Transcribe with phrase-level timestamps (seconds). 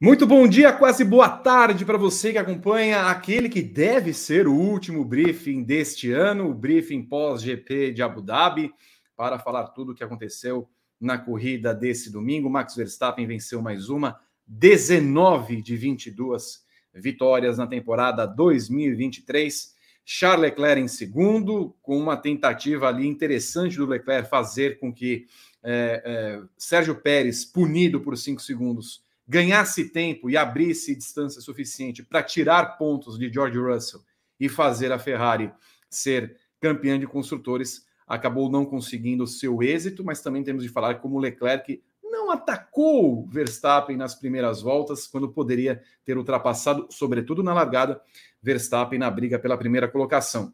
[0.00, 4.54] Muito bom dia, quase boa tarde para você que acompanha aquele que deve ser o
[4.54, 8.72] último briefing deste ano, o briefing pós-GP de Abu Dhabi,
[9.16, 10.68] para falar tudo o que aconteceu
[11.00, 12.48] na corrida desse domingo.
[12.48, 19.74] Max Verstappen venceu mais uma, 19 de 22 vitórias na temporada 2023.
[20.04, 25.26] Charles Leclerc em segundo, com uma tentativa ali interessante do Leclerc fazer com que
[25.60, 32.22] é, é, Sérgio Pérez, punido por cinco segundos, ganhasse tempo e abrisse distância suficiente para
[32.22, 34.00] tirar pontos de George Russell
[34.40, 35.52] e fazer a Ferrari
[35.90, 41.18] ser campeã de construtores, acabou não conseguindo seu êxito, mas também temos de falar como
[41.18, 48.00] Leclerc não atacou Verstappen nas primeiras voltas, quando poderia ter ultrapassado, sobretudo na largada,
[48.42, 50.52] Verstappen na briga pela primeira colocação.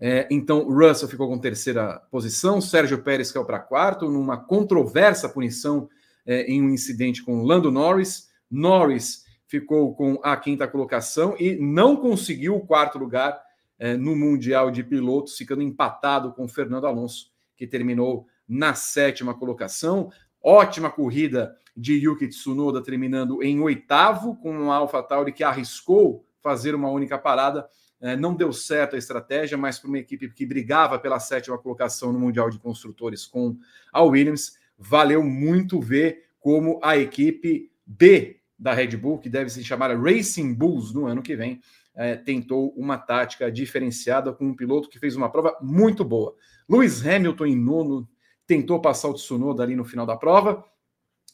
[0.00, 5.88] É, então, Russell ficou com terceira posição, Sérgio Pérez caiu para quarto, numa controversa punição
[6.28, 8.28] é, em um incidente com Lando Norris.
[8.50, 13.40] Norris ficou com a quinta colocação e não conseguiu o quarto lugar
[13.78, 20.10] é, no Mundial de Pilotos, ficando empatado com Fernando Alonso, que terminou na sétima colocação.
[20.42, 26.90] Ótima corrida de Yuki Tsunoda, terminando em oitavo, com um AlphaTauri que arriscou fazer uma
[26.90, 27.66] única parada.
[28.00, 32.12] É, não deu certo a estratégia, mas para uma equipe que brigava pela sétima colocação
[32.12, 33.56] no Mundial de Construtores com
[33.92, 39.62] a Williams, valeu muito ver como a equipe B da Red Bull, que deve se
[39.64, 41.60] chamar Racing Bulls no ano que vem,
[41.94, 46.34] é, tentou uma tática diferenciada com um piloto que fez uma prova muito boa.
[46.68, 48.08] Lewis Hamilton, em nono,
[48.46, 50.64] tentou passar o Tsunoda ali no final da prova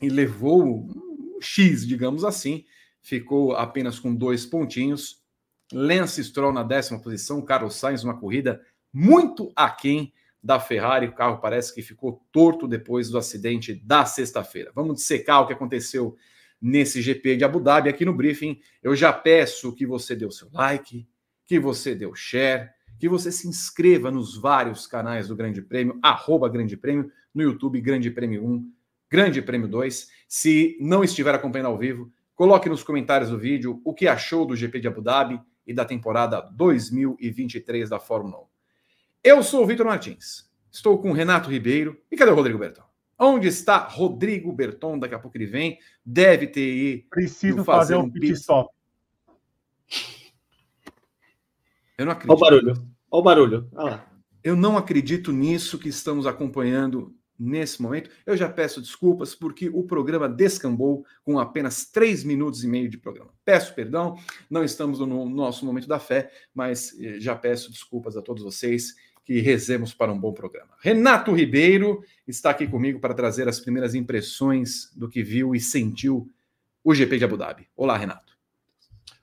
[0.00, 2.64] e levou um X, digamos assim,
[3.00, 5.22] ficou apenas com dois pontinhos.
[5.72, 8.60] Lance Stroll na décima posição, Carlos Sainz, uma corrida
[8.92, 10.12] muito aquém
[10.44, 11.06] da Ferrari.
[11.06, 14.70] O carro parece que ficou torto depois do acidente da sexta-feira.
[14.74, 16.14] Vamos dissecar o que aconteceu
[16.60, 17.88] nesse GP de Abu Dhabi.
[17.88, 21.08] Aqui no briefing, eu já peço que você dê o seu like,
[21.46, 22.68] que você dê o share,
[22.98, 27.80] que você se inscreva nos vários canais do Grande Prêmio, arroba Grande Prêmio, no YouTube,
[27.80, 28.72] Grande Prêmio 1,
[29.10, 30.08] Grande Prêmio 2.
[30.28, 34.54] Se não estiver acompanhando ao vivo, coloque nos comentários do vídeo o que achou do
[34.54, 38.53] GP de Abu Dhabi e da temporada 2023 da Fórmula 1.
[39.24, 40.44] Eu sou o Vitor Martins.
[40.70, 41.98] Estou com o Renato Ribeiro.
[42.12, 42.82] E cadê o Rodrigo Berton?
[43.18, 44.98] Onde está Rodrigo Berton?
[44.98, 45.78] Daqui a pouco ele vem.
[46.04, 47.06] Deve ter.
[47.08, 48.70] Preciso fazer, fazer um pit stop.
[51.96, 52.30] Eu não acredito.
[52.32, 52.72] Olha o barulho.
[53.10, 53.68] Olha o barulho.
[53.72, 54.10] Olha lá.
[54.42, 58.10] Eu não acredito nisso que estamos acompanhando nesse momento.
[58.26, 62.98] Eu já peço desculpas porque o programa descambou com apenas três minutos e meio de
[62.98, 63.32] programa.
[63.42, 64.18] Peço perdão,
[64.50, 68.94] não estamos no nosso momento da fé, mas eh, já peço desculpas a todos vocês
[69.24, 70.74] que rezemos para um bom programa.
[70.80, 76.30] Renato Ribeiro está aqui comigo para trazer as primeiras impressões do que viu e sentiu
[76.82, 77.66] o GP de Abu Dhabi.
[77.74, 78.36] Olá, Renato.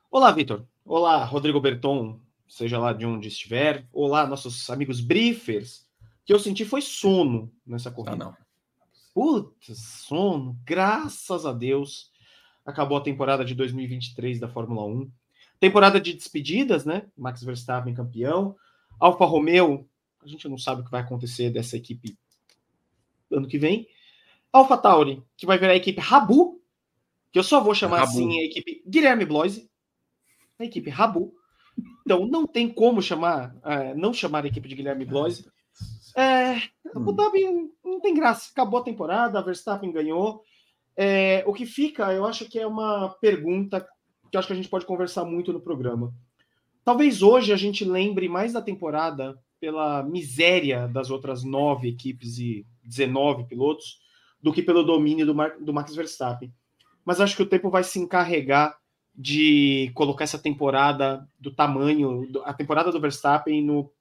[0.10, 0.66] Olá, Vitor.
[0.84, 3.86] Olá, Rodrigo Berton, seja lá de onde estiver.
[3.94, 5.88] Olá, nossos amigos briefers.
[6.02, 8.14] O que eu senti foi sono nessa corrida.
[8.14, 8.38] Ah, não.
[9.14, 10.58] Putz, sono.
[10.66, 12.12] Graças a Deus.
[12.66, 15.12] Acabou a temporada de 2023 da Fórmula 1.
[15.60, 17.04] Temporada de despedidas, né?
[17.16, 18.56] Max Verstappen campeão.
[19.00, 19.88] Alfa Romeo
[20.24, 22.18] a gente não sabe o que vai acontecer dessa equipe
[23.32, 23.88] ano que vem.
[24.52, 26.62] Alpha Tauri, que vai virar a equipe Rabu,
[27.32, 28.12] que eu só vou chamar Rabu.
[28.12, 29.70] assim a equipe Guilherme Bloise,
[30.60, 31.34] a equipe Rabu.
[32.02, 35.50] Então não tem como chamar, uh, não chamar a equipe de Guilherme Bloise.
[36.16, 36.62] É,
[36.94, 40.44] Abu Dhabi não tem graça, acabou a temporada, a Verstappen ganhou.
[40.96, 43.88] É, o que fica, eu acho que é uma pergunta
[44.30, 46.14] que acho que a gente pode conversar muito no programa.
[46.84, 52.66] Talvez hoje a gente lembre mais da temporada pela miséria das outras nove equipes e
[52.84, 54.00] 19 pilotos
[54.42, 56.52] do que pelo domínio do, Mar do Max Verstappen.
[57.06, 58.76] Mas acho que o tempo vai se encarregar
[59.14, 63.92] de colocar essa temporada do tamanho, a temporada do Verstappen no,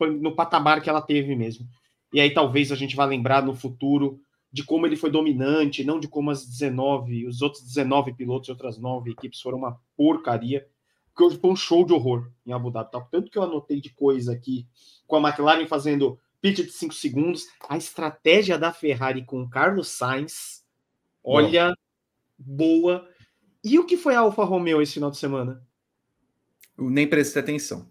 [0.00, 1.68] no patamar que ela teve mesmo.
[2.10, 4.18] E aí talvez a gente vá lembrar no futuro
[4.50, 8.52] de como ele foi dominante, não de como as 19, os outros 19 pilotos e
[8.52, 10.66] outras nove equipes foram uma porcaria
[11.14, 12.90] que hoje foi um show de horror em Abu Dhabi.
[12.90, 13.00] Tá?
[13.00, 14.66] Tanto que eu anotei de coisa aqui
[15.06, 19.88] com a McLaren fazendo pitch de 5 segundos, a estratégia da Ferrari com o Carlos
[19.88, 20.62] Sainz,
[21.22, 21.74] olha,
[22.36, 22.98] boa.
[22.98, 23.08] boa.
[23.64, 25.66] E o que foi a Alfa Romeo esse final de semana?
[26.76, 27.88] Eu nem prestei atenção.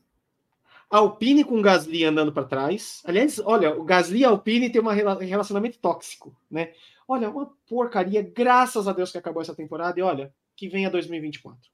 [0.87, 3.01] Alpine com o Gasly andando para trás.
[3.05, 6.73] Aliás, olha, o Gasly e Alpine tem um relacionamento tóxico, né?
[7.07, 8.21] Olha, uma porcaria.
[8.21, 11.72] Graças a Deus que acabou essa temporada e olha, que venha 2024.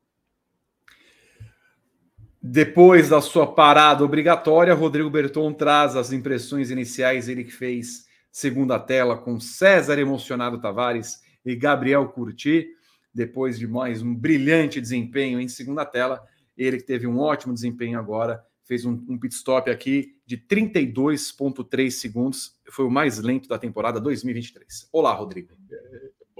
[2.41, 8.79] Depois da sua parada obrigatória, Rodrigo Berton traz as impressões iniciais, ele que fez segunda
[8.79, 12.67] tela com César Emocionado Tavares e Gabriel Curti.
[13.13, 16.23] depois de mais um brilhante desempenho em segunda tela.
[16.55, 21.89] Ele que teve um ótimo desempenho agora, fez um, um pit stop aqui de 32,3
[21.89, 24.87] segundos, foi o mais lento da temporada 2023.
[24.93, 25.57] Olá, Rodrigo.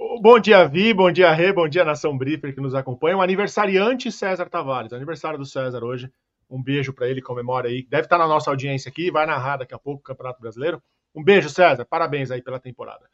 [0.02, 3.18] Bom dia, Vi, bom dia, Rê, bom dia, Nação Briefer que nos acompanha.
[3.18, 6.10] Um aniversariante César Tavares, aniversário do César hoje.
[6.48, 7.82] Um beijo para ele, comemora aí.
[7.82, 10.82] Deve estar na nossa audiência aqui, vai narrar daqui a pouco o Campeonato Brasileiro.
[11.14, 13.10] Um beijo, César, parabéns aí pela temporada.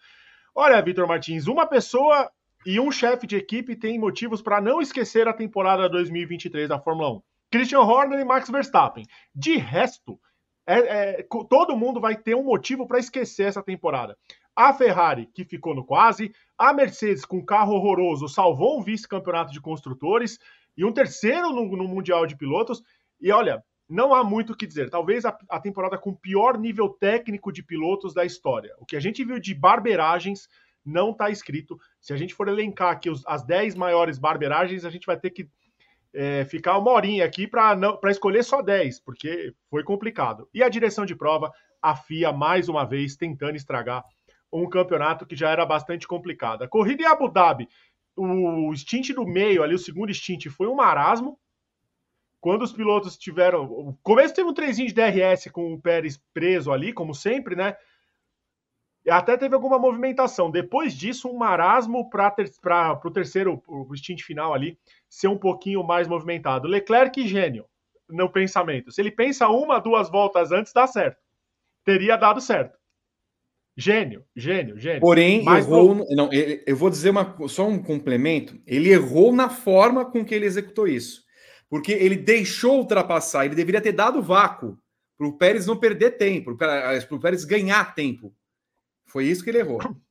[0.55, 2.31] Olha, Vitor Martins, uma pessoa
[2.65, 7.17] e um chefe de equipe têm motivos para não esquecer a temporada 2023 da Fórmula
[7.17, 7.23] 1.
[7.50, 9.05] Christian Horner e Max Verstappen.
[9.35, 10.21] De resto,
[10.65, 10.79] é,
[11.19, 14.17] é, todo mundo vai ter um motivo para esquecer essa temporada.
[14.56, 19.61] A Ferrari, que ficou no quase, a Mercedes, com carro horroroso, salvou um vice-campeonato de
[19.61, 20.38] construtores
[20.75, 22.82] e um terceiro no, no, Mundial de Pilotos.
[23.20, 24.88] E olha, não há muito o que dizer.
[24.88, 28.75] Talvez a, a temporada com pior nível técnico de pilotos da história.
[28.79, 30.49] O que a gente viu de barberagens
[30.82, 31.79] não está escrito.
[32.00, 35.31] Se a gente for elencar aqui os, as 10 maiores barberagens, a gente vai ter
[35.31, 35.50] que
[36.14, 40.49] é, ficar uma horinha aqui para escolher só 10, porque foi complicado.
[40.55, 44.03] E a direção de prova, a FIA, mais uma vez, tentando estragar
[44.52, 46.62] um campeonato que já era bastante complicado.
[46.62, 47.69] A corrida em Abu Dhabi,
[48.16, 51.38] o stint do meio, ali, o segundo stint, foi um marasmo.
[52.40, 53.64] Quando os pilotos tiveram.
[53.64, 57.76] O começo teve um trezinho de DRS com o Pérez preso ali, como sempre, né?
[59.08, 60.50] Até teve alguma movimentação.
[60.50, 62.50] Depois disso, um marasmo para ter,
[63.04, 64.78] o terceiro, o stint final ali,
[65.08, 66.69] ser um pouquinho mais movimentado.
[66.69, 67.66] Leclerc, gênio
[68.08, 68.90] no pensamento.
[68.90, 71.19] Se ele pensa uma, duas voltas antes, dá certo.
[71.84, 72.78] Teria dado certo.
[73.76, 75.00] Gênio, gênio, gênio.
[75.00, 75.94] Porém, Mas errou.
[75.94, 76.06] No...
[76.11, 78.58] Não, eu vou dizer uma, só um complemento.
[78.67, 81.25] Ele errou na forma com que ele executou isso.
[81.69, 84.78] Porque ele deixou ultrapassar, ele deveria ter dado vácuo
[85.19, 88.34] para o Pérez não perder tempo, para o Pérez ganhar tempo.
[89.06, 89.81] Foi isso que ele errou.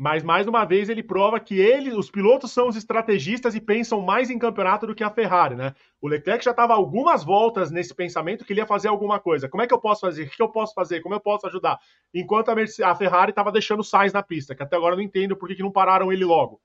[0.00, 4.00] Mas mais uma vez ele prova que ele, os pilotos são os estrategistas e pensam
[4.00, 5.74] mais em campeonato do que a Ferrari, né?
[6.00, 9.48] O Leclerc já estava algumas voltas nesse pensamento que ele ia fazer alguma coisa.
[9.48, 10.28] Como é que eu posso fazer?
[10.28, 11.00] O que eu posso fazer?
[11.00, 11.80] Como eu posso ajudar?
[12.14, 14.98] Enquanto a, Mercedes, a Ferrari estava deixando o Sainz na pista, que até agora eu
[14.98, 16.60] não entendo por que, que não pararam ele logo.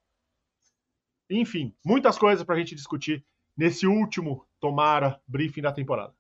[1.28, 3.26] Enfim, muitas coisas para a gente discutir
[3.58, 6.14] nesse último, tomara, briefing da temporada.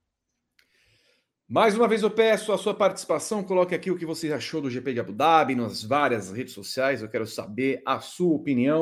[1.47, 4.69] Mais uma vez eu peço a sua participação, coloque aqui o que você achou do
[4.69, 7.01] GP de Abu Dhabi nas várias redes sociais.
[7.01, 8.81] Eu quero saber a sua opinião.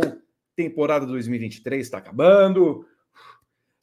[0.55, 2.85] Temporada 2023 está acabando.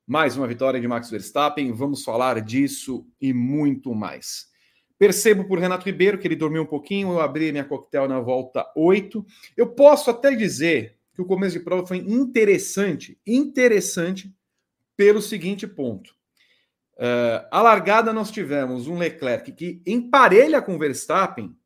[0.07, 1.73] Mais uma vitória de Max Verstappen.
[1.73, 4.47] Vamos falar disso e muito mais.
[4.97, 7.13] Percebo por Renato Ribeiro que ele dormiu um pouquinho.
[7.13, 9.27] Eu abri minha coquetel na volta 8.
[9.57, 14.33] Eu posso até dizer que o começo de prova foi interessante, interessante
[14.97, 16.18] pelo seguinte ponto.
[16.99, 21.57] Uh, a largada nós tivemos um Leclerc que emparelha com o Verstappen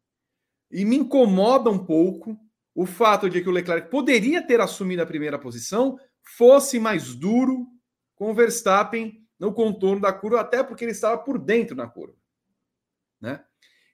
[0.71, 2.39] e me incomoda um pouco
[2.75, 5.99] o fato de que o Leclerc poderia ter assumido a primeira posição,
[6.37, 7.67] fosse mais duro
[8.15, 12.15] com o Verstappen no contorno da curva, até porque ele estava por dentro na curva.
[13.19, 13.43] Né?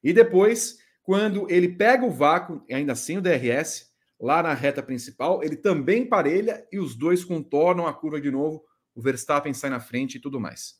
[0.02, 5.42] E depois, quando ele pega o vácuo, ainda sem o DRS, lá na reta principal,
[5.44, 9.78] ele também parelha e os dois contornam a curva de novo, o Verstappen sai na
[9.78, 10.78] frente e tudo mais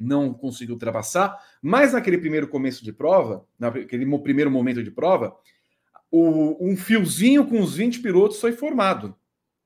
[0.00, 5.36] não conseguiu ultrapassar, mas naquele primeiro começo de prova, naquele primeiro momento de prova,
[6.10, 9.14] o, um fiozinho com os 20 pilotos foi formado.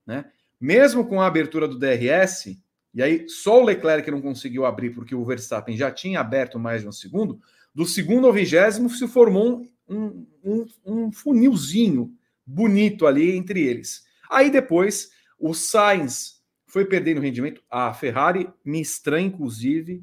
[0.06, 0.24] Né?
[0.60, 2.58] Mesmo com a abertura do DRS,
[2.92, 6.82] e aí só o Leclerc não conseguiu abrir porque o Verstappen já tinha aberto mais
[6.82, 7.40] de um segundo,
[7.74, 12.14] do segundo ao vigésimo se formou um, um, um funilzinho
[12.46, 14.04] bonito ali entre eles.
[14.30, 20.02] Aí depois o Sainz foi perdendo rendimento, a Ferrari me estranha, inclusive,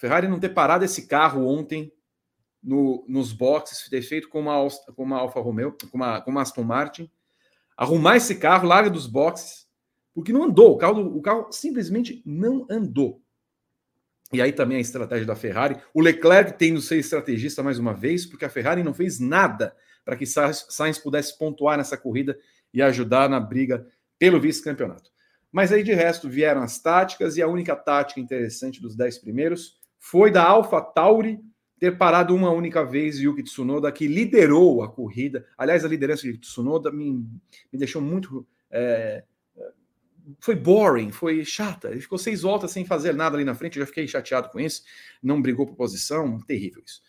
[0.00, 1.92] Ferrari não ter parado esse carro ontem
[2.62, 4.66] no, nos boxes, ter feito com uma,
[4.96, 7.10] com uma Alfa Romeo, com uma, com uma Aston Martin,
[7.76, 9.68] arrumar esse carro, larga dos boxes,
[10.14, 13.22] porque não andou, o carro, o carro simplesmente não andou.
[14.32, 18.24] E aí também a estratégia da Ferrari, o Leclerc tendo ser estrategista mais uma vez,
[18.24, 22.38] porque a Ferrari não fez nada para que Sainz pudesse pontuar nessa corrida
[22.72, 23.86] e ajudar na briga
[24.18, 25.10] pelo vice-campeonato.
[25.52, 29.78] Mas aí de resto vieram as táticas e a única tática interessante dos 10 primeiros
[30.00, 31.38] foi da Alpha Tauri
[31.78, 35.46] ter parado uma única vez Yuki Tsunoda, que liderou a corrida.
[35.56, 37.12] Aliás, a liderança de Tsunoda me,
[37.72, 38.46] me deixou muito.
[38.70, 39.22] É,
[40.40, 41.88] foi boring, foi chata.
[41.88, 43.78] Ele ficou seis voltas sem fazer nada ali na frente.
[43.78, 44.82] Eu já fiquei chateado com isso.
[45.22, 46.38] Não brigou por posição.
[46.40, 47.00] Terrível isso.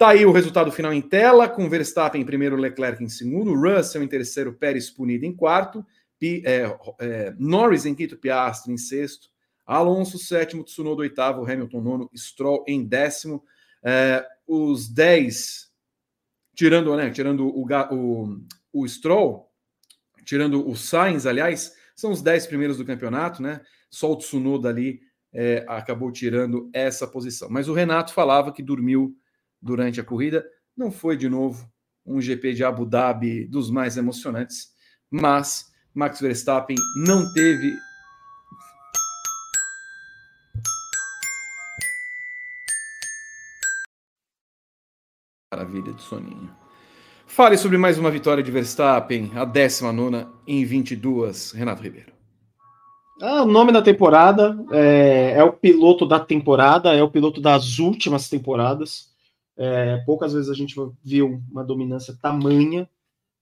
[0.00, 4.02] Tá aí o resultado final em tela, com Verstappen em primeiro, Leclerc em segundo, Russell
[4.02, 5.84] em terceiro, Pérez punido em quarto,
[6.22, 6.64] é,
[6.98, 9.28] é, Norris em quinto, Piastri em sexto,
[9.66, 13.44] Alonso, sétimo, Tsunoda, oitavo, Hamilton, nono, Stroll em décimo.
[13.82, 15.70] É, os dez,
[16.54, 18.38] tirando, né, tirando o, o,
[18.72, 19.50] o Stroll,
[20.24, 23.60] tirando o Sainz, aliás, São os 10 primeiros do campeonato, né?
[23.90, 25.00] Só o Tsunoda ali
[25.32, 27.48] é, acabou tirando essa posição.
[27.50, 29.16] Mas o Renato falava que dormiu
[29.60, 30.44] durante a corrida.
[30.76, 31.70] Não foi de novo
[32.04, 34.70] um GP de Abu Dhabi dos mais emocionantes,
[35.10, 37.76] mas Max Verstappen não teve
[45.70, 46.50] Maravilha de soninho.
[47.26, 52.12] Fale sobre mais uma vitória de Verstappen, a 19 em 22, Renato Ribeiro.
[53.22, 57.78] Ah, o nome da temporada é, é, o piloto da temporada, é o piloto das
[57.78, 59.10] últimas temporadas.
[59.56, 60.74] É, poucas vezes a gente
[61.04, 62.90] viu uma dominância tamanha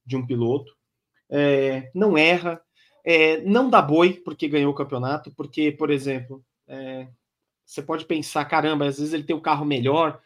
[0.05, 0.77] de um piloto.
[1.31, 2.61] É, não erra,
[3.03, 7.09] é, não dá boi porque ganhou o campeonato, porque, por exemplo, é,
[7.65, 10.21] você pode pensar, caramba, às vezes ele tem o carro melhor,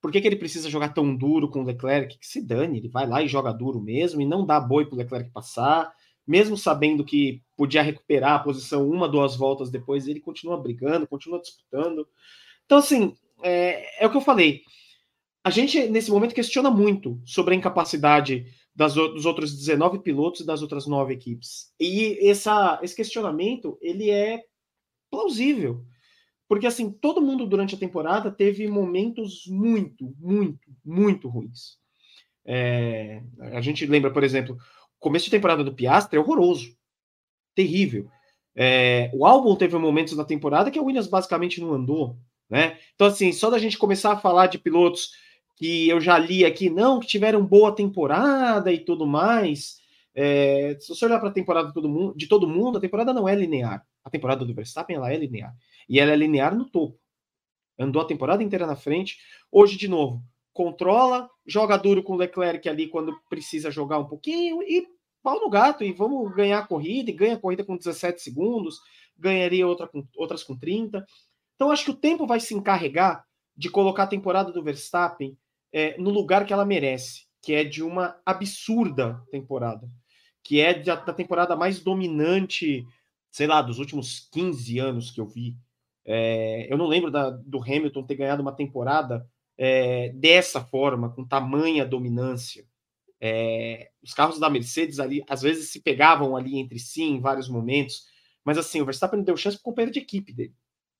[0.00, 2.18] por que, que ele precisa jogar tão duro com o Leclerc?
[2.18, 4.94] Que se dane, ele vai lá e joga duro mesmo e não dá boi para
[4.94, 5.92] o Leclerc passar,
[6.26, 11.40] mesmo sabendo que podia recuperar a posição uma, duas voltas depois, ele continua brigando, continua
[11.40, 12.06] disputando.
[12.66, 14.62] Então, assim, é, é o que eu falei.
[15.42, 20.46] A gente, nesse momento, questiona muito sobre a incapacidade das, dos outros 19 pilotos e
[20.46, 21.72] das outras nove equipes.
[21.80, 24.42] E essa, esse questionamento, ele é
[25.10, 25.84] plausível.
[26.48, 31.76] Porque, assim, todo mundo durante a temporada teve momentos muito, muito, muito ruins.
[32.44, 36.74] É, a gente lembra, por exemplo, o começo de temporada do Piastre é horroroso.
[37.54, 38.08] Terrível.
[38.56, 42.16] É, o álbum teve momentos na temporada que a Williams basicamente não andou.
[42.48, 42.78] Né?
[42.94, 45.10] Então, assim, só da gente começar a falar de pilotos
[45.54, 49.78] que eu já li aqui, não, que tiveram boa temporada e tudo mais.
[50.14, 53.12] É, se você olhar para a temporada de todo, mundo, de todo mundo, a temporada
[53.12, 53.84] não é linear.
[54.08, 55.54] A temporada do Verstappen ela é linear.
[55.86, 56.98] E ela é linear no topo.
[57.78, 59.18] Andou a temporada inteira na frente.
[59.52, 64.62] Hoje, de novo, controla, joga duro com o Leclerc ali quando precisa jogar um pouquinho
[64.62, 64.86] e
[65.22, 65.84] pau no gato.
[65.84, 67.10] E vamos ganhar a corrida.
[67.10, 68.78] E ganha a corrida com 17 segundos.
[69.14, 71.04] Ganharia outra com, outras com 30.
[71.54, 73.22] Então, acho que o tempo vai se encarregar
[73.54, 75.36] de colocar a temporada do Verstappen
[75.70, 79.86] é, no lugar que ela merece, que é de uma absurda temporada,
[80.42, 82.86] que é da, da temporada mais dominante,
[83.38, 85.56] sei lá, dos últimos 15 anos que eu vi.
[86.04, 89.24] É, eu não lembro da, do Hamilton ter ganhado uma temporada
[89.56, 92.66] é, dessa forma, com tamanha dominância.
[93.20, 97.48] É, os carros da Mercedes ali, às vezes, se pegavam ali entre si em vários
[97.48, 98.06] momentos,
[98.44, 100.54] mas assim, o Verstappen não deu chance para o companheiro de equipe dele.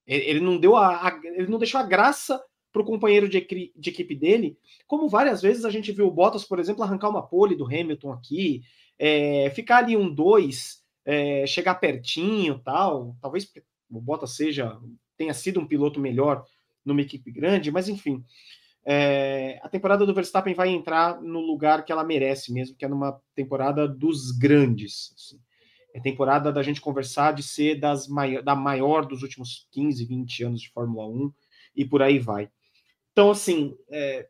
[0.06, 2.40] Ele não deu a, a ele não deixou a graça
[2.72, 3.40] para o companheiro de,
[3.76, 7.26] de, equipe dele, como várias vezes a gente viu o Bottas, por exemplo, arrancar uma
[7.26, 8.62] pole do Hamilton aqui,
[9.54, 13.16] ficar ali um dois, é, chegar pertinho, tal.
[13.18, 13.50] Talvez
[13.90, 14.78] o Bottas seja
[15.16, 16.44] tenha sido um piloto melhor
[16.84, 18.22] numa equipe grande, mas enfim,
[18.84, 22.88] é, a temporada do Verstappen vai entrar no lugar que ela merece mesmo, que é
[22.88, 25.12] numa temporada dos grandes.
[25.16, 25.40] Assim.
[25.94, 30.44] É temporada da gente conversar de ser das mai da maior dos últimos 15, 20
[30.44, 31.32] anos de Fórmula 1
[31.74, 32.50] e por aí vai.
[33.12, 34.28] Então, assim, é,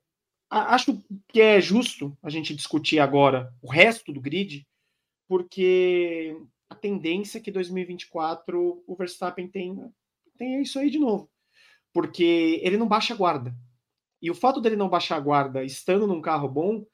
[0.48, 4.64] acho que é justo a gente discutir agora o resto do grid,
[5.26, 6.36] porque
[6.70, 9.90] a tendência é que 2024 o Verstappen tenha
[10.38, 11.28] tem isso aí de novo.
[11.92, 13.54] Porque ele não baixa a guarda.
[14.22, 16.84] E o fato dele não baixar a guarda estando num carro bom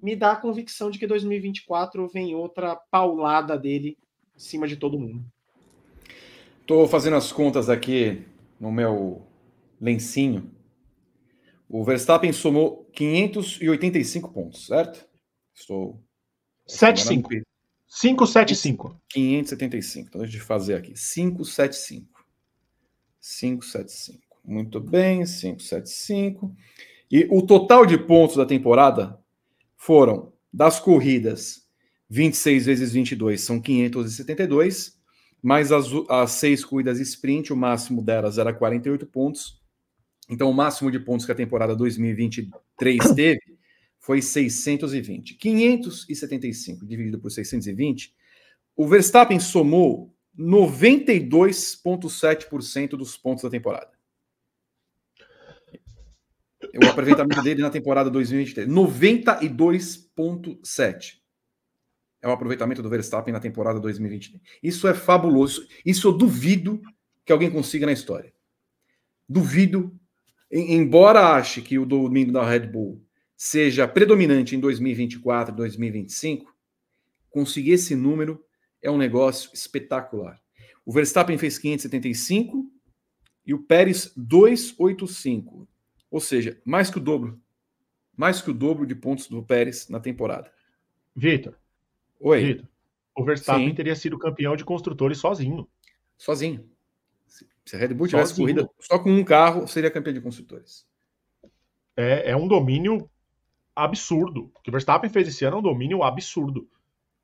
[0.00, 3.96] me dá a convicção de que 2024 vem outra paulada dele
[4.34, 5.24] em cima de todo mundo.
[6.60, 8.24] Estou fazendo as contas aqui
[8.58, 9.24] no meu
[9.80, 10.50] lencinho.
[11.68, 15.08] O Verstappen somou 585 pontos, certo?
[15.54, 16.02] Estou.
[16.66, 17.28] 75.
[18.00, 18.96] 575.
[19.08, 20.08] 575.
[20.08, 20.94] Então, deixa eu fazer aqui.
[20.94, 22.24] 575.
[23.20, 24.22] 575.
[24.44, 26.54] Muito bem, 575.
[27.10, 29.18] E o total de pontos da temporada
[29.76, 31.62] foram das corridas
[32.08, 34.98] 26 vezes 22 são 572,
[35.42, 39.60] mais as, as seis corridas sprint, o máximo delas era 48 pontos.
[40.28, 43.51] Então, o máximo de pontos que a temporada 2023 teve
[44.02, 45.36] foi 620.
[45.36, 48.14] 575 dividido por 620,
[48.76, 53.90] o Verstappen somou 92,7% dos pontos da temporada.
[56.74, 61.22] O aproveitamento dele na temporada 2023, 92,7%.
[62.20, 64.42] É o aproveitamento do Verstappen na temporada 2023.
[64.62, 65.66] Isso é fabuloso.
[65.84, 66.80] Isso eu duvido
[67.24, 68.32] que alguém consiga na história.
[69.28, 69.96] Duvido,
[70.50, 73.00] embora ache que o domínio da Red Bull
[73.44, 76.56] seja predominante em 2024, 2025,
[77.28, 78.40] conseguir esse número
[78.80, 80.40] é um negócio espetacular.
[80.86, 82.70] O Verstappen fez 575
[83.44, 85.66] e o Pérez 285.
[86.08, 87.42] Ou seja, mais que o dobro.
[88.16, 90.48] Mais que o dobro de pontos do Pérez na temporada.
[91.12, 91.58] Vitor.
[92.20, 92.44] Oi.
[92.44, 92.68] Vitor.
[93.12, 93.74] o Verstappen Sim.
[93.74, 95.68] teria sido campeão de construtores sozinho.
[96.16, 96.70] Sozinho.
[97.26, 98.54] Se a Red Bull tivesse sozinho.
[98.54, 100.86] corrida só com um carro, seria campeão de construtores.
[101.96, 103.10] É, é um domínio
[103.74, 104.50] absurdo.
[104.54, 106.68] O que Verstappen fez esse ano é um domínio absurdo.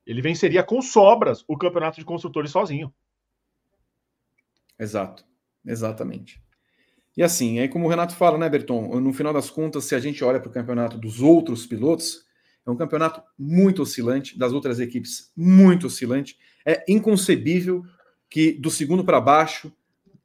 [0.07, 2.93] Ele venceria com sobras o campeonato de construtores sozinho.
[4.79, 5.25] Exato,
[5.67, 6.43] exatamente.
[7.17, 9.01] E assim, aí como o Renato fala, né, Berton?
[9.01, 12.25] No final das contas, se a gente olha para o campeonato dos outros pilotos,
[12.65, 16.39] é um campeonato muito oscilante, das outras equipes muito oscilante.
[16.65, 17.85] É inconcebível
[18.31, 19.73] que do segundo para baixo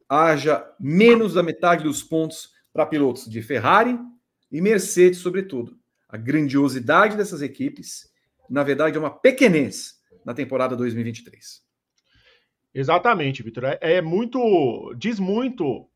[0.07, 3.97] haja menos da metade dos pontos para pilotos de Ferrari
[4.51, 5.77] e Mercedes, sobretudo.
[6.13, 8.07] A grandiosidade dessas equipes,
[8.47, 11.63] na verdade, é uma pequenez na temporada 2023.
[12.71, 13.63] Exatamente, Vitor.
[13.63, 14.93] É, é muito.
[14.95, 15.89] Diz muito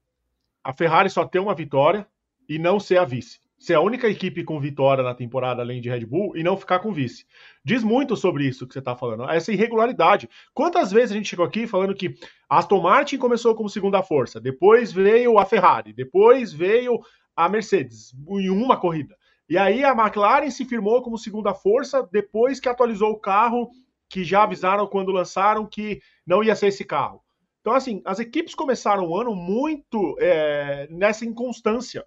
[0.64, 2.08] a Ferrari só ter uma vitória
[2.50, 3.40] e não ser a vice.
[3.60, 6.80] Ser a única equipe com vitória na temporada além de Red Bull e não ficar
[6.80, 7.24] com vice.
[7.64, 10.28] Diz muito sobre isso que você está falando, essa irregularidade.
[10.52, 12.16] Quantas vezes a gente chegou aqui falando que
[12.50, 17.00] Aston Martin começou como segunda força, depois veio a Ferrari, depois veio
[17.36, 19.16] a Mercedes em uma corrida.
[19.50, 23.70] E aí a McLaren se firmou como segunda força depois que atualizou o carro,
[24.10, 27.24] que já avisaram quando lançaram que não ia ser esse carro.
[27.62, 32.06] Então, assim, as equipes começaram o ano muito é, nessa inconstância.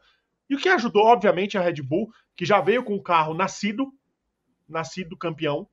[0.49, 3.93] E o que ajudou, obviamente, a Red Bull, que já veio com o carro nascido,
[4.69, 5.69] nascido campeão,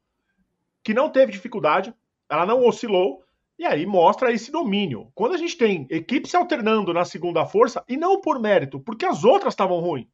[0.83, 1.93] que não teve dificuldade,
[2.29, 3.23] ela não oscilou,
[3.57, 5.09] e aí mostra esse domínio.
[5.15, 9.05] Quando a gente tem equipes se alternando na segunda força, e não por mérito, porque
[9.05, 10.07] as outras estavam ruins.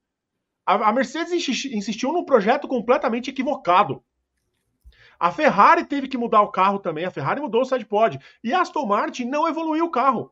[0.65, 1.31] A, Mercedes
[1.65, 4.03] insistiu num projeto completamente equivocado.
[5.19, 7.05] A Ferrari teve que mudar o carro também.
[7.05, 8.19] A Ferrari mudou o sidepod.
[8.43, 10.31] E a Aston Martin não evoluiu o carro.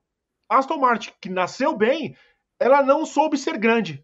[0.50, 2.16] A Aston Martin, que nasceu bem,
[2.60, 4.04] ela não soube ser grande.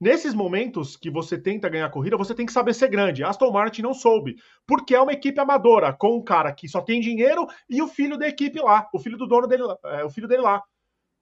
[0.00, 3.24] Nesses momentos que você tenta ganhar corrida, você tem que saber ser grande.
[3.24, 6.80] A Aston Martin não soube, porque é uma equipe amadora, com um cara que só
[6.80, 10.10] tem dinheiro e o filho da equipe lá, o filho do dono dele, é, o
[10.10, 10.62] filho dele lá.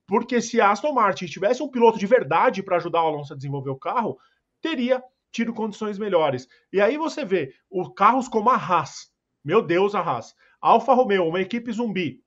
[0.07, 3.37] Porque se a Aston Martin tivesse um piloto de verdade para ajudar o Alonso a
[3.37, 4.19] desenvolver o carro,
[4.61, 6.49] teria tido condições melhores.
[6.73, 9.13] E aí você vê os carros como a Haas.
[9.45, 10.35] Meu Deus, a Haas.
[10.61, 12.23] Alfa Romeo, uma equipe zumbi.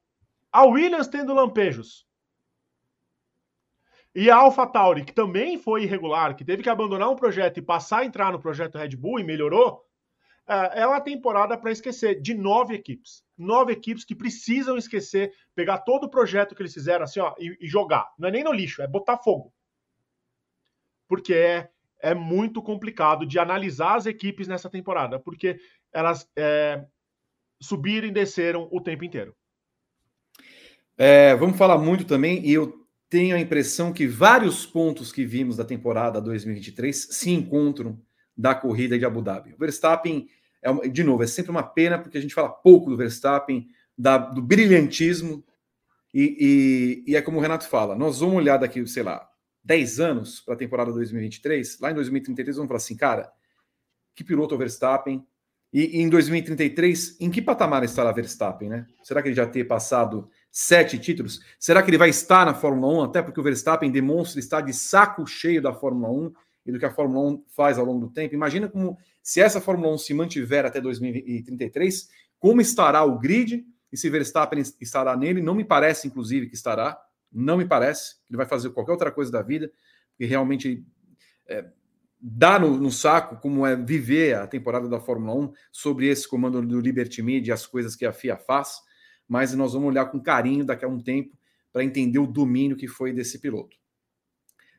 [0.52, 2.06] A Williams tendo lampejos.
[4.14, 7.62] E a Alpha Tauri, que também foi irregular, que teve que abandonar um projeto e
[7.62, 9.86] passar a entrar no projeto Red Bull e melhorou,
[10.50, 13.24] é, é uma temporada para esquecer de nove equipes.
[13.38, 17.58] Nove equipes que precisam esquecer, pegar todo o projeto que eles fizeram assim, ó, e,
[17.62, 18.10] e jogar.
[18.18, 19.54] Não é nem no lixo, é botar fogo.
[21.08, 21.70] Porque é
[22.02, 25.60] é muito complicado de analisar as equipes nessa temporada, porque
[25.92, 26.86] elas é,
[27.62, 29.36] subiram e desceram o tempo inteiro.
[30.98, 35.58] É, vamos falar muito também, e eu tenho a impressão que vários pontos que vimos
[35.58, 38.00] da temporada 2023 se encontram
[38.36, 39.54] da corrida de Abu Dhabi.
[39.54, 40.28] O Verstappen,
[40.62, 43.68] é, de novo, é sempre uma pena, porque a gente fala pouco do Verstappen,
[43.98, 45.44] da, do brilhantismo,
[46.14, 49.30] e, e, e é como o Renato fala, nós vamos olhar daqui, sei lá,
[49.64, 53.32] 10 anos para a temporada 2023, lá em 2033 vamos falar assim, cara,
[54.16, 55.26] que piloto é o Verstappen?
[55.72, 58.88] E, e em 2033, em que patamar estará Verstappen, né?
[59.04, 61.42] Será que ele já ter passado sete títulos?
[61.60, 63.04] Será que ele vai estar na Fórmula 1?
[63.04, 66.34] Até porque o Verstappen demonstra estar de saco cheio da Fórmula 1
[66.66, 68.36] e do que a Fórmula 1 faz ao longo do tempo.
[68.36, 73.98] Imagina como, se essa Fórmula 1 se mantiver até 2033, como estará o grid e
[73.98, 75.42] se Verstappen estará nele.
[75.42, 77.00] Não me parece, inclusive, que estará.
[77.32, 79.72] Não me parece ele vai fazer qualquer outra coisa da vida,
[80.12, 80.86] porque realmente
[81.48, 81.66] é,
[82.20, 86.62] dá no, no, saco como é viver a temporada da Fórmula 1 sobre esse comando
[86.62, 88.80] do Liberty Media e as coisas que a FIA faz,
[89.28, 91.38] mas nós vamos olhar com carinho daqui a um tempo
[91.72, 93.78] para entender o domínio que foi desse piloto.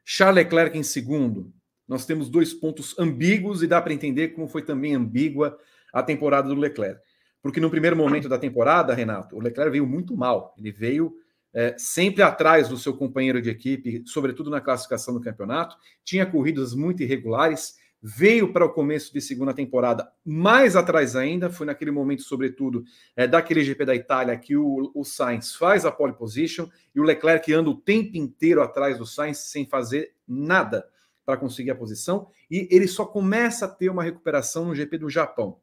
[0.05, 1.53] Charles Leclerc em segundo.
[1.91, 5.59] Nós temos dois pontos ambíguos e dá para entender como foi também ambígua
[5.93, 7.01] a temporada do Leclerc.
[7.43, 10.55] Porque no primeiro momento da temporada, Renato, o Leclerc veio muito mal.
[10.57, 11.13] Ele veio
[11.53, 15.75] é, sempre atrás do seu companheiro de equipe, sobretudo na classificação do campeonato,
[16.05, 21.67] tinha corridas muito irregulares, veio para o começo de segunda temporada mais atrás ainda, foi
[21.67, 22.85] naquele momento, sobretudo,
[23.17, 27.03] é, daquele GP da Itália que o, o Sainz faz a pole position e o
[27.03, 30.85] Leclerc anda o tempo inteiro atrás do Sainz sem fazer nada
[31.31, 35.09] para conseguir a posição, e ele só começa a ter uma recuperação no GP do
[35.09, 35.59] Japão.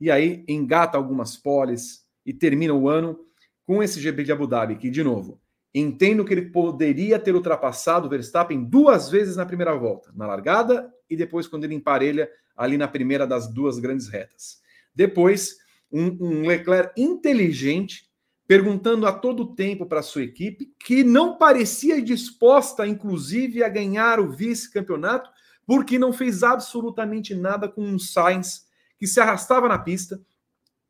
[0.00, 3.20] E aí engata algumas poles e termina o ano
[3.64, 5.40] com esse GP de Abu Dhabi, que, de novo,
[5.72, 10.92] entendo que ele poderia ter ultrapassado o Verstappen duas vezes na primeira volta, na largada
[11.08, 14.60] e depois quando ele emparelha ali na primeira das duas grandes retas.
[14.92, 15.56] Depois,
[15.90, 18.10] um, um Leclerc inteligente,
[18.52, 24.30] perguntando a todo tempo para sua equipe, que não parecia disposta, inclusive, a ganhar o
[24.30, 25.30] vice-campeonato,
[25.66, 28.66] porque não fez absolutamente nada com um Sainz
[28.98, 30.20] que se arrastava na pista,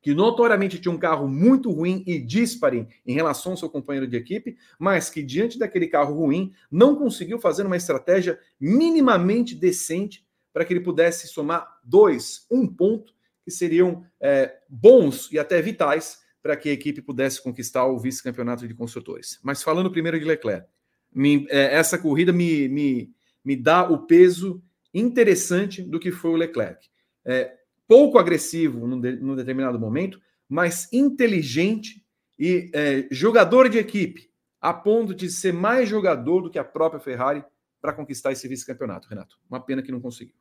[0.00, 4.16] que notoriamente tinha um carro muito ruim e dispare em relação ao seu companheiro de
[4.16, 10.64] equipe, mas que diante daquele carro ruim não conseguiu fazer uma estratégia minimamente decente para
[10.64, 16.56] que ele pudesse somar dois, um ponto, que seriam é, bons e até vitais para
[16.56, 19.38] que a equipe pudesse conquistar o vice-campeonato de construtores.
[19.42, 20.66] Mas falando primeiro de Leclerc,
[21.14, 23.10] me, é, essa corrida me, me,
[23.44, 26.88] me dá o peso interessante do que foi o Leclerc.
[27.24, 27.54] É,
[27.86, 32.04] pouco agressivo num, de, num determinado momento, mas inteligente
[32.38, 37.00] e é, jogador de equipe, a ponto de ser mais jogador do que a própria
[37.00, 37.44] Ferrari
[37.80, 39.38] para conquistar esse vice-campeonato, Renato.
[39.48, 40.34] Uma pena que não conseguiu.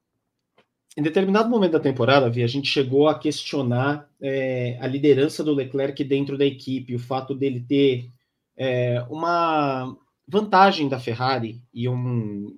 [0.97, 5.54] Em determinado momento da temporada, Vi, a gente chegou a questionar é, a liderança do
[5.54, 8.10] Leclerc dentro da equipe, o fato dele ter
[8.58, 9.95] é, uma
[10.27, 12.58] vantagem da Ferrari e um,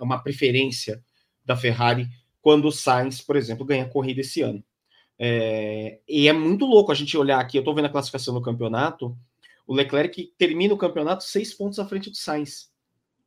[0.00, 1.02] uma preferência
[1.44, 2.08] da Ferrari
[2.40, 4.64] quando o Sainz, por exemplo, ganha corrida esse ano.
[5.18, 8.40] É, e é muito louco a gente olhar aqui, eu estou vendo a classificação do
[8.40, 9.14] campeonato,
[9.66, 12.70] o Leclerc termina o campeonato seis pontos à frente do Sainz.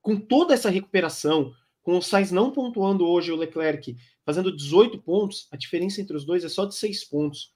[0.02, 5.48] Com toda essa recuperação, com o Sainz não pontuando hoje o Leclerc fazendo 18 pontos,
[5.52, 7.54] a diferença entre os dois é só de seis pontos.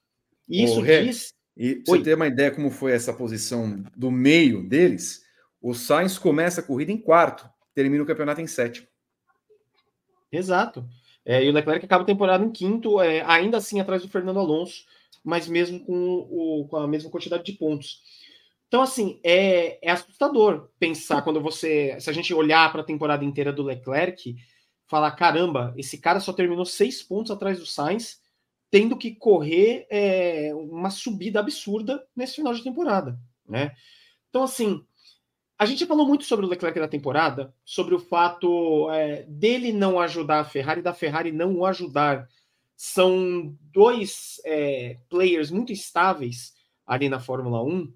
[0.48, 1.34] E isso diz.
[1.56, 5.24] E você ter uma ideia como foi essa posição do meio deles,
[5.62, 8.88] o Sainz começa a corrida em quarto, termina o campeonato em sétimo.
[10.32, 10.88] Exato.
[11.26, 14.40] É, e o Leclerc acaba a temporada em quinto, é, ainda assim atrás do Fernando
[14.40, 14.86] Alonso,
[15.24, 18.02] mas mesmo com, o, com a mesma quantidade de pontos.
[18.68, 21.98] Então, assim, é, é assustador pensar quando você.
[22.00, 24.36] Se a gente olhar para a temporada inteira do Leclerc,
[24.88, 28.22] falar: caramba, esse cara só terminou seis pontos atrás do Sainz,
[28.72, 33.20] tendo que correr é, uma subida absurda nesse final de temporada.
[33.48, 33.76] Né?
[34.30, 34.84] Então, assim,
[35.58, 40.00] a gente falou muito sobre o Leclerc da temporada, sobre o fato é, dele não
[40.00, 42.28] ajudar a Ferrari da Ferrari não o ajudar.
[42.76, 46.54] São dois é, players muito estáveis
[46.86, 47.92] ali na Fórmula 1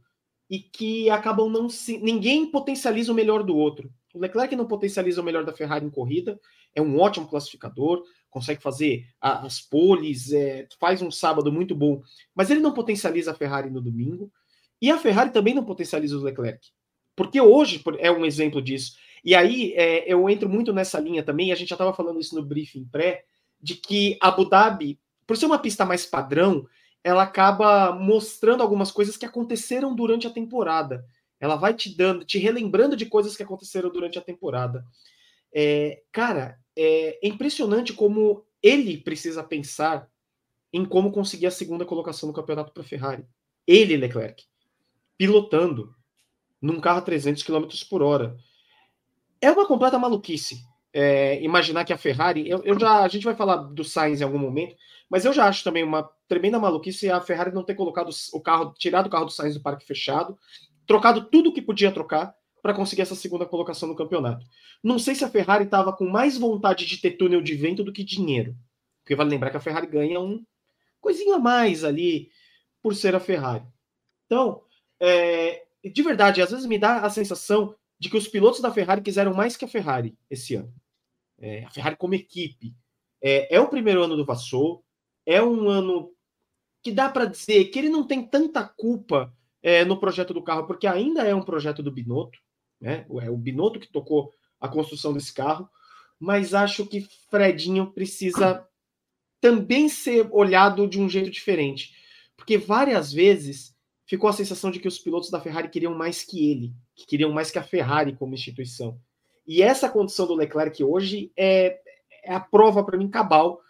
[0.50, 2.00] e que acabam não se.
[2.00, 3.94] Ninguém potencializa o melhor do outro.
[4.14, 6.40] O Leclerc não potencializa o melhor da Ferrari em corrida,
[6.76, 12.02] é um ótimo classificador, consegue fazer as poles, é, faz um sábado muito bom,
[12.34, 14.32] mas ele não potencializa a Ferrari no domingo.
[14.82, 16.70] E a Ferrari também não potencializa o Leclerc.
[17.16, 18.94] Porque hoje é um exemplo disso.
[19.24, 22.34] E aí é, eu entro muito nessa linha também, a gente já estava falando isso
[22.36, 23.26] no briefing pré,
[23.62, 26.66] de que Abu Dhabi, por ser uma pista mais padrão,
[27.04, 31.06] ela acaba mostrando algumas coisas que aconteceram durante a temporada.
[31.40, 34.86] Ela vai te dando, te relembrando de coisas que aconteceram durante a temporada.
[35.54, 40.10] É, cara, é impressionante como ele precisa pensar
[40.74, 43.26] em como conseguir a segunda colocação no campeonato para a Ferrari.
[43.68, 44.44] Ele, Leclerc,
[45.18, 45.94] pilotando,
[46.62, 48.38] num carro a 300 km por hora.
[49.42, 50.64] É uma completa maluquice.
[50.94, 54.24] É, imaginar que a Ferrari, eu, eu, já, a gente vai falar do Sainz em
[54.24, 54.76] algum momento,
[55.10, 58.74] mas eu já acho também uma tremenda maluquice a Ferrari não ter colocado o carro,
[58.78, 60.38] tirado o carro do Sainz do parque fechado,
[60.86, 64.46] trocado tudo o que podia trocar para conseguir essa segunda colocação no campeonato.
[64.84, 67.94] Não sei se a Ferrari estava com mais vontade de ter túnel de vento do
[67.94, 68.56] que dinheiro,
[69.02, 70.46] porque vale lembrar que a Ferrari ganha um
[71.00, 72.30] coisinha a mais ali
[72.82, 73.66] por ser a Ferrari.
[74.26, 74.62] Então,
[75.00, 79.02] é, de verdade, às vezes me dá a sensação de que os pilotos da Ferrari
[79.02, 80.74] quiseram mais que a Ferrari esse ano.
[81.40, 82.74] É, a Ferrari como equipe.
[83.22, 84.84] É, é, o primeiro ano do Vassou,
[85.26, 86.12] é um ano
[86.84, 90.66] que dá para dizer que ele não tem tanta culpa é, no projeto do carro,
[90.66, 92.40] porque ainda é um projeto do Binotto,
[92.82, 93.06] né?
[93.22, 95.70] É o Binotto que tocou a construção desse carro,
[96.20, 98.68] mas acho que Fredinho precisa
[99.40, 101.96] também ser olhado de um jeito diferente,
[102.36, 106.52] porque várias vezes ficou a sensação de que os pilotos da Ferrari queriam mais que
[106.52, 109.00] ele, que queriam mais que a Ferrari como instituição.
[109.48, 111.80] E essa condição do Leclerc hoje é,
[112.24, 113.62] é a prova para mim cabal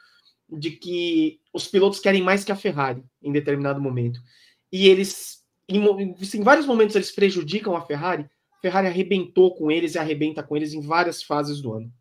[0.49, 4.19] de que os pilotos querem mais que a Ferrari em determinado momento.
[4.71, 8.29] E eles, em, em vários momentos, eles prejudicam a Ferrari.
[8.61, 11.91] Ferrari arrebentou com eles e arrebenta com eles em várias fases do ano.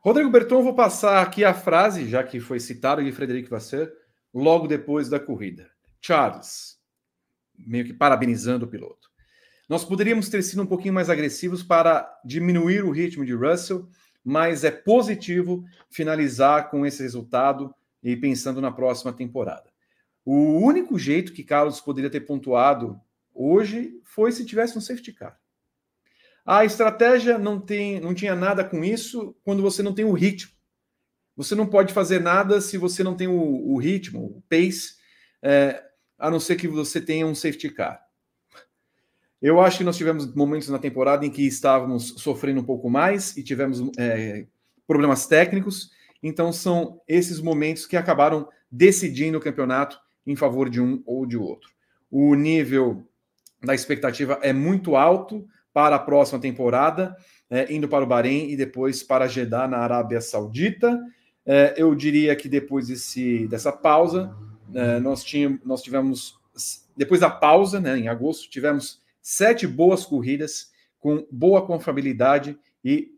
[0.00, 3.92] Rodrigo Berton, vou passar aqui a frase, já que foi citado de Frederico Vasser,
[4.32, 5.70] logo depois da corrida.
[6.00, 6.78] Charles,
[7.56, 9.10] meio que parabenizando o piloto.
[9.68, 13.88] Nós poderíamos ter sido um pouquinho mais agressivos para diminuir o ritmo de Russell,
[14.22, 19.70] mas é positivo finalizar com esse resultado e pensando na próxima temporada.
[20.24, 23.00] O único jeito que Carlos poderia ter pontuado
[23.34, 25.38] hoje foi se tivesse um safety car.
[26.46, 30.52] A estratégia não, tem, não tinha nada com isso quando você não tem o ritmo.
[31.36, 34.94] Você não pode fazer nada se você não tem o, o ritmo, o pace.
[35.42, 35.82] É,
[36.18, 38.02] a não ser que você tenha um safety car.
[39.42, 43.36] Eu acho que nós tivemos momentos na temporada em que estávamos sofrendo um pouco mais
[43.36, 44.46] e tivemos é,
[44.86, 45.90] problemas técnicos.
[46.22, 51.36] Então, são esses momentos que acabaram decidindo o campeonato em favor de um ou de
[51.36, 51.70] outro.
[52.10, 53.06] O nível
[53.64, 57.16] da expectativa é muito alto para a próxima temporada,
[57.50, 61.00] é, indo para o Bahrein e depois para Jeddah, na Arábia Saudita.
[61.44, 64.34] É, eu diria que depois desse, dessa pausa,
[64.72, 66.38] é, nós, tínhamos, nós tivemos,
[66.96, 73.12] depois da pausa, né, em agosto, tivemos sete boas corridas com boa confiabilidade e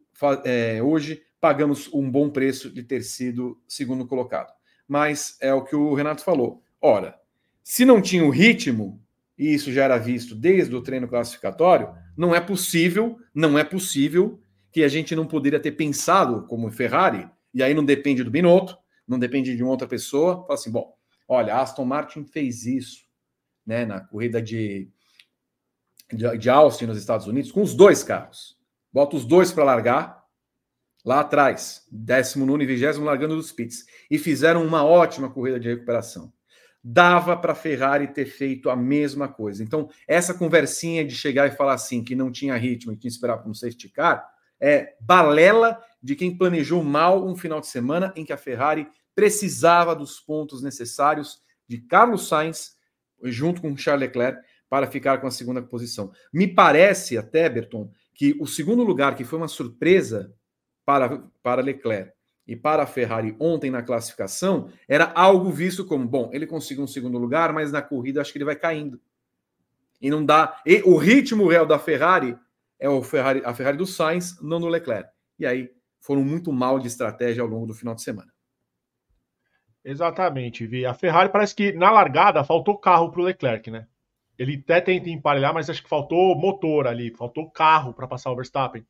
[0.44, 4.52] é, hoje pagamos um bom preço de ter sido segundo colocado.
[4.88, 6.62] Mas é o que o Renato falou.
[6.80, 7.18] Ora,
[7.62, 9.00] se não tinha o ritmo,
[9.38, 14.40] e isso já era visto desde o treino classificatório, não é possível, não é possível
[14.72, 18.76] que a gente não poderia ter pensado como Ferrari, e aí não depende do Binotto,
[19.06, 20.94] não depende de uma outra pessoa, fala assim, bom,
[21.28, 23.04] olha, Aston Martin fez isso,
[23.64, 24.88] né, na corrida de,
[26.12, 28.56] de, de Austin nos Estados Unidos, com os dois carros.
[28.92, 30.24] Bota os dois para largar,
[31.04, 36.32] lá atrás, 19 e 20 largando dos pits, e fizeram uma ótima corrida de recuperação
[36.88, 39.60] dava para a Ferrari ter feito a mesma coisa.
[39.60, 43.08] Então, essa conversinha de chegar e falar assim que não tinha ritmo e tinha que
[43.08, 44.24] esperar para um safety car
[44.60, 49.96] é balela de quem planejou mal um final de semana em que a Ferrari precisava
[49.96, 52.76] dos pontos necessários de Carlos Sainz
[53.24, 56.12] junto com Charles Leclerc para ficar com a segunda posição.
[56.32, 60.32] Me parece até, Berton, que o segundo lugar, que foi uma surpresa
[60.84, 62.12] para, para Leclerc,
[62.46, 66.86] e para a Ferrari ontem na classificação era algo visto como bom, ele conseguiu um
[66.86, 69.00] segundo lugar, mas na corrida acho que ele vai caindo.
[70.00, 70.60] E não dá.
[70.64, 72.36] E o ritmo real da Ferrari
[72.78, 75.08] é o Ferrari, a Ferrari do Sainz, não do Leclerc.
[75.38, 78.30] E aí foram muito mal de estratégia ao longo do final de semana.
[79.84, 80.84] Exatamente, Vi.
[80.84, 83.86] A Ferrari parece que na largada faltou carro para o Leclerc, né?
[84.38, 88.36] Ele até tenta emparelhar, mas acho que faltou motor ali, faltou carro para passar o
[88.36, 88.84] Verstappen.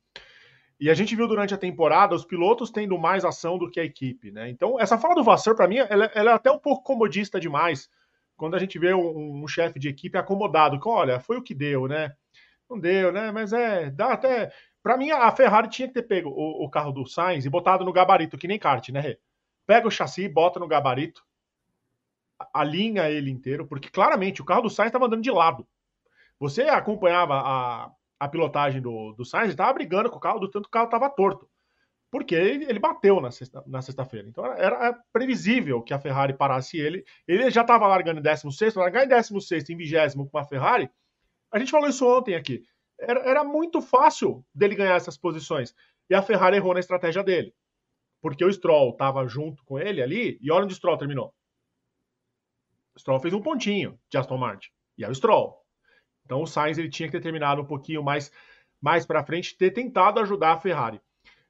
[0.79, 3.85] E a gente viu durante a temporada os pilotos tendo mais ação do que a
[3.85, 4.51] equipe, né?
[4.51, 7.89] Então, essa fala do Vasseur, para mim, ela, ela, é até um pouco comodista demais.
[8.37, 11.55] Quando a gente vê um, um chefe de equipe acomodado, que olha, foi o que
[11.55, 12.15] deu, né?
[12.69, 13.33] Não deu, né?
[13.33, 14.53] Mas é, dá até.
[14.83, 17.85] Para mim, a Ferrari tinha que ter pego o, o, carro do Sainz e botado
[17.85, 19.19] no gabarito, que nem kart, né, Rê?
[19.67, 21.25] Pega o chassi, bota no gabarito,
[22.53, 25.67] alinha ele inteiro, porque claramente o carro do Sainz estava andando de lado.
[26.39, 30.51] Você acompanhava a, a pilotagem do, do Sainz, ele estava brigando com o carro, do
[30.51, 31.49] tanto que o carro estava torto.
[32.11, 33.71] Porque ele, ele bateu na sexta-feira.
[33.71, 37.05] Na sexta então era, era, previsível que a Ferrari parasse ele.
[37.27, 40.89] Ele já estava largando em 16, largar em 16 em 20 com a Ferrari.
[41.53, 42.63] A gente falou isso ontem aqui.
[42.99, 45.75] Era, era muito fácil dele ganhar essas posições.
[46.09, 47.53] E a Ferrari errou na estratégia dele.
[48.23, 51.35] Porque o Stroll estava junto com ele ali, e olha onde o Stroll terminou.
[52.95, 54.71] O Stroll fez um pontinho de Aston Martin.
[54.97, 55.66] E é o Stroll.
[56.27, 58.31] Então o Sainz ele tinha que ter terminado um pouquinho mais,
[58.83, 61.01] mais para frente, ter tentado ajudar a Ferrari.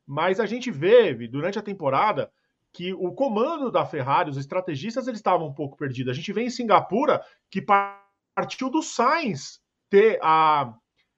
[0.07, 2.31] Mas a gente vê durante a temporada
[2.73, 6.13] que o comando da Ferrari, os estrategistas, eles estavam um pouco perdidos.
[6.13, 10.75] A gente vê em Singapura que partiu do Sainz ter a,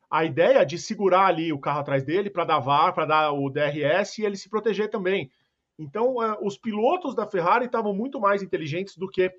[0.09, 3.51] a ideia de segurar ali o carro atrás dele para dar VAR, para dar o
[3.51, 5.31] DRS e ele se proteger também.
[5.77, 9.33] Então, é, os pilotos da Ferrari estavam muito mais inteligentes do que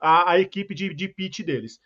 [0.00, 1.78] a, a equipe de, de pit deles.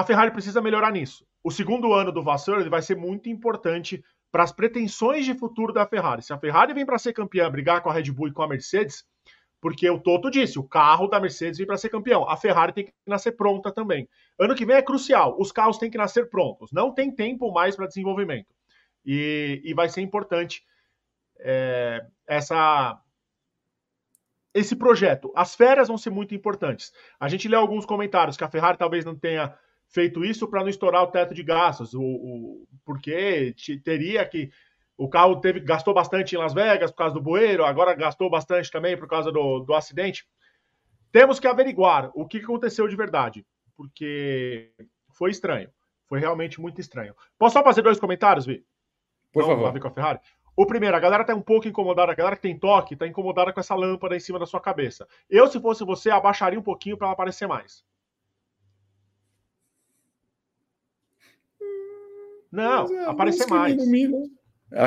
[0.00, 1.26] A Ferrari precisa melhorar nisso.
[1.44, 5.86] O segundo ano do Vasseur vai ser muito importante para as pretensões de futuro da
[5.86, 6.22] Ferrari.
[6.22, 8.48] Se a Ferrari vem para ser campeã, brigar com a Red Bull e com a
[8.48, 9.04] Mercedes,
[9.60, 12.26] porque o Toto disse, o carro da Mercedes vem para ser campeão.
[12.26, 14.08] A Ferrari tem que nascer pronta também.
[14.38, 16.72] Ano que vem é crucial, os carros têm que nascer prontos.
[16.72, 18.48] Não tem tempo mais para desenvolvimento.
[19.04, 20.64] E, e, vai ser importante
[21.40, 22.98] é, essa
[24.54, 25.30] esse projeto.
[25.36, 26.90] As férias vão ser muito importantes.
[27.20, 29.54] A gente lê alguns comentários que a Ferrari talvez não tenha
[29.90, 34.50] feito isso para não estourar o teto de gastos, o, o, porque teria que.
[34.96, 38.70] O carro teve, gastou bastante em Las Vegas por causa do bueiro, agora gastou bastante
[38.70, 40.26] também por causa do, do acidente.
[41.10, 44.70] Temos que averiguar o que aconteceu de verdade, porque
[45.16, 45.70] foi estranho.
[46.06, 47.14] Foi realmente muito estranho.
[47.38, 48.62] Posso só fazer dois comentários, Vi?
[49.32, 49.80] Por Não, favor.
[49.80, 50.20] Com a Ferrari?
[50.54, 53.52] O primeiro, a galera tá um pouco incomodada, a galera que tem toque tá incomodada
[53.52, 55.08] com essa lâmpada em cima da sua cabeça.
[55.30, 57.82] Eu, se fosse você, abaixaria um pouquinho para ela aparecer mais.
[62.50, 63.76] Não, é, aparecer mais.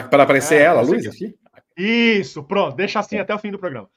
[0.10, 1.36] Para aparecer é, ela, a luz aqui?
[1.78, 3.20] Isso, pronto, deixa assim é.
[3.22, 3.90] até o fim do programa.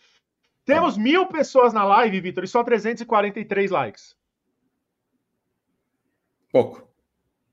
[0.64, 1.00] Temos tá.
[1.00, 4.16] mil pessoas na live, Vitor, e só 343 likes.
[6.50, 6.88] Pouco.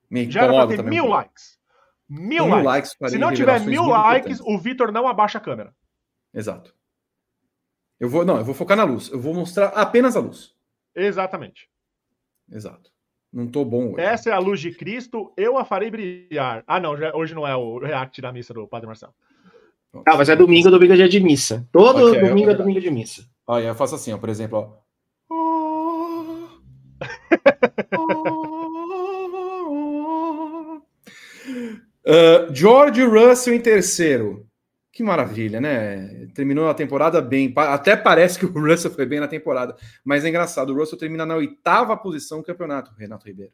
[0.10, 1.60] Me Já era pra ter mil likes.
[2.08, 2.96] Mil, mil likes.
[3.00, 5.76] likes Se não tiver mil likes, o Vitor não abaixa a câmera.
[6.34, 6.76] Exato.
[8.00, 9.10] Eu vou, não, eu vou focar na luz.
[9.10, 10.54] Eu vou mostrar apenas a luz.
[10.96, 11.70] Exatamente.
[12.52, 12.93] Exato.
[13.34, 14.02] Não tô bom hoje.
[14.02, 16.64] Essa é a luz de Cristo, eu a farei brilhar.
[16.68, 19.14] Ah, não, já, hoje não é o react da missa do Padre Marcelo.
[20.06, 21.68] Ah, mas é domingo, domingo é dia de missa.
[21.72, 22.54] Todo okay, domingo eu...
[22.54, 23.28] é domingo de missa.
[23.48, 24.84] Olha, eu faço assim, ó, por exemplo, ó.
[32.06, 34.46] uh, George Russell em terceiro.
[34.94, 36.28] Que maravilha, né?
[36.36, 37.52] Terminou a temporada bem.
[37.58, 39.76] Até parece que o Russell foi bem na temporada.
[40.06, 43.52] Mas é engraçado, o Russell termina na oitava posição do campeonato, Renato Ribeiro.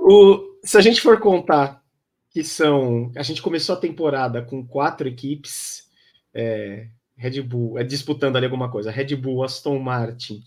[0.00, 1.80] O, se a gente for contar
[2.28, 3.12] que são.
[3.14, 5.88] A gente começou a temporada com quatro equipes.
[6.34, 8.90] É, Red Bull, é, disputando ali alguma coisa.
[8.90, 10.42] Red Bull, Aston Martin,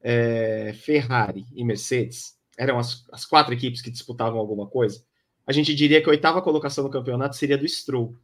[0.00, 2.38] é, Ferrari e Mercedes.
[2.56, 5.04] Eram as, as quatro equipes que disputavam alguma coisa
[5.46, 8.16] a gente diria que a oitava colocação no campeonato seria do Stroll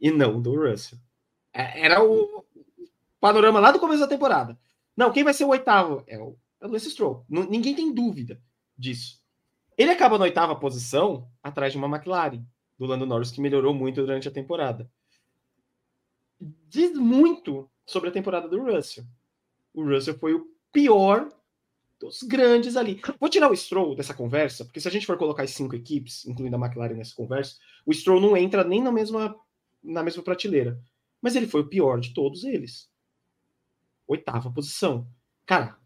[0.00, 0.98] e não do Russell.
[1.52, 2.44] É, era o
[3.20, 4.58] panorama lá do começo da temporada.
[4.96, 6.02] Não, quem vai ser o oitavo?
[6.06, 7.24] É o, é o Lance Stroll.
[7.28, 8.40] Ninguém tem dúvida
[8.76, 9.20] disso.
[9.76, 12.44] Ele acaba na oitava posição, atrás de uma McLaren,
[12.78, 14.90] do Lando Norris, que melhorou muito durante a temporada.
[16.68, 19.04] Diz muito sobre a temporada do Russell.
[19.74, 21.28] O Russell foi o pior
[22.00, 23.00] dos grandes ali.
[23.20, 26.26] Vou tirar o Stroll dessa conversa, porque se a gente for colocar as cinco equipes,
[26.26, 29.36] incluindo a McLaren nessa conversa, o Stroll não entra nem na mesma,
[29.84, 30.80] na mesma prateleira.
[31.20, 32.90] Mas ele foi o pior de todos eles.
[34.08, 35.06] Oitava posição.
[35.44, 35.76] Cara,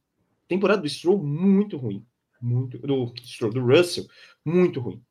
[0.46, 2.06] temporada do Stroll muito ruim.
[2.40, 4.06] Muito, do Stroll, do Russell,
[4.44, 5.02] muito ruim.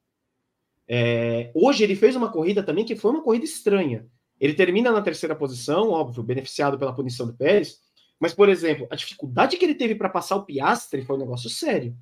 [0.88, 4.08] É, hoje ele fez uma corrida também que foi uma corrida estranha.
[4.40, 7.82] Ele termina na terceira posição, óbvio, beneficiado pela punição do Pérez,
[8.24, 11.50] mas, por exemplo, a dificuldade que ele teve para passar o Piastre foi um negócio
[11.50, 11.94] sério.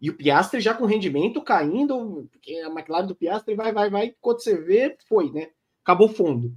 [0.00, 4.14] E o Piastre já com rendimento caindo, porque a McLaren do Piastre vai, vai, vai.
[4.22, 5.50] Quando você vê, foi, né?
[5.84, 6.56] Acabou fundo.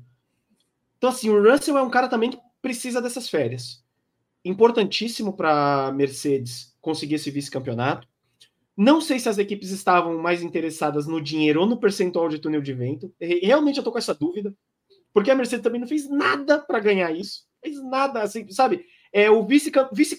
[0.98, 3.84] Então, assim, o Russell é um cara também que precisa dessas férias.
[4.46, 8.08] Importantíssimo para Mercedes conseguir esse vice-campeonato.
[8.76, 12.62] Não sei se as equipes estavam mais interessadas no dinheiro ou no percentual de túnel
[12.62, 13.14] de vento.
[13.20, 14.56] Realmente eu tô com essa dúvida.
[15.14, 17.52] Porque a Mercedes também não fez nada para ganhar isso.
[17.62, 18.86] Fez nada, assim, sabe?
[19.14, 20.18] É o vice, vice.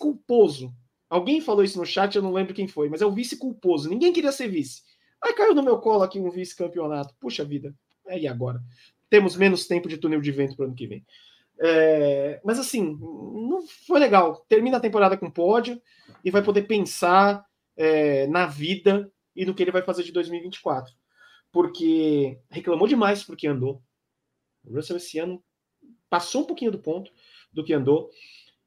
[1.11, 3.91] Alguém falou isso no chat, eu não lembro quem foi, mas é o vice culposo.
[3.91, 4.83] Ninguém queria ser vice.
[5.23, 7.15] Aí caiu no meu colo aqui um vice-campeonato.
[7.19, 7.75] Puxa vida.
[8.07, 8.63] É, e agora?
[9.09, 11.05] Temos menos tempo de túnel de vento para o ano que vem.
[11.61, 14.45] É, mas assim, não foi legal.
[14.49, 15.81] Termina a temporada com pódio
[16.25, 17.45] e vai poder pensar
[17.77, 20.95] é, na vida e no que ele vai fazer de 2024.
[21.51, 23.83] Porque reclamou demais porque andou.
[24.65, 25.43] O Russell esse ano
[26.11, 27.11] passou um pouquinho do ponto
[27.53, 28.11] do que andou.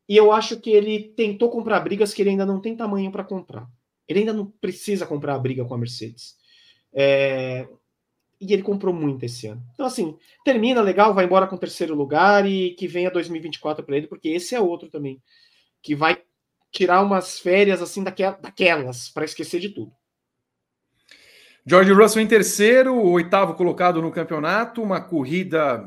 [0.08, 3.24] E eu acho que ele tentou comprar brigas que ele ainda não tem tamanho para
[3.24, 3.70] comprar.
[4.08, 6.38] Ele ainda não precisa comprar a briga com a Mercedes.
[6.94, 7.68] É...
[8.40, 9.62] E ele comprou muito esse ano.
[9.74, 10.16] Então, assim,
[10.46, 14.56] termina legal, vai embora com terceiro lugar e que venha 2024 para ele, porque esse
[14.56, 15.22] é outro também.
[15.82, 16.22] Que vai
[16.72, 19.92] tirar umas férias assim daquelas, para esquecer de tudo.
[21.66, 25.84] George Russell em terceiro, oitavo colocado no campeonato, uma corrida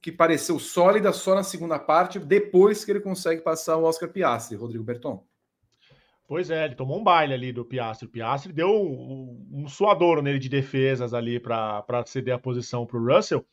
[0.00, 4.56] que pareceu sólida só na segunda parte, depois que ele consegue passar o Oscar Piastri,
[4.56, 5.24] Rodrigo Berton.
[6.26, 8.06] Pois é, ele tomou um baile ali do Piastri.
[8.06, 12.98] O Piastri deu um, um suadouro nele de defesas ali para ceder a posição para
[12.98, 13.44] o Russell.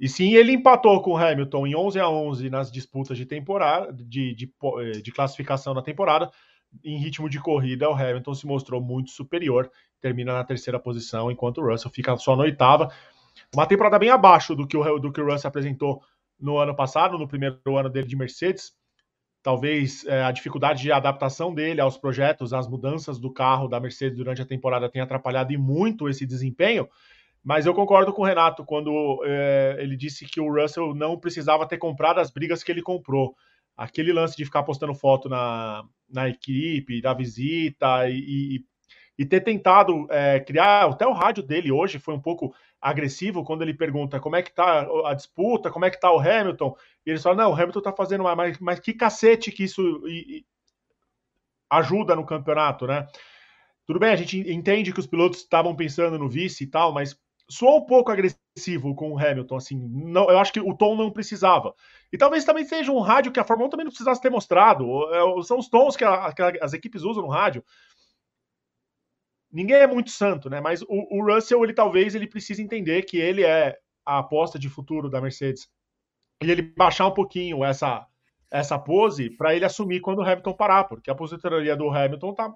[0.00, 3.92] E sim, ele empatou com o Hamilton em 11 a 11 nas disputas de temporada,
[3.92, 4.52] de, de,
[5.00, 6.28] de classificação da temporada.
[6.82, 11.58] Em ritmo de corrida, o Hamilton se mostrou muito superior, termina na terceira posição, enquanto
[11.58, 12.92] o Russell fica só na oitava.
[13.54, 16.02] Uma temporada bem abaixo do que o, do que o Russell apresentou
[16.40, 18.72] no ano passado, no primeiro ano dele de Mercedes.
[19.42, 24.16] Talvez é, a dificuldade de adaptação dele aos projetos, às mudanças do carro da Mercedes
[24.16, 26.88] durante a temporada tenha atrapalhado e muito esse desempenho.
[27.44, 31.66] Mas eu concordo com o Renato quando é, ele disse que o Russell não precisava
[31.66, 33.34] ter comprado as brigas que ele comprou.
[33.76, 38.64] Aquele lance de ficar postando foto na, na equipe, da visita e, e,
[39.18, 40.86] e ter tentado é, criar.
[40.86, 44.52] Até o rádio dele hoje foi um pouco agressivo quando ele pergunta como é que
[44.52, 47.80] tá a disputa, como é que tá o Hamilton, e ele fala, não, o Hamilton
[47.80, 50.44] tá fazendo mais, mas, mas que cacete que isso e, e
[51.70, 53.06] ajuda no campeonato, né?
[53.86, 57.16] Tudo bem, a gente entende que os pilotos estavam pensando no vice e tal, mas
[57.48, 61.10] soou um pouco agressivo com o Hamilton, assim, não, eu acho que o tom não
[61.10, 61.74] precisava.
[62.12, 64.84] E talvez também seja um rádio que a Fórmula 1 também não precisasse ter mostrado,
[65.12, 67.62] é, são os tons que, a, que as equipes usam no rádio
[69.52, 70.60] ninguém é muito santo, né?
[70.60, 74.68] Mas o, o, Russell, ele talvez ele precise entender que ele é a aposta de
[74.68, 75.68] futuro da Mercedes.
[76.42, 78.06] E ele baixar um pouquinho essa
[78.50, 82.54] essa pose para ele assumir quando o Hamilton parar, porque a aposentadoria do Hamilton tá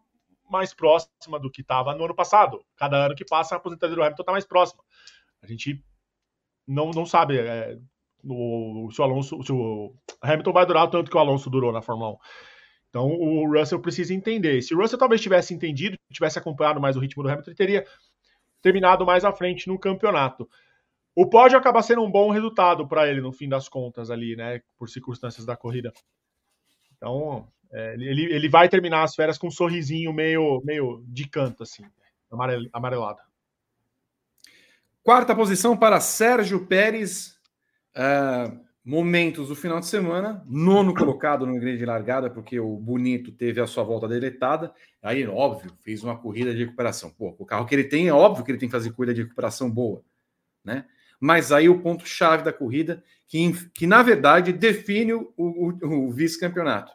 [0.50, 2.62] mais próxima do que estava no ano passado.
[2.76, 4.82] Cada ano que passa, a aposentadoria do Hamilton está mais próxima.
[5.42, 5.82] A gente
[6.66, 7.78] não, não sabe é,
[8.22, 11.72] o, se o Alonso, se o Hamilton vai durar o tanto que o Alonso durou
[11.72, 12.16] na Fórmula 1.
[12.96, 14.62] Então o Russell precisa entender.
[14.62, 17.86] Se o Russell talvez tivesse entendido, tivesse acompanhado mais o ritmo do Hamilton, ele teria
[18.62, 20.48] terminado mais à frente no campeonato.
[21.14, 24.62] O pódio acaba sendo um bom resultado para ele no fim das contas ali, né,
[24.78, 25.92] por circunstâncias da corrida.
[26.96, 31.64] Então, É, ele, ele vai terminar as férias com um sorrisinho meio, meio de canto,
[31.64, 31.84] assim,
[32.72, 33.18] amarelado.
[35.02, 37.38] Quarta posição para Sérgio Pérez.
[37.94, 43.60] Uh, momentos do final de semana, nono colocado no grande largada, porque o Bonito teve
[43.60, 44.72] a sua volta deletada.
[45.02, 47.10] Aí, óbvio, fez uma corrida de recuperação.
[47.10, 49.22] Pô, o carro que ele tem, é óbvio que ele tem que fazer corrida de
[49.22, 50.04] recuperação boa,
[50.64, 50.84] né?
[51.18, 56.92] Mas aí o ponto-chave da corrida, que, que na verdade define o, o, o vice-campeonato.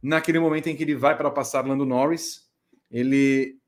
[0.00, 2.48] Naquele momento em que ele vai para passar Lando Norris,
[2.88, 3.58] ele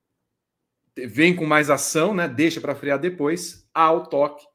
[0.96, 2.28] vem com mais ação, né?
[2.28, 4.49] Deixa para frear depois, ao toque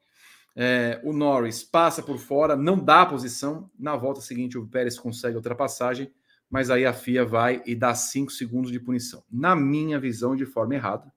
[0.58, 3.70] é, o Norris passa por fora, não dá a posição.
[3.78, 6.10] Na volta seguinte, o Pérez consegue a ultrapassagem,
[6.50, 9.22] mas aí a FIA vai e dá cinco segundos de punição.
[9.30, 11.12] Na minha visão, de forma errada.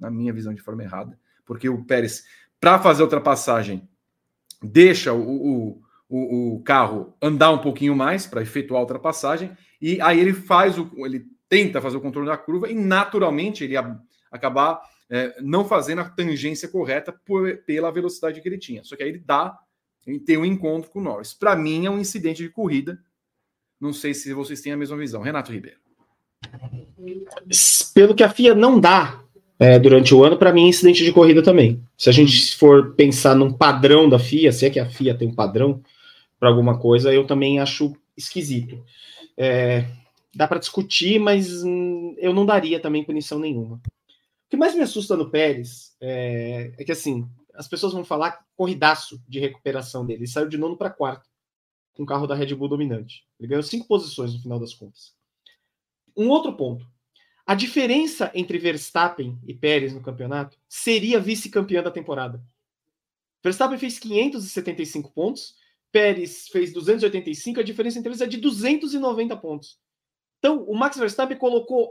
[0.00, 1.16] Na minha visão, de forma errada.
[1.44, 2.24] Porque o Pérez,
[2.60, 3.88] para fazer a ultrapassagem,
[4.60, 10.00] deixa o, o, o, o carro andar um pouquinho mais para efetuar a ultrapassagem, e
[10.00, 10.90] aí ele faz o.
[11.06, 13.76] ele tenta fazer o controle da curva e naturalmente ele
[14.32, 14.80] acabar
[15.10, 18.82] é, não fazendo a tangência correta por, pela velocidade que ele tinha.
[18.84, 19.58] Só que aí ele dá,
[20.06, 21.32] ele tem um encontro com o Norris.
[21.32, 22.98] Para mim, é um incidente de corrida.
[23.80, 25.22] Não sei se vocês têm a mesma visão.
[25.22, 25.78] Renato Ribeiro.
[27.94, 29.22] Pelo que a FIA não dá
[29.58, 31.82] é, durante o ano, para mim é incidente de corrida também.
[31.96, 35.28] Se a gente for pensar num padrão da FIA, se é que a FIA tem
[35.28, 35.82] um padrão
[36.38, 38.82] para alguma coisa, eu também acho esquisito.
[39.36, 39.86] É,
[40.34, 43.80] dá para discutir, mas hum, eu não daria também punição nenhuma.
[44.46, 48.46] O que mais me assusta no Pérez é, é que, assim, as pessoas vão falar
[48.56, 50.20] corridaço de recuperação dele.
[50.20, 51.28] Ele saiu de nono para quarto
[51.94, 53.26] com o carro da Red Bull dominante.
[53.40, 55.14] Ele ganhou cinco posições no final das contas.
[56.16, 56.86] Um outro ponto.
[57.44, 62.42] A diferença entre Verstappen e Pérez no campeonato seria vice-campeão da temporada.
[63.42, 65.54] Verstappen fez 575 pontos,
[65.90, 69.78] Pérez fez 285, a diferença entre eles é de 290 pontos.
[70.38, 71.90] Então, o Max Verstappen colocou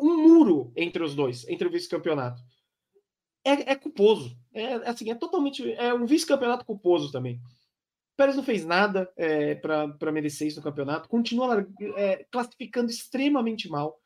[0.00, 2.42] um muro entre os dois, entre o vice-campeonato.
[3.44, 4.36] É, é, culposo.
[4.52, 5.72] É assim, é totalmente.
[5.72, 7.36] É um vice-campeonato culposo também.
[7.36, 11.08] O Pérez não fez nada é, para merecer isso no campeonato.
[11.08, 11.66] Continua
[11.96, 13.98] é, classificando extremamente mal.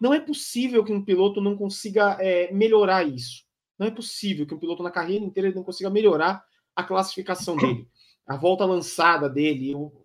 [0.00, 3.44] Não é possível que um piloto não consiga é, melhorar isso.
[3.78, 6.44] Não é possível que um piloto na carreira inteira não consiga melhorar
[6.74, 7.86] a classificação dele,
[8.26, 9.70] a volta lançada dele.
[9.70, 10.04] Eu,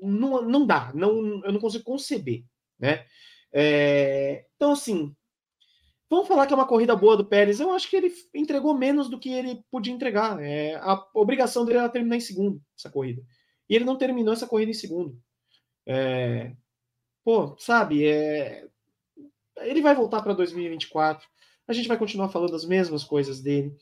[0.00, 0.92] não, não dá.
[0.94, 2.44] Não, eu não consigo conceber,
[2.78, 3.06] né?
[3.52, 5.14] É, então, assim,
[6.08, 7.60] vamos falar que é uma corrida boa do Pérez.
[7.60, 10.40] Eu acho que ele entregou menos do que ele podia entregar.
[10.42, 13.22] É, a obrigação dele era terminar em segundo essa corrida.
[13.68, 15.20] E ele não terminou essa corrida em segundo.
[15.86, 16.52] É,
[17.24, 18.66] pô, sabe, é,
[19.58, 21.28] ele vai voltar para 2024.
[21.66, 23.74] A gente vai continuar falando as mesmas coisas dele.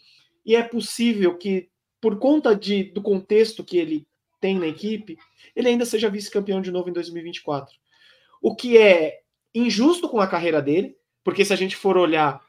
[0.45, 4.07] E é possível que, por conta de, do contexto que ele
[4.41, 5.16] tem na equipe,
[5.55, 7.75] ele ainda seja vice-campeão de novo em 2024.
[8.41, 9.21] O que é
[9.55, 12.41] injusto com a carreira dele, porque se a gente for olhar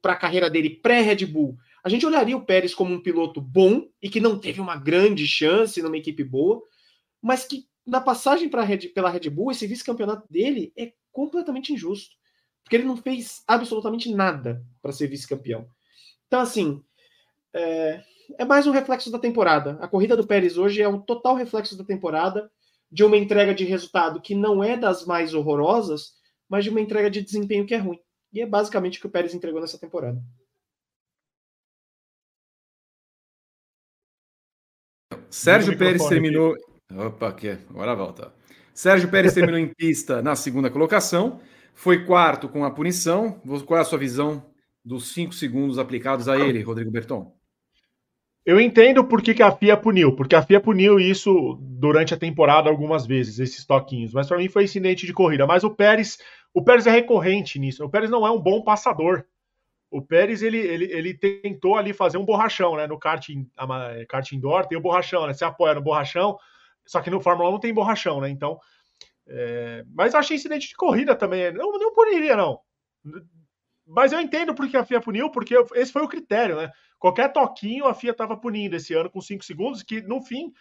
[0.00, 3.88] para a carreira dele pré-Red Bull, a gente olharia o Pérez como um piloto bom
[4.02, 6.62] e que não teve uma grande chance numa equipe boa,
[7.22, 12.16] mas que na passagem Red, pela Red Bull, esse vice-campeonato dele é completamente injusto,
[12.64, 15.68] porque ele não fez absolutamente nada para ser vice-campeão.
[16.26, 16.82] Então, assim,
[17.54, 18.02] é,
[18.36, 19.78] é mais um reflexo da temporada.
[19.80, 22.50] A corrida do Pérez hoje é um total reflexo da temporada,
[22.90, 26.15] de uma entrega de resultado que não é das mais horrorosas,
[26.48, 28.00] mas de uma entrega de desempenho que é ruim.
[28.32, 30.22] E é basicamente o que o Pérez entregou nessa temporada.
[35.30, 36.54] Sérgio Pérez terminou.
[36.54, 36.98] Aqui.
[36.98, 38.32] Opa, aqui, agora volta.
[38.72, 41.40] Sérgio Pérez terminou em pista na segunda colocação,
[41.74, 43.40] foi quarto com a punição.
[43.66, 44.50] Qual é a sua visão
[44.84, 47.35] dos cinco segundos aplicados a ele, Rodrigo Berton?
[48.46, 52.16] Eu entendo por que, que, a FIA puniu, porque a FIA puniu isso durante a
[52.16, 55.44] temporada algumas vezes, esses toquinhos, mas para mim foi incidente de corrida.
[55.48, 56.16] Mas o Pérez,
[56.54, 57.84] o Pérez é recorrente nisso.
[57.84, 59.24] O Pérez não é um bom passador.
[59.90, 62.86] O Pérez ele, ele, ele tentou ali fazer um borrachão, né?
[62.86, 63.26] No kart,
[64.08, 65.34] kart indoor tem o borrachão, né?
[65.34, 66.38] Você apoia no borrachão,
[66.86, 68.30] só que no Fórmula 1 não tem borrachão, né?
[68.30, 68.60] Então,
[69.26, 69.84] é...
[69.92, 71.52] mas eu achei incidente de corrida também.
[71.52, 72.60] Não, não puniria, não.
[73.84, 76.70] Mas eu entendo porque a FIA puniu, porque esse foi o critério, né?
[76.98, 80.52] Qualquer toquinho a FIA estava punindo esse ano com 5 segundos, que no fim,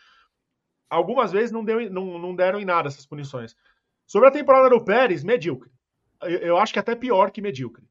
[0.90, 3.56] algumas vezes não, deu, não, não deram em nada essas punições.
[4.06, 5.72] Sobre a temporada do Pérez, medíocre.
[6.22, 7.88] Eu, eu acho que até pior que medíocre.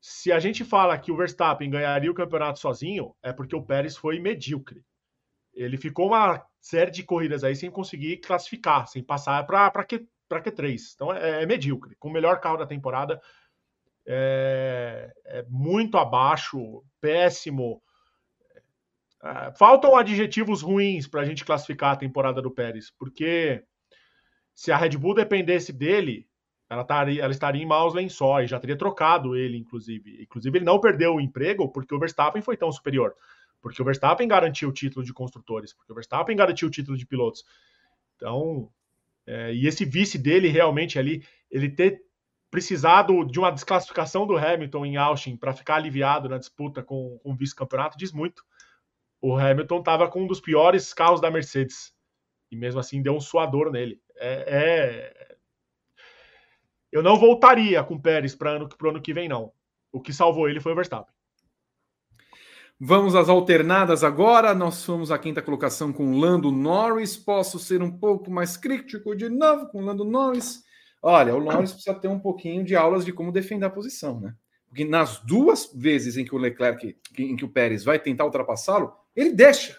[0.00, 3.96] Se a gente fala que o Verstappen ganharia o campeonato sozinho, é porque o Pérez
[3.96, 4.84] foi medíocre.
[5.54, 10.80] Ele ficou uma série de corridas aí sem conseguir classificar, sem passar para Q, Q3.
[10.94, 11.94] Então é, é medíocre.
[11.96, 13.20] Com o melhor carro da temporada,
[14.06, 17.82] é, é muito abaixo, péssimo.
[19.22, 23.64] É, faltam adjetivos ruins para a gente classificar a temporada do Pérez, porque
[24.54, 26.26] se a Red Bull dependesse dele,
[26.68, 30.22] ela, taria, ela estaria em maus lençóis, já teria trocado ele, inclusive.
[30.22, 33.14] Inclusive, ele não perdeu o emprego porque o Verstappen foi tão superior.
[33.60, 37.06] Porque o Verstappen garantiu o título de construtores, porque o Verstappen garantiu o título de
[37.06, 37.44] pilotos.
[38.16, 38.68] Então,
[39.26, 42.02] é, e esse vice dele realmente ali, ele ter
[42.52, 47.32] precisado de uma desclassificação do Hamilton em Austin para ficar aliviado na disputa com, com
[47.32, 48.44] o vice-campeonato, diz muito.
[49.22, 51.94] O Hamilton estava com um dos piores carros da Mercedes.
[52.50, 53.98] E mesmo assim deu um suador nele.
[54.16, 55.36] É, é...
[56.92, 59.50] Eu não voltaria com o Pérez para ano, o ano que vem, não.
[59.90, 61.14] O que salvou ele foi o Verstappen.
[62.78, 64.54] Vamos às alternadas agora.
[64.54, 67.16] Nós fomos à quinta colocação com Lando Norris.
[67.16, 70.70] Posso ser um pouco mais crítico de novo com Lando Norris.
[71.02, 74.36] Olha, o Norris precisa ter um pouquinho de aulas de como defender a posição, né?
[74.68, 78.92] Porque nas duas vezes em que o Leclerc, em que o Pérez vai tentar ultrapassá-lo,
[79.14, 79.78] ele deixa.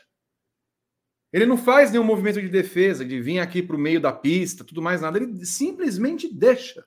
[1.32, 4.64] Ele não faz nenhum movimento de defesa, de vir aqui para o meio da pista,
[4.64, 5.18] tudo mais, nada.
[5.18, 6.86] Ele simplesmente deixa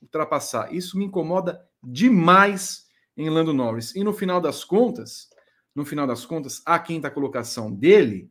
[0.00, 0.72] ultrapassar.
[0.72, 3.94] Isso me incomoda demais em Lando Norris.
[3.96, 5.28] E no final das contas,
[5.74, 8.30] no final das contas, a quinta colocação dele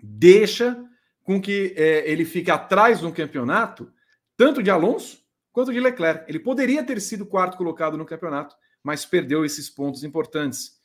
[0.00, 0.80] deixa
[1.24, 3.92] com que é, ele fique atrás no campeonato
[4.42, 5.22] tanto de Alonso
[5.52, 6.24] quanto de Leclerc.
[6.28, 10.80] Ele poderia ter sido quarto colocado no campeonato, mas perdeu esses pontos importantes.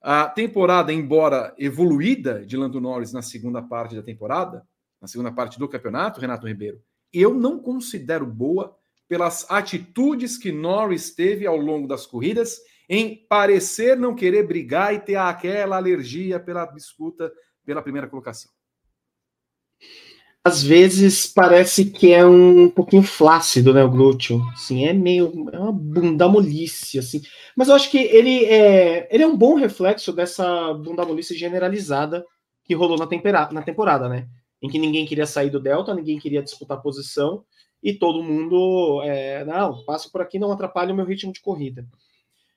[0.00, 4.66] A temporada, embora evoluída de Lando Norris na segunda parte da temporada,
[5.02, 6.80] na segunda parte do campeonato, Renato Ribeiro,
[7.12, 8.74] eu não considero boa
[9.06, 14.98] pelas atitudes que Norris teve ao longo das corridas em parecer não querer brigar e
[14.98, 17.30] ter aquela alergia pela disputa
[17.66, 18.50] pela primeira colocação
[20.44, 24.42] às vezes parece que é um pouquinho flácido, né, o glúteo.
[24.52, 27.22] Assim, é meio é uma bunda molice, assim.
[27.56, 32.24] Mas eu acho que ele é, ele é um bom reflexo dessa bunda molice generalizada
[32.62, 34.28] que rolou na, tempera, na temporada, né?
[34.60, 37.42] Em que ninguém queria sair do Delta, ninguém queria disputar posição
[37.82, 41.86] e todo mundo, é, não, passo por aqui, não atrapalha o meu ritmo de corrida.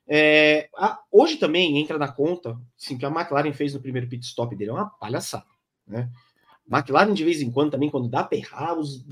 [0.06, 4.24] É, a, hoje também entra na conta, assim, que a McLaren fez no primeiro pit
[4.26, 5.44] stop dele, é uma palhaçada,
[5.86, 6.10] né?
[6.70, 9.04] McLaren, de vez em quando, também, quando dá pra errar, os,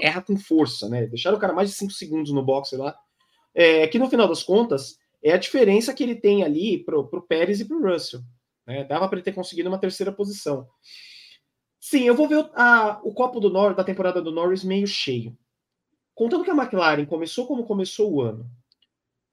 [0.00, 1.06] erra com força, né?
[1.06, 2.96] Deixaram o cara mais de 5 segundos no boxe lá.
[3.54, 7.26] É, que no final das contas, é a diferença que ele tem ali pro, pro
[7.26, 8.20] Pérez e pro Russell.
[8.66, 8.84] Né?
[8.84, 10.68] Dava para ele ter conseguido uma terceira posição.
[11.78, 15.36] Sim, eu vou ver a, o copo do Nor da temporada do Norris meio cheio.
[16.14, 18.50] Contando que a McLaren começou como começou o ano,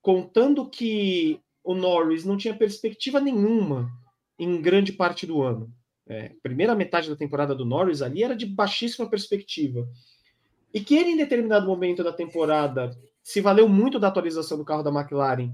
[0.01, 3.89] contando que o Norris não tinha perspectiva nenhuma
[4.37, 5.73] em grande parte do ano,
[6.07, 9.87] é, primeira metade da temporada do Norris ali era de baixíssima perspectiva.
[10.73, 14.83] E que ele, em determinado momento da temporada, se valeu muito da atualização do carro
[14.83, 15.53] da McLaren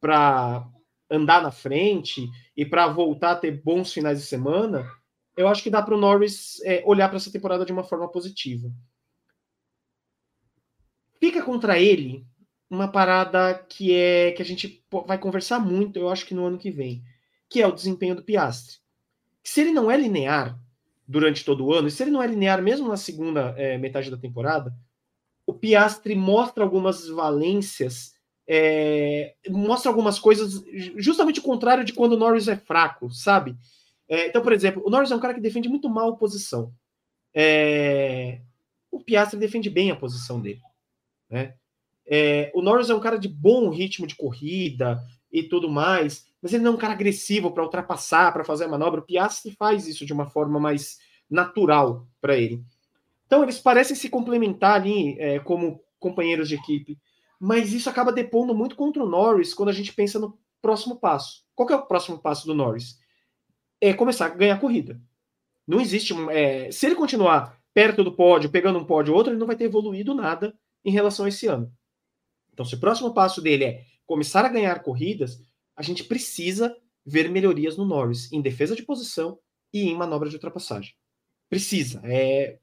[0.00, 0.68] para
[1.10, 4.86] andar na frente e para voltar a ter bons finais de semana,
[5.36, 8.08] eu acho que dá para o Norris é, olhar para essa temporada de uma forma
[8.08, 8.70] positiva.
[11.18, 12.26] Fica contra ele
[12.70, 16.58] uma parada que é que a gente vai conversar muito, eu acho que no ano
[16.58, 17.02] que vem,
[17.48, 18.76] que é o desempenho do Piastri
[19.42, 20.58] se ele não é linear
[21.06, 24.10] durante todo o ano, e se ele não é linear mesmo na segunda é, metade
[24.10, 24.74] da temporada,
[25.46, 28.12] o Piastri mostra algumas valências,
[28.46, 30.62] é, mostra algumas coisas
[30.96, 33.56] justamente o contrário de quando o Norris é fraco, sabe?
[34.06, 36.72] É, então, por exemplo, o Norris é um cara que defende muito mal a posição.
[37.34, 38.40] É,
[38.90, 40.60] o Piastri defende bem a posição dele.
[41.30, 41.54] Né?
[42.06, 46.52] É, o Norris é um cara de bom ritmo de corrida e tudo mais, mas
[46.52, 49.00] ele não é um cara agressivo para ultrapassar, para fazer a manobra.
[49.00, 50.98] O Piastri faz isso de uma forma mais
[51.28, 52.64] natural para ele.
[53.26, 56.98] Então, eles parecem se complementar ali é, como companheiros de equipe,
[57.38, 61.44] mas isso acaba depondo muito contra o Norris quando a gente pensa no próximo passo.
[61.54, 62.98] Qual é o próximo passo do Norris?
[63.80, 65.00] É começar a ganhar corrida.
[65.66, 66.14] Não existe.
[66.30, 69.54] É, se ele continuar perto do pódio, pegando um pódio ou outro, ele não vai
[69.54, 71.70] ter evoluído nada em relação a esse ano.
[72.52, 75.40] Então, se o próximo passo dele é começar a ganhar corridas,
[75.76, 79.38] a gente precisa ver melhorias no Norris em defesa de posição
[79.72, 80.94] e em manobra de ultrapassagem.
[81.48, 82.00] Precisa.
[82.02, 82.58] É...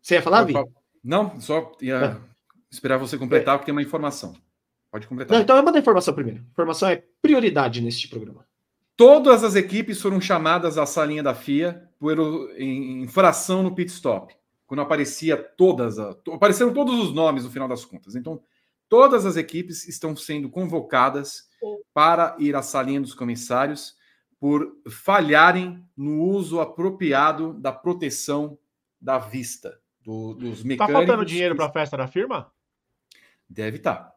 [0.00, 0.54] Você ia falar, Vi?
[1.02, 2.20] Não, só ia ah.
[2.70, 4.34] esperar você completar, porque tem uma informação.
[4.90, 5.34] Pode completar.
[5.34, 6.44] Não, então eu mando a informação primeiro.
[6.52, 8.46] Informação é prioridade neste programa.
[8.96, 12.16] Todas as equipes foram chamadas à salinha da FIA por
[12.58, 14.34] infração no pit stop.
[14.66, 18.14] Quando aparecia todas, a, apareceram todos os nomes no final das contas.
[18.14, 18.42] Então,
[18.88, 21.48] Todas as equipes estão sendo convocadas
[21.92, 23.96] para ir à salinha dos comissários
[24.38, 28.58] por falharem no uso apropriado da proteção
[29.00, 30.86] da vista do, dos tá mecânicos.
[30.86, 32.52] Tá faltando dinheiro para a festa da firma?
[33.48, 33.96] Deve estar.
[33.96, 34.16] Tá.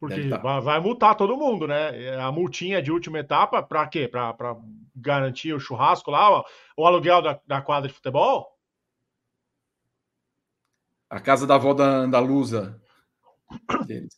[0.00, 0.60] Porque tá.
[0.60, 2.16] vai, multar todo mundo, né?
[2.16, 4.06] A multinha de última etapa, para quê?
[4.06, 4.34] Para
[4.94, 6.44] garantir o churrasco lá,
[6.76, 8.58] o aluguel da, da quadra de futebol?
[11.08, 12.82] A casa da avó da Andaluza.
[13.86, 14.16] Deles.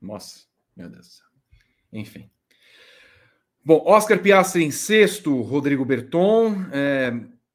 [0.00, 0.44] Nossa,
[0.76, 1.22] meu Deus.
[1.92, 2.30] Enfim.
[3.64, 6.54] Bom, Oscar Piastri em sexto, Rodrigo Berton.
[6.72, 7.12] É,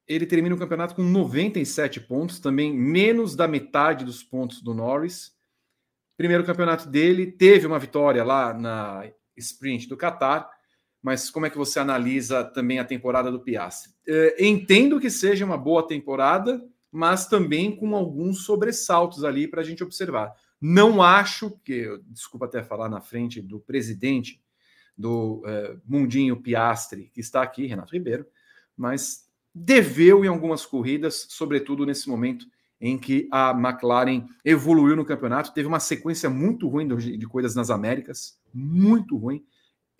[0.07, 5.33] ele termina o campeonato com 97 pontos, também menos da metade dos pontos do Norris.
[6.15, 10.47] Primeiro campeonato dele, teve uma vitória lá na sprint do Qatar,
[11.01, 13.91] mas como é que você analisa também a temporada do Piastri?
[14.07, 19.63] É, entendo que seja uma boa temporada, mas também com alguns sobressaltos ali para a
[19.63, 20.33] gente observar.
[20.65, 24.41] Não acho que, desculpa até falar na frente do presidente
[24.97, 28.25] do é, Mundinho Piastre, que está aqui, Renato Ribeiro,
[28.77, 32.45] mas deveu em algumas corridas, sobretudo nesse momento
[32.79, 37.69] em que a McLaren evoluiu no campeonato, teve uma sequência muito ruim de corridas nas
[37.69, 39.45] Américas, muito ruim.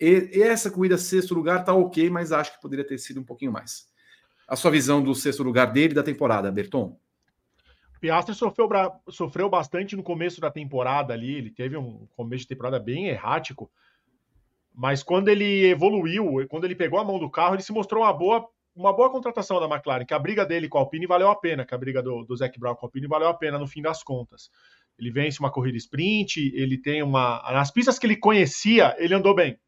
[0.00, 3.24] E, e essa corrida sexto lugar tá ok, mas acho que poderia ter sido um
[3.24, 3.86] pouquinho mais.
[4.48, 6.98] A sua visão do sexto lugar dele da temporada, Berton?
[8.04, 8.68] Piastri sofreu,
[9.08, 13.72] sofreu bastante no começo da temporada ali, ele teve um começo de temporada bem errático,
[14.74, 18.12] mas quando ele evoluiu, quando ele pegou a mão do carro, ele se mostrou uma
[18.12, 18.46] boa,
[18.76, 21.64] uma boa contratação da McLaren, que a briga dele com a Alpine valeu a pena,
[21.64, 23.80] que a briga do, do Zac Brown com a Alpine valeu a pena no fim
[23.80, 24.50] das contas.
[24.98, 27.42] Ele vence uma corrida sprint, ele tem uma.
[27.54, 29.58] Nas pistas que ele conhecia, ele andou bem.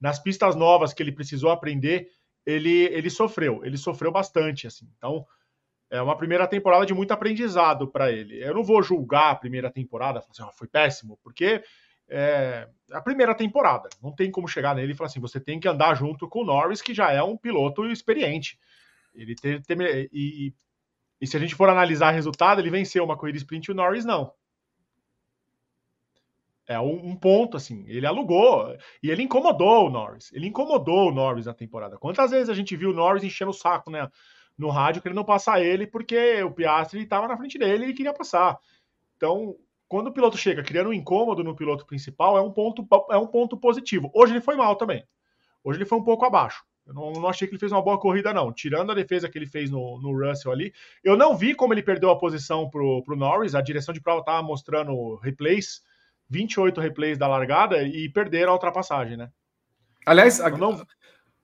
[0.00, 2.06] Nas pistas novas que ele precisou aprender,
[2.46, 3.64] ele, ele sofreu.
[3.64, 4.88] Ele sofreu bastante, assim.
[4.96, 5.26] Então,
[5.92, 8.42] é uma primeira temporada de muito aprendizado para ele.
[8.42, 11.62] Eu não vou julgar a primeira temporada, falar assim, oh, foi péssimo, porque
[12.08, 13.90] é a primeira temporada.
[14.02, 16.44] Não tem como chegar nele e falar assim, você tem que andar junto com o
[16.46, 18.58] Norris, que já é um piloto experiente.
[19.14, 19.76] Ele tem, tem
[20.10, 20.54] e,
[21.20, 23.74] e, se a gente for analisar o resultado, ele venceu uma corrida sprint e o
[23.74, 24.32] Norris não.
[26.66, 27.84] É um, um, ponto, assim.
[27.86, 30.32] Ele alugou e ele incomodou o Norris.
[30.32, 31.98] Ele incomodou o Norris na temporada.
[31.98, 34.08] Quantas vezes a gente viu o Norris enchendo o saco, né?
[34.56, 38.58] No rádio querendo passar ele porque o Piastri estava na frente dele e queria passar.
[39.16, 39.56] Então,
[39.88, 43.26] quando o piloto chega criando um incômodo no piloto principal, é um ponto, é um
[43.26, 44.10] ponto positivo.
[44.14, 45.04] Hoje ele foi mal também.
[45.62, 46.64] Hoje ele foi um pouco abaixo.
[46.86, 48.52] Eu não, não achei que ele fez uma boa corrida, não.
[48.52, 50.72] Tirando a defesa que ele fez no, no Russell ali,
[51.04, 53.54] eu não vi como ele perdeu a posição pro, pro Norris.
[53.54, 55.82] A direção de prova estava mostrando replays,
[56.28, 59.30] 28 replays da largada e perderam a ultrapassagem, né?
[60.04, 60.84] Aliás, a, não...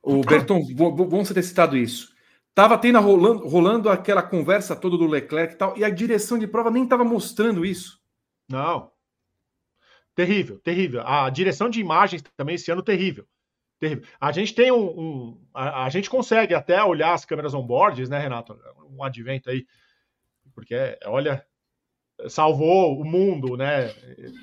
[0.02, 2.12] o Berton, bom você ter citado isso.
[2.58, 6.44] Tava tendo rolando, rolando aquela conversa toda do Leclerc e tal, e a direção de
[6.48, 8.02] prova nem estava mostrando isso.
[8.48, 8.90] Não.
[10.12, 11.02] Terrível, terrível.
[11.06, 13.24] A direção de imagens também esse ano terrível.
[13.78, 14.04] Terrível.
[14.20, 14.86] A gente tem um.
[14.86, 18.58] um a, a, gente consegue até olhar as câmeras on-boards, né, Renato?
[18.90, 19.64] Um advento aí.
[20.52, 21.46] Porque, olha,
[22.26, 23.94] salvou o mundo, né?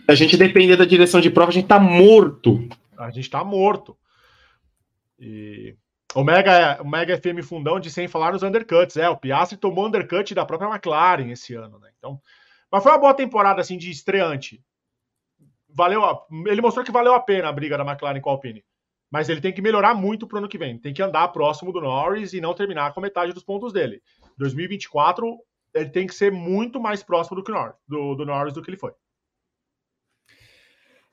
[0.07, 2.66] A gente depender da direção de prova, a gente tá morto.
[2.97, 3.97] A gente tá morto.
[5.20, 5.76] E
[6.16, 8.95] o Mega, o Mega FM fundão de sem falar nos undercuts.
[8.97, 11.91] É, o Piastri tomou undercut da própria McLaren esse ano, né?
[11.97, 12.20] Então,
[12.72, 14.63] mas foi uma boa temporada assim de estreante.
[15.70, 16.01] Valeu,
[16.47, 18.63] ele mostrou que valeu a pena a briga da McLaren com a Alpine.
[19.11, 20.80] Mas ele tem que melhorar muito pro ano que vem.
[20.80, 24.01] Tem que andar próximo do Norris e não terminar com metade dos pontos dele.
[24.38, 25.38] 2024
[25.74, 27.51] ele tem que ser muito mais próximo do que
[27.88, 28.93] do, do Norris do que ele foi.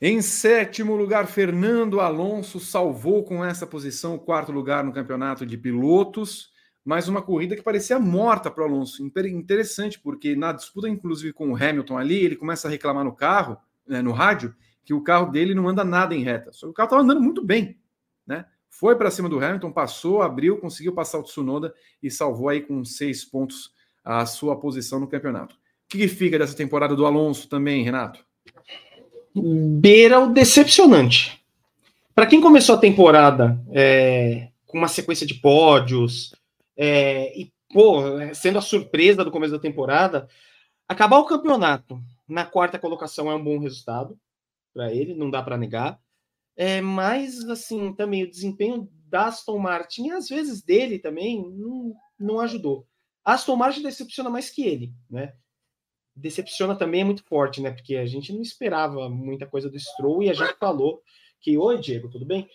[0.04, 5.56] Em sétimo lugar, Fernando Alonso salvou com essa posição o quarto lugar no campeonato de
[5.56, 6.50] pilotos,
[6.84, 9.00] mas uma corrida que parecia morta para o Alonso.
[9.06, 13.56] Interessante, porque na disputa, inclusive com o Hamilton ali, ele começa a reclamar no carro,
[13.86, 14.52] né, no rádio,
[14.84, 16.52] que o carro dele não anda nada em reta.
[16.52, 17.78] Só que o carro estava andando muito bem,
[18.26, 18.44] né?
[18.68, 21.72] Foi para cima do Hamilton, passou, abriu, conseguiu passar o Tsunoda
[22.02, 23.70] e salvou aí com seis pontos
[24.04, 25.54] a sua posição no campeonato.
[25.54, 25.58] O
[25.90, 28.31] que fica dessa temporada do Alonso também, Renato?
[29.34, 31.42] Beira o decepcionante.
[32.14, 36.34] Para quem começou a temporada é, com uma sequência de pódios
[36.76, 38.02] é, e pô,
[38.34, 40.28] sendo a surpresa do começo da temporada,
[40.86, 44.18] acabar o campeonato na quarta colocação é um bom resultado
[44.74, 45.98] para ele, não dá para negar.
[46.54, 52.40] É, mas assim também o desempenho da Aston Martin, às vezes dele também, não, não
[52.40, 52.86] ajudou.
[53.24, 55.34] A Aston Martin decepciona mais que ele, né?
[56.14, 57.70] Decepciona também é muito forte, né?
[57.70, 61.02] Porque a gente não esperava muita coisa do Stroll e a gente falou
[61.40, 62.48] que, oi, Diego, tudo bem?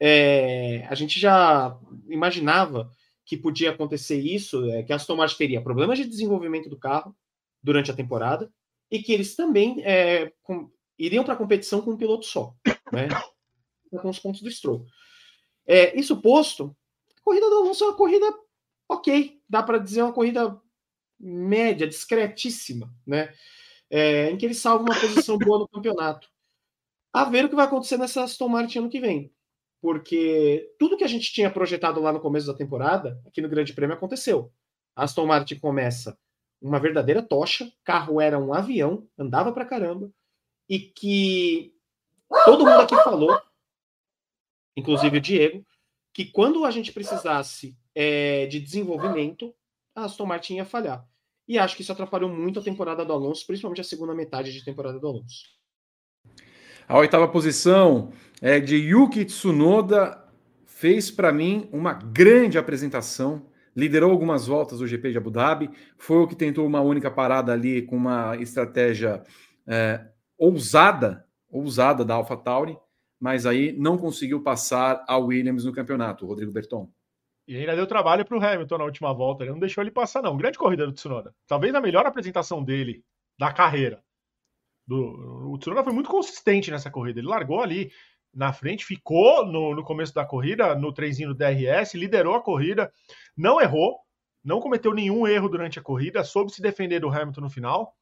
[0.00, 1.78] É, a gente já
[2.08, 2.90] imaginava
[3.24, 7.16] que podia acontecer isso, é, que a Aston Martin teria problemas de desenvolvimento do carro
[7.62, 8.52] durante a temporada
[8.90, 12.54] e que eles também é, com, iriam para a competição com um piloto só,
[12.92, 13.08] né?
[14.02, 14.84] Com os pontos do Stroll.
[15.64, 16.76] É, isso posto,
[17.16, 18.26] a corrida do Alonso é uma corrida
[18.88, 20.60] ok, dá para dizer uma corrida
[21.24, 23.32] média, discretíssima, né?
[23.90, 26.28] É, em que ele salva uma posição boa no campeonato.
[27.12, 29.32] A ver o que vai acontecer nessa Aston Martin ano que vem.
[29.80, 33.72] Porque tudo que a gente tinha projetado lá no começo da temporada, aqui no Grande
[33.72, 34.52] Prêmio, aconteceu.
[34.96, 36.18] A Aston Martin começa
[36.60, 40.10] uma verdadeira tocha, carro era um avião, andava pra caramba,
[40.68, 41.74] e que
[42.44, 43.38] todo mundo aqui falou,
[44.76, 45.66] inclusive o Diego,
[46.12, 49.54] que quando a gente precisasse é, de desenvolvimento,
[49.94, 51.06] a Aston Martin ia falhar.
[51.46, 54.64] E acho que isso atrapalhou muito a temporada do Alonso, principalmente a segunda metade de
[54.64, 55.44] temporada do Alonso.
[56.86, 60.22] A oitava posição é de Yuki Tsunoda,
[60.66, 66.18] fez para mim uma grande apresentação, liderou algumas voltas do GP de Abu Dhabi, foi
[66.18, 69.22] o que tentou uma única parada ali com uma estratégia
[69.66, 72.76] é, ousada, ousada da AlphaTauri,
[73.18, 76.90] mas aí não conseguiu passar a Williams no campeonato, Rodrigo Berton.
[77.46, 80.22] E ainda deu trabalho para o Hamilton na última volta, ele não deixou ele passar
[80.22, 80.36] não.
[80.36, 81.34] Grande corrida do Tsunoda.
[81.46, 83.04] Talvez a melhor apresentação dele
[83.38, 84.02] da carreira.
[84.86, 87.20] Do, o Tsunoda foi muito consistente nessa corrida.
[87.20, 87.92] Ele largou ali
[88.32, 92.92] na frente, ficou no, no começo da corrida, no trenzinho do DRS, liderou a corrida,
[93.36, 94.00] não errou,
[94.42, 97.94] não cometeu nenhum erro durante a corrida, soube se defender do Hamilton no final.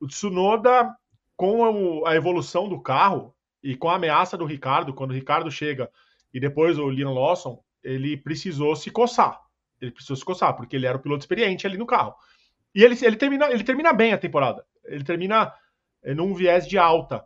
[0.00, 0.94] O Tsunoda,
[1.36, 5.90] com a evolução do carro e com a ameaça do Ricardo, quando o Ricardo chega
[6.32, 9.40] e depois o Liam Lawson, ele precisou se coçar.
[9.80, 12.14] Ele precisou se coçar, porque ele era o piloto experiente ali no carro.
[12.74, 14.64] E ele, ele, termina, ele termina bem a temporada.
[14.84, 15.52] Ele termina
[16.02, 17.24] eh, num viés de alta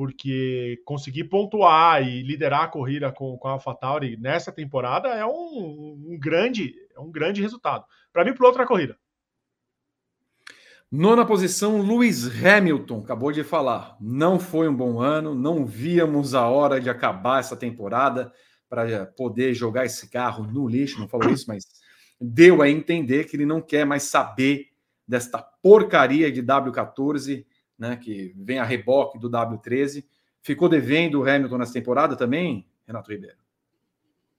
[0.00, 6.06] porque conseguir pontuar e liderar a corrida com, com a AlphaTauri nessa temporada é um,
[6.08, 7.84] um grande é um grande resultado.
[8.10, 8.96] Para mim, para outra corrida.
[10.90, 13.94] Nona posição, Lewis Hamilton, acabou de falar.
[14.00, 18.32] Não foi um bom ano, não víamos a hora de acabar essa temporada
[18.70, 21.00] para poder jogar esse carro no lixo.
[21.00, 21.66] Não falou isso, mas
[22.20, 24.68] deu a entender que ele não quer mais saber
[25.06, 27.44] desta porcaria de W14
[27.76, 30.04] né, que vem a reboque do W13.
[30.40, 33.36] Ficou devendo o Hamilton nessa temporada também, Renato Ribeiro?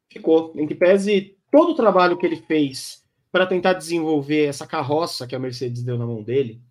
[0.10, 0.54] Ficou.
[0.56, 5.36] Em que pese todo o trabalho que ele fez para tentar desenvolver essa carroça que
[5.36, 6.62] a Mercedes deu na mão dele,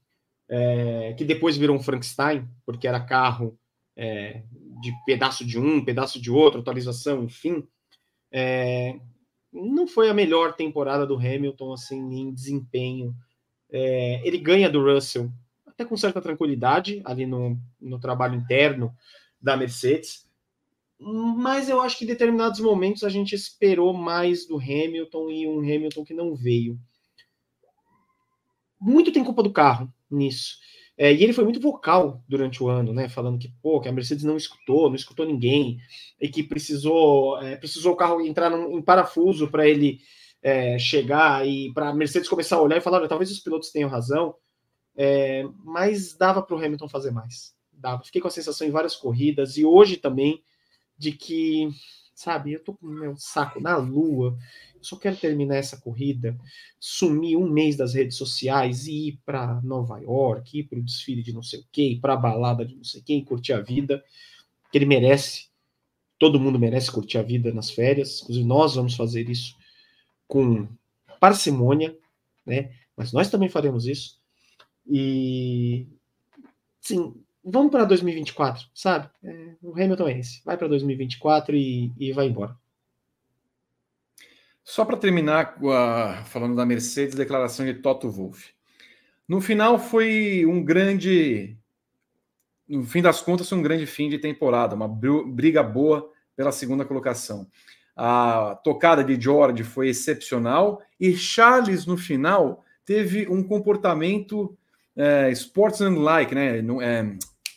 [0.48, 3.58] é, que depois virou um Frankenstein, porque era carro
[3.96, 4.42] é,
[4.80, 7.66] de pedaço de um, pedaço de outro, atualização, enfim.
[8.32, 8.98] É,
[9.52, 13.14] não foi a melhor temporada do Hamilton assim em desempenho.
[13.70, 15.30] É, ele ganha do Russell
[15.66, 18.94] até com certa tranquilidade ali no, no trabalho interno
[19.40, 20.28] da Mercedes.
[20.98, 25.60] Mas eu acho que em determinados momentos a gente esperou mais do Hamilton e um
[25.60, 26.78] Hamilton que não veio.
[28.78, 30.58] Muito tem culpa do carro nisso.
[31.00, 33.08] É, e ele foi muito vocal durante o ano, né?
[33.08, 35.80] Falando que, pô, que a Mercedes não escutou, não escutou ninguém,
[36.20, 40.02] e que precisou, é, precisou o carro entrar num, em parafuso para ele
[40.42, 43.88] é, chegar e para a Mercedes começar a olhar e falar: talvez os pilotos tenham
[43.88, 44.34] razão.
[44.94, 47.54] É, mas dava para o Hamilton fazer mais.
[47.72, 48.04] Dava.
[48.04, 50.42] Fiquei com a sensação em várias corridas e hoje também
[50.98, 51.70] de que,
[52.14, 54.36] sabe, eu tô com o meu saco na lua.
[54.80, 56.38] Só quero terminar essa corrida,
[56.78, 61.22] sumir um mês das redes sociais e ir para Nova York, ir para o desfile
[61.22, 63.60] de não sei o quê, ir para a balada de não sei quem, curtir a
[63.60, 64.02] vida,
[64.70, 65.48] que ele merece.
[66.18, 68.20] Todo mundo merece curtir a vida nas férias.
[68.22, 69.56] Inclusive, nós vamos fazer isso
[70.26, 70.68] com
[71.18, 71.96] parcimônia,
[72.46, 72.72] né?
[72.96, 74.20] Mas nós também faremos isso.
[74.86, 75.86] E
[76.80, 77.14] sim,
[77.44, 79.08] vamos para 2024, sabe?
[79.22, 80.44] É, o Hamilton é esse.
[80.44, 82.56] Vai para 2024 e, e vai embora.
[84.62, 88.52] Só para terminar a, falando da Mercedes, declaração de Toto Wolff.
[89.26, 91.56] No final foi um grande,
[92.68, 96.84] no fim das contas, foi um grande fim de temporada, uma briga boa pela segunda
[96.84, 97.46] colocação.
[97.94, 104.56] A tocada de George foi excepcional e Charles no final teve um comportamento
[104.96, 106.58] é, sportsmanlike, né?
[106.82, 107.16] É,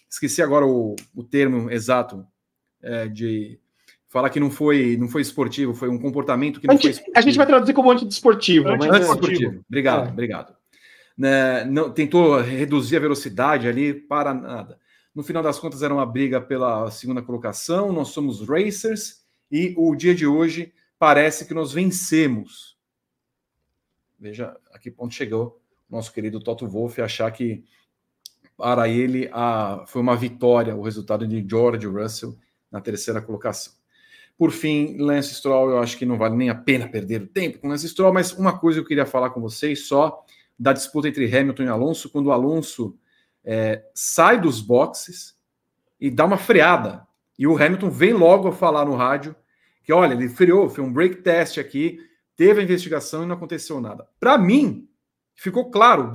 [0.09, 2.25] esqueci agora o, o termo exato
[2.81, 3.59] é, de
[4.13, 7.17] falar que não foi, não foi esportivo, foi um comportamento que não anti, foi esportivo.
[7.17, 8.69] A gente vai traduzir como antidesportivo.
[8.69, 8.89] Anti mas...
[8.89, 9.65] Antidesportivo.
[9.67, 10.11] Obrigado, é.
[10.11, 10.55] obrigado.
[11.17, 14.79] Né, não, tentou reduzir a velocidade ali para nada.
[15.15, 17.91] No final das contas, era uma briga pela segunda colocação.
[17.91, 22.77] Nós somos racers e o dia de hoje parece que nós vencemos.
[24.19, 25.59] Veja a que ponto chegou
[25.89, 27.63] nosso querido Toto Wolff achar que
[28.55, 32.37] para ele a, foi uma vitória o resultado de George Russell
[32.71, 33.73] na terceira colocação.
[34.37, 37.59] Por fim, Lance Stroll, eu acho que não vale nem a pena perder o tempo
[37.59, 40.23] com Lance Stroll, mas uma coisa eu queria falar com vocês só
[40.57, 42.97] da disputa entre Hamilton e Alonso, quando o Alonso
[43.43, 45.35] é, sai dos boxes
[45.99, 47.07] e dá uma freada.
[47.37, 49.35] E o Hamilton vem logo a falar no rádio
[49.83, 51.99] que, olha, ele freou, foi um break test aqui,
[52.35, 54.07] teve a investigação e não aconteceu nada.
[54.19, 54.87] Para mim,
[55.35, 56.11] Ficou claro,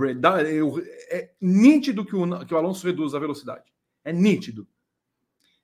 [1.10, 3.64] é nítido que o, que o Alonso reduz a velocidade.
[4.04, 4.66] É nítido.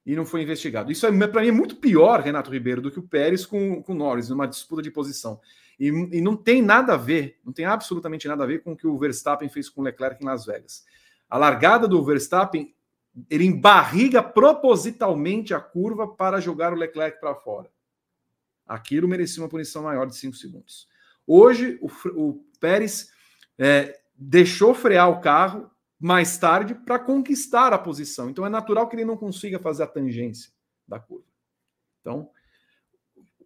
[0.05, 0.93] E não foi investigado.
[0.93, 3.93] Isso é para mim é muito pior, Renato Ribeiro, do que o Pérez com, com
[3.93, 5.41] o Norris, numa disputa de posição.
[5.79, 8.77] E, e, não tem nada a ver, não tem absolutamente nada a ver com o
[8.77, 10.85] que o Verstappen fez com o Leclerc em Las Vegas.
[11.29, 12.73] A largada do Verstappen,
[13.29, 17.71] ele embarriga propositalmente a curva para jogar o Leclerc para fora.
[18.67, 20.87] Aquilo merecia uma punição maior de 5 segundos.
[21.27, 23.11] Hoje, o, o Pérez
[23.59, 25.71] é, deixou frear o carro
[26.05, 28.29] mais tarde para conquistar a posição.
[28.29, 30.53] Então é natural que ele não consiga fazer a tangência
[30.87, 31.25] da curva.
[32.03, 32.29] Então,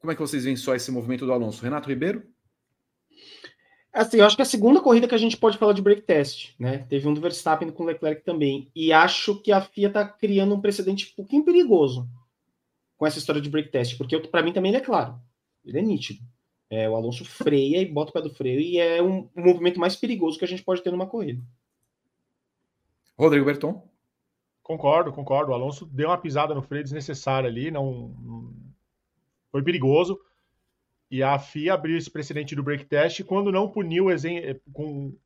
[0.00, 1.62] como é que vocês veem só esse movimento do Alonso?
[1.62, 2.26] Renato Ribeiro?
[3.92, 6.02] Assim, eu acho que é a segunda corrida que a gente pode falar de break
[6.02, 6.78] test, né?
[6.78, 8.68] Teve um do Verstappen com o Leclerc também.
[8.74, 12.08] E acho que a FIA está criando um precedente um pouquinho perigoso
[12.96, 15.14] com essa história de break test, porque para mim também ele é claro.
[15.64, 16.18] Ele é nítido.
[16.68, 19.78] É, o Alonso freia e bota o pé do freio, e é um, um movimento
[19.78, 21.40] mais perigoso que a gente pode ter numa corrida.
[23.18, 23.86] Rodrigo Berton?
[24.62, 25.50] Concordo, concordo.
[25.50, 28.14] O Alonso deu uma pisada no freio desnecessária ali, não,
[29.50, 30.18] foi perigoso.
[31.10, 34.06] E a FIA abriu esse precedente do break test quando não puniu
[34.72, 35.16] com,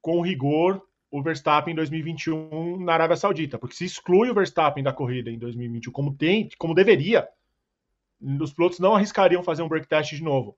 [0.00, 4.92] com rigor o Verstappen em 2021 na Arábia Saudita, porque se exclui o Verstappen da
[4.92, 7.28] corrida em 2021 como tem, como deveria,
[8.40, 10.56] os pilotos não arriscariam fazer um break test de novo.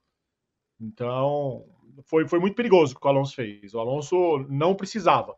[0.81, 1.67] Então,
[2.05, 3.75] foi, foi muito perigoso o que o Alonso fez.
[3.75, 5.37] O Alonso não precisava.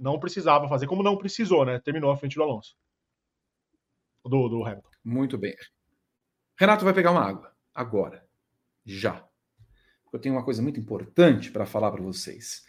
[0.00, 1.78] Não precisava fazer, como não precisou, né?
[1.78, 2.74] Terminou à frente do Alonso.
[4.24, 4.88] Do, do Hamilton.
[5.04, 5.54] Muito bem.
[6.58, 7.52] Renato vai pegar uma água.
[7.74, 8.24] Agora.
[8.82, 9.22] Já.
[10.10, 12.64] Eu tenho uma coisa muito importante para falar para vocês.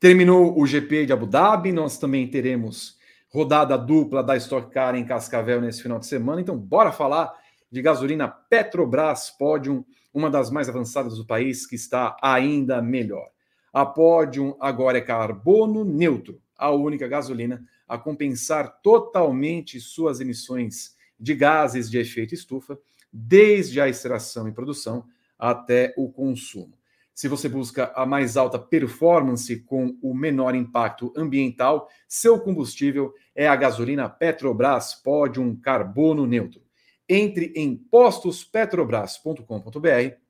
[0.00, 5.04] Terminou o GP de Abu Dhabi, nós também teremos rodada dupla da Stock Car em
[5.04, 6.40] Cascavel nesse final de semana.
[6.40, 7.30] Então, bora falar
[7.70, 13.28] de gasolina Petrobras Podium, uma das mais avançadas do país, que está ainda melhor.
[13.72, 21.34] A Podium agora é carbono neutro, a única gasolina a compensar totalmente suas emissões de
[21.34, 22.78] gases de efeito estufa,
[23.12, 25.04] desde a extração e produção
[25.38, 26.78] até o consumo.
[27.12, 33.48] Se você busca a mais alta performance com o menor impacto ambiental, seu combustível é
[33.48, 36.62] a gasolina Petrobras Podium Carbono Neutro.
[37.08, 40.29] Entre em postospetrobras.com.br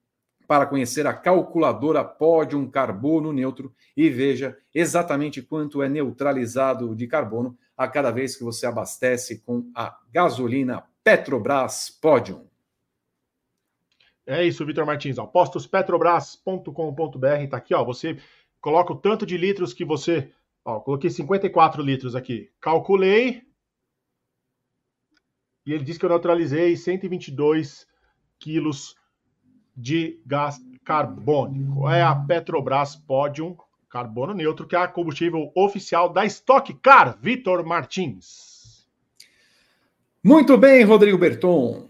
[0.50, 7.56] para conhecer a calculadora Podium Carbono Neutro e veja exatamente quanto é neutralizado de carbono
[7.76, 12.48] a cada vez que você abastece com a gasolina Petrobras Podium.
[14.26, 15.18] É isso, Vitor Martins.
[15.18, 17.84] Ó, postospetrobras.com.br tá aqui, ó.
[17.84, 18.18] Você
[18.60, 20.32] coloca o tanto de litros que você.
[20.64, 22.50] Ó, coloquei 54 litros aqui.
[22.60, 23.44] Calculei,
[25.64, 27.86] e ele diz que eu neutralizei 122
[28.36, 28.98] quilos
[29.80, 31.88] de gás carbônico.
[31.88, 33.56] É a Petrobras Podium
[33.88, 38.86] Carbono Neutro, que é a combustível oficial da Stock Car, Vitor Martins.
[40.22, 41.88] Muito bem, Rodrigo Berton.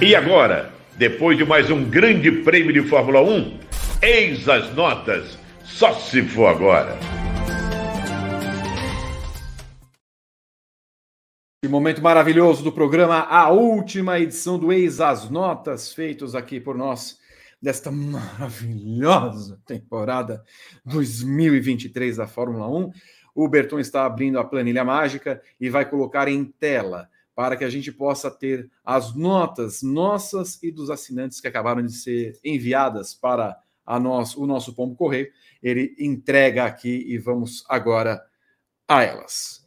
[0.00, 3.60] E agora, depois de mais um grande prêmio de Fórmula 1,
[4.02, 5.38] eis as notas.
[5.62, 6.98] Só se for agora.
[11.62, 16.76] Que momento maravilhoso do programa, a última edição do Eis as Notas, feitos aqui por
[16.76, 17.18] nós
[17.62, 20.42] desta maravilhosa temporada
[20.84, 22.90] 2023 da Fórmula 1.
[23.36, 27.08] O Berton está abrindo a planilha mágica e vai colocar em tela
[27.38, 31.92] para que a gente possa ter as notas nossas e dos assinantes que acabaram de
[31.92, 35.32] ser enviadas para a nosso, o nosso Pombo Correio.
[35.62, 38.20] Ele entrega aqui e vamos agora
[38.88, 39.64] a elas.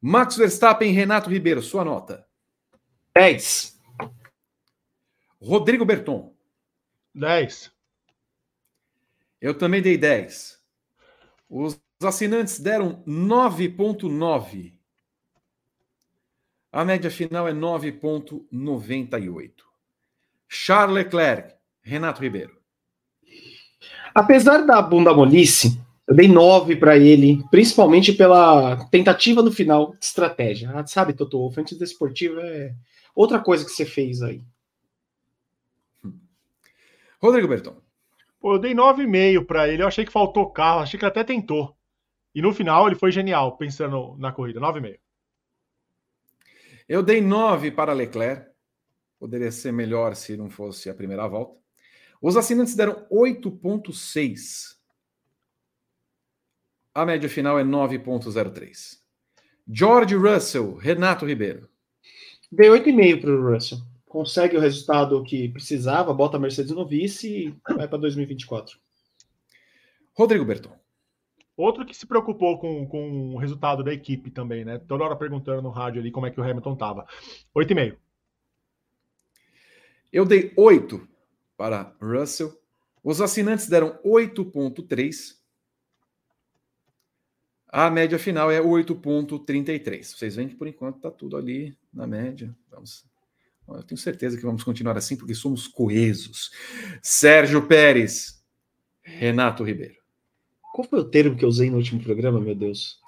[0.00, 2.26] Max Verstappen, Renato Ribeiro, sua nota.
[3.14, 3.80] 10.
[5.40, 6.34] Rodrigo Berton.
[7.14, 7.70] 10.
[9.40, 10.60] Eu também dei 10.
[11.48, 14.81] Os assinantes deram 9.9.
[16.72, 19.50] A média final é 9,98.
[20.48, 22.56] Charles Leclerc, Renato Ribeiro.
[24.14, 30.04] Apesar da bunda molice, eu dei 9 para ele, principalmente pela tentativa no final de
[30.04, 30.70] estratégia.
[30.74, 32.74] Ah, sabe, Toto Wolff, antes da esportiva é
[33.14, 34.42] outra coisa que você fez aí.
[37.20, 37.76] Rodrigo Berton.
[38.40, 39.82] Pô, eu dei 9,5 para ele.
[39.82, 41.76] Eu achei que faltou carro, achei que ele até tentou.
[42.34, 44.58] E no final ele foi genial, pensando na corrida.
[44.58, 44.98] 9,5.
[46.88, 48.50] Eu dei 9 para Leclerc.
[49.18, 51.60] Poderia ser melhor se não fosse a primeira volta.
[52.20, 54.76] Os assinantes deram 8,6.
[56.94, 58.98] A média final é 9,03.
[59.66, 61.68] George Russell, Renato Ribeiro.
[62.50, 63.78] Dei 8,5 para o Russell.
[64.06, 68.78] Consegue o resultado que precisava, bota a Mercedes no vice e vai para 2024.
[70.12, 70.81] Rodrigo Berton.
[71.56, 74.78] Outro que se preocupou com, com o resultado da equipe também, né?
[74.78, 77.06] Toda hora perguntando no rádio ali como é que o Hamilton tava.
[77.54, 77.96] 8,5.
[80.12, 81.08] Eu dei 8
[81.56, 82.52] para Russell.
[83.04, 85.36] Os assinantes deram 8,3.
[87.68, 90.04] A média final é 8,33.
[90.04, 92.54] Vocês veem que por enquanto está tudo ali na média.
[92.70, 93.06] Vamos.
[93.68, 96.50] Eu tenho certeza que vamos continuar assim porque somos coesos.
[97.02, 98.44] Sérgio Pérez,
[99.02, 100.01] Renato Ribeiro.
[100.72, 102.98] Qual foi o termo que eu usei no último programa, meu Deus?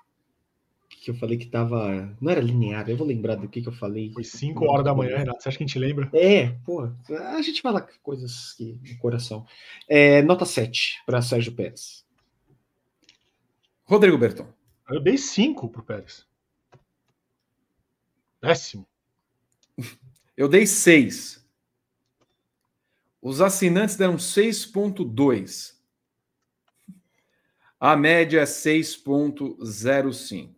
[1.03, 2.15] Que eu falei que tava.
[2.21, 4.13] Não era linear, eu vou lembrar do que, que eu falei.
[4.13, 5.43] Foi 5 horas da manhã, Renato.
[5.43, 6.11] Você acha que a gente lembra?
[6.13, 6.91] É, pô.
[7.11, 9.47] A gente fala coisas que no coração.
[9.89, 12.05] É, nota 7 para Sérgio Pérez.
[13.85, 14.47] Rodrigo Berton.
[14.89, 16.27] Eu dei 5 pro Pérez.
[18.41, 18.87] Péssimo.
[20.37, 21.47] Eu dei 6.
[23.23, 25.75] Os assinantes deram 6,2.
[27.85, 30.55] A média é 6,05.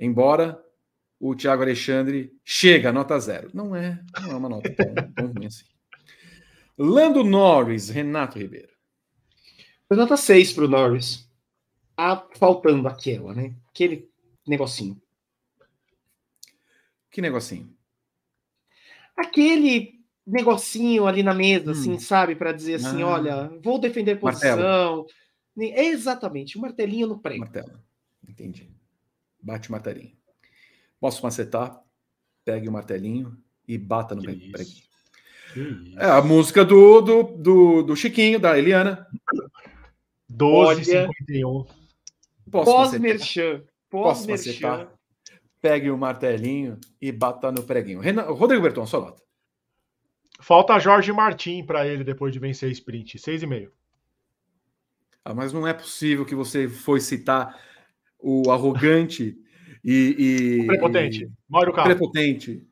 [0.00, 0.60] Embora
[1.20, 3.50] o Thiago Alexandre chega nota zero.
[3.54, 5.64] Não é, não é uma nota tão, tão ruim assim.
[6.76, 8.72] Lando Norris, Renato Ribeiro.
[9.88, 11.30] Nota 6 para o Norris.
[11.96, 13.54] Ah, faltando aquela, né?
[13.68, 14.10] Aquele
[14.44, 15.00] negocinho.
[17.12, 17.72] Que negocinho?
[19.16, 21.94] Aquele negocinho ali na mesa, assim, hum.
[21.94, 22.34] assim, sabe?
[22.34, 23.06] Para dizer assim: ah.
[23.06, 24.56] olha, vou defender posição.
[24.56, 25.06] Martelo
[25.56, 27.40] Exatamente, um martelinho no prego.
[27.40, 27.78] Martelo,
[28.28, 28.70] entendi.
[29.40, 30.16] Bate o martelinho.
[31.00, 31.80] Posso macetar?
[32.44, 33.36] Pegue o martelinho
[33.66, 34.84] e bata no que preguinho.
[35.98, 39.06] É a música do, do, do, do Chiquinho, da Eliana.
[40.32, 41.66] 12,51.
[42.50, 43.62] Pós-merchan.
[43.88, 44.88] Pós-merchan.
[45.60, 48.00] Pegue o martelinho e bata no preguinho.
[48.00, 49.22] Renan, Rodrigo Berton, sua nota.
[50.40, 53.16] Falta Jorge Martin para ele depois de vencer a sprint.
[53.18, 53.70] 6,5.
[55.24, 57.58] Ah, mas não é possível que você foi citar
[58.18, 59.36] o arrogante
[59.82, 60.60] e.
[60.62, 61.30] e prepotente.
[61.48, 61.94] Mauro Carlos.
[61.94, 62.66] Prepotente.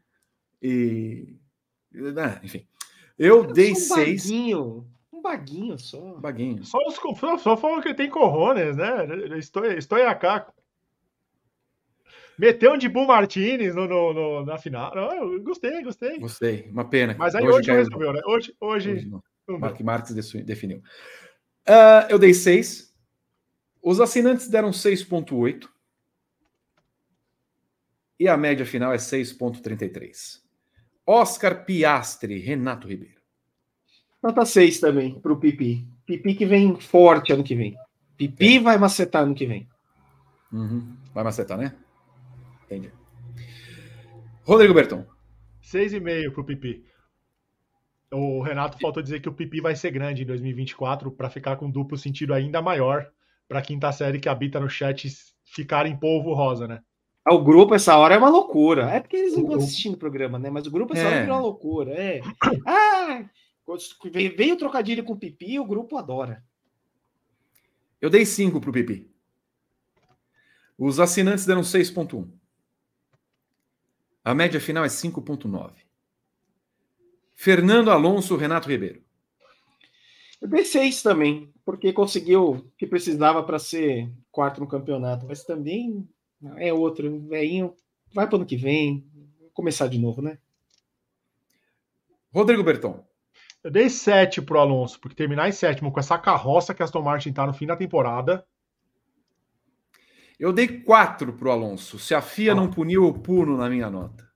[0.61, 1.37] E.
[2.17, 2.67] Ah, enfim.
[3.19, 4.25] Eu, Eu dei um seis.
[4.25, 4.87] Baguinho.
[5.13, 6.17] Um baguinho só.
[6.17, 6.65] Um baguinho.
[6.65, 9.39] Só, só, só falou que tem corrones, né?
[9.39, 10.53] Estou, estou em AK.
[12.39, 14.95] Meteu um de Bull Martinez no, no, no, na final.
[14.95, 16.19] Não, gostei, gostei.
[16.19, 16.69] Gostei.
[16.71, 17.15] Uma pena.
[17.19, 18.21] Mas aí hoje, hoje resolveu, né?
[18.27, 19.11] Hoje, hoje,
[19.47, 20.83] hoje Mark Marques definiu.
[21.69, 22.93] Uh, eu dei 6.
[23.83, 25.69] Os assinantes deram 6,8.
[28.19, 30.41] E a média final é 6,33.
[31.07, 33.21] Oscar Piastri, Renato Ribeiro.
[34.23, 35.89] Nota 6 também para o Pipi.
[36.07, 37.77] Pipi que vem forte ano que vem.
[38.17, 38.61] Pipi é.
[38.61, 39.69] vai macetar ano que vem.
[40.53, 40.97] Uhum.
[41.13, 41.75] Vai macetar, né?
[42.65, 42.93] Entendi.
[44.45, 45.05] Rodrigo Berton.
[45.63, 46.85] 6,5 para o Pipi.
[48.13, 51.71] O Renato faltou dizer que o Pipi vai ser grande em 2024 para ficar com
[51.71, 53.11] duplo sentido ainda maior
[53.49, 55.11] para a quinta série que habita no chat
[55.47, 56.81] ficar em polvo rosa, né?
[57.25, 58.91] Ah, o grupo essa hora é uma loucura.
[58.91, 60.51] É porque eles não estão assistindo o programa, né?
[60.51, 61.07] Mas o grupo essa é.
[61.07, 61.93] hora é uma loucura.
[61.93, 62.21] É.
[62.67, 63.25] Ah,
[64.37, 66.45] veio trocadilho com o Pipi, o grupo adora.
[68.01, 69.09] Eu dei 5 pro Pipi.
[70.77, 72.29] Os assinantes deram 6.1.
[74.25, 75.73] A média final é 5.9.
[77.35, 79.03] Fernando Alonso, Renato Ribeiro.
[80.41, 85.45] Eu dei seis também, porque conseguiu o que precisava para ser quarto no campeonato, mas
[85.45, 86.09] também
[86.57, 87.75] é outro, velhinho,
[88.13, 89.07] vai para o ano que vem,
[89.55, 90.39] começar de novo, né?
[92.33, 93.05] Rodrigo Berton.
[93.63, 97.03] Eu dei sete pro Alonso, porque terminar em sétimo com essa carroça que a Aston
[97.03, 98.45] Martin tá no fim da temporada.
[100.39, 102.01] Eu dei quatro pro Alonso.
[102.01, 102.55] Se a FIA ah.
[102.57, 104.29] não puniu, eu puno na minha nota.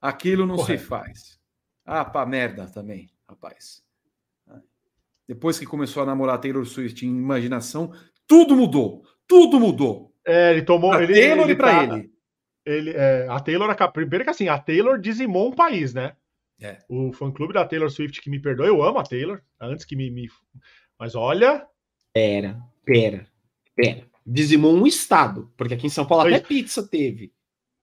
[0.00, 0.80] Aquilo não Correto.
[0.80, 1.43] se faz.
[1.84, 3.84] Ah, pá, merda também, rapaz.
[5.26, 7.92] Depois que começou a namorar Taylor Swift em imaginação,
[8.26, 9.04] tudo mudou.
[9.26, 10.12] Tudo mudou.
[10.26, 10.90] É, ele tomou.
[10.90, 12.10] Pra ele, Taylor ele e pra tá, ele.
[12.64, 16.14] ele é, a Taylor, primeiro que assim, a Taylor dizimou um país, né?
[16.60, 16.78] É.
[16.88, 20.10] O fã-clube da Taylor Swift que me perdoa, eu amo a Taylor, antes que me.
[20.10, 20.28] me...
[20.98, 21.66] Mas olha.
[22.12, 23.26] Pera, pera,
[23.74, 24.06] pera.
[24.26, 27.33] Dizimou um estado, porque aqui em São Paulo até pizza teve.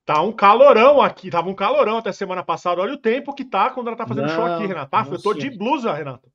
[0.06, 2.82] Tá um calorão aqui, tava um calorão até semana passada.
[2.82, 4.90] Olha o tempo que tá quando ela tá fazendo não, show aqui, Renato.
[4.92, 6.32] Ah, eu tô de blusa, Renato.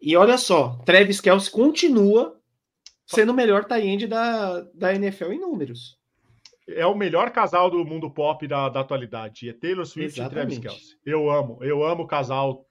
[0.00, 2.38] E olha só, Travis Kelce continua
[3.06, 5.98] sendo o melhor tie-end da, da NFL em números.
[6.68, 9.48] É o melhor casal do mundo pop da, da atualidade.
[9.48, 10.58] É Taylor Swift Exatamente.
[10.58, 10.98] e Travis Kelce.
[11.04, 12.66] Eu amo, eu amo o casal.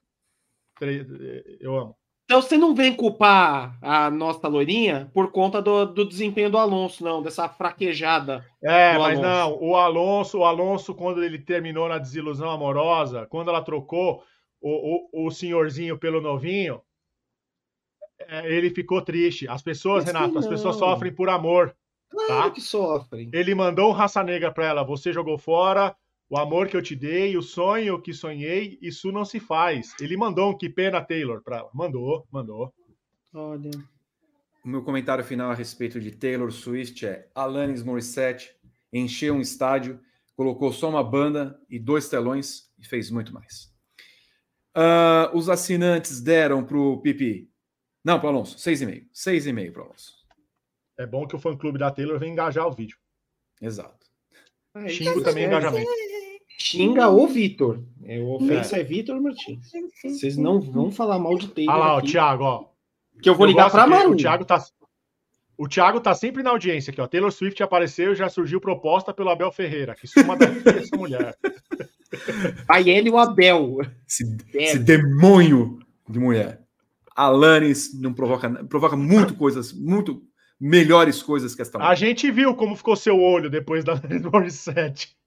[1.60, 1.96] Eu amo.
[2.28, 7.02] Então você não vem culpar a nossa loirinha por conta do, do desempenho do Alonso,
[7.02, 8.44] não, dessa fraquejada.
[8.62, 9.22] É, mas Alonso.
[9.22, 14.22] não, o Alonso, o Alonso, quando ele terminou na desilusão amorosa, quando ela trocou
[14.60, 16.82] o, o, o senhorzinho pelo novinho,
[18.20, 19.48] é, ele ficou triste.
[19.48, 21.74] As pessoas, mas Renato, as pessoas sofrem por amor.
[22.10, 22.50] Claro tá?
[22.50, 23.30] que sofrem.
[23.32, 25.96] Ele mandou um raça negra para ela, você jogou fora,
[26.30, 29.94] o amor que eu te dei, o sonho que sonhei, isso não se faz.
[30.00, 31.70] Ele mandou um que pena Taylor para ela.
[31.72, 32.72] Mandou, mandou.
[33.32, 33.70] Olha.
[34.62, 38.54] O meu comentário final a respeito de Taylor Swift é: Alanis Morissette
[38.92, 39.98] encheu um estádio,
[40.36, 43.72] colocou só uma banda e dois telões e fez muito mais.
[44.76, 47.50] Uh, os assinantes deram para o Pipi.
[48.04, 49.06] Não, para o Alonso, 6,5.
[49.14, 50.12] 6,5 para o Alonso.
[50.98, 52.98] É bom que o fã-clube da Taylor venha engajar o vídeo.
[53.60, 54.06] Exato.
[54.88, 55.88] Xingo também engajamento
[56.70, 57.82] xinga o Vitor.
[58.04, 59.70] É, o ofensa é, é Vitor Martins.
[60.02, 61.74] Vocês não vão falar mal de Taylor.
[61.74, 62.64] Olha lá, aqui, o Thiago, ó.
[63.22, 64.12] Que eu vou eu ligar para Maru.
[64.12, 64.64] O Thiago tá
[65.58, 67.06] o Thiago tá sempre na audiência aqui, ó.
[67.08, 69.96] Taylor Swift apareceu e já surgiu proposta pelo Abel Ferreira.
[69.96, 71.36] Que suma daqui essa mulher.
[72.68, 73.78] Aí ele e o Abel.
[74.06, 76.62] Esse, esse, demônio de mulher.
[77.14, 80.22] Alanis não provoca, provoca muito coisas, muito
[80.60, 81.90] melhores coisas que esta mulher.
[81.90, 84.00] A gente viu como ficou seu olho depois da
[84.32, 85.17] Morissette.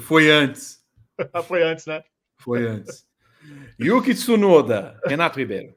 [0.00, 0.82] Foi antes.
[1.46, 2.02] Foi antes, né?
[2.36, 3.06] Foi antes.
[3.80, 5.74] Yuki Tsunoda, Renato Ribeiro.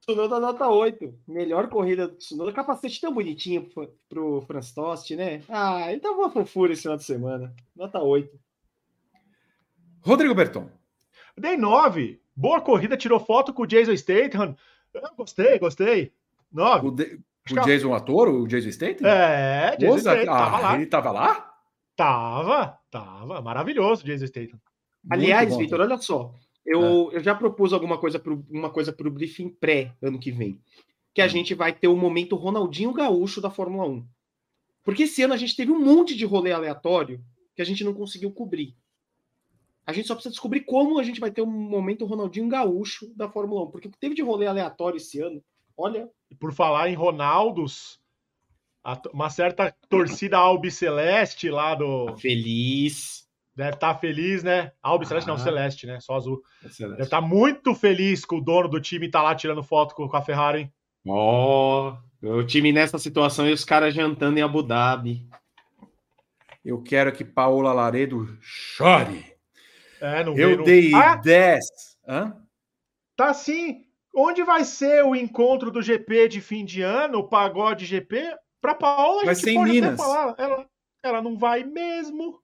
[0.00, 1.14] Tsunoda nota 8.
[1.26, 2.52] Melhor corrida do Tsunoda.
[2.52, 5.42] Capacete tão bonitinho pro, pro Franz Tost, né?
[5.48, 7.54] Ah, ele tava uma fofura esse final de semana.
[7.76, 8.38] Nota 8.
[10.00, 10.70] Rodrigo Berton.
[11.36, 12.20] Dei 9.
[12.34, 14.56] Boa corrida, tirou foto com o Jason Statham.
[14.94, 16.12] Eu gostei, gostei.
[16.50, 16.86] 9.
[16.86, 17.20] O, de,
[17.50, 19.06] o Jason ator, o Jason Statham?
[19.06, 20.32] É, Jason Statham.
[20.32, 20.74] Ah, tava lá.
[20.74, 21.47] Ele tava lá?
[21.98, 23.42] Tava, tava.
[23.42, 24.60] Maravilhoso Jason Statham.
[25.10, 26.32] Aliás, Vitor, olha só.
[26.64, 27.16] Eu, é.
[27.16, 30.62] eu já propus alguma coisa para uma coisa para o briefing pré ano que vem.
[31.12, 31.28] Que a hum.
[31.28, 34.06] gente vai ter o momento Ronaldinho Gaúcho da Fórmula 1.
[34.84, 37.20] Porque esse ano a gente teve um monte de rolê aleatório
[37.56, 38.76] que a gente não conseguiu cobrir.
[39.84, 43.28] A gente só precisa descobrir como a gente vai ter um momento Ronaldinho Gaúcho da
[43.28, 43.70] Fórmula 1.
[43.72, 45.42] Porque o que teve de rolê aleatório esse ano,
[45.76, 46.08] olha.
[46.30, 47.98] E por falar em Ronaldos,
[49.12, 52.06] uma certa torcida albiceleste lá do.
[52.06, 53.26] Tá feliz.
[53.54, 54.72] Deve estar tá feliz, né?
[54.82, 55.32] Albiceleste ah.
[55.32, 55.98] não, celeste, né?
[56.00, 56.40] Só azul.
[56.62, 59.62] É Deve estar tá muito feliz com o dono do time estar tá lá tirando
[59.62, 60.72] foto com, a Ferrari, hein?
[61.06, 65.28] Ó, oh, o time nessa situação e os caras jantando em Abu Dhabi.
[66.64, 69.24] Eu quero que Paola Laredo chore.
[70.00, 71.16] É, não Eu dei ah?
[71.16, 71.64] 10.
[72.06, 72.36] Hã?
[73.16, 73.84] Tá sim.
[74.14, 78.22] Onde vai ser o encontro do GP de fim de ano, o pagode GP?
[78.60, 79.96] Para Paola, vai ser em Minas.
[79.96, 80.70] Falar, ela,
[81.02, 82.42] ela não vai mesmo.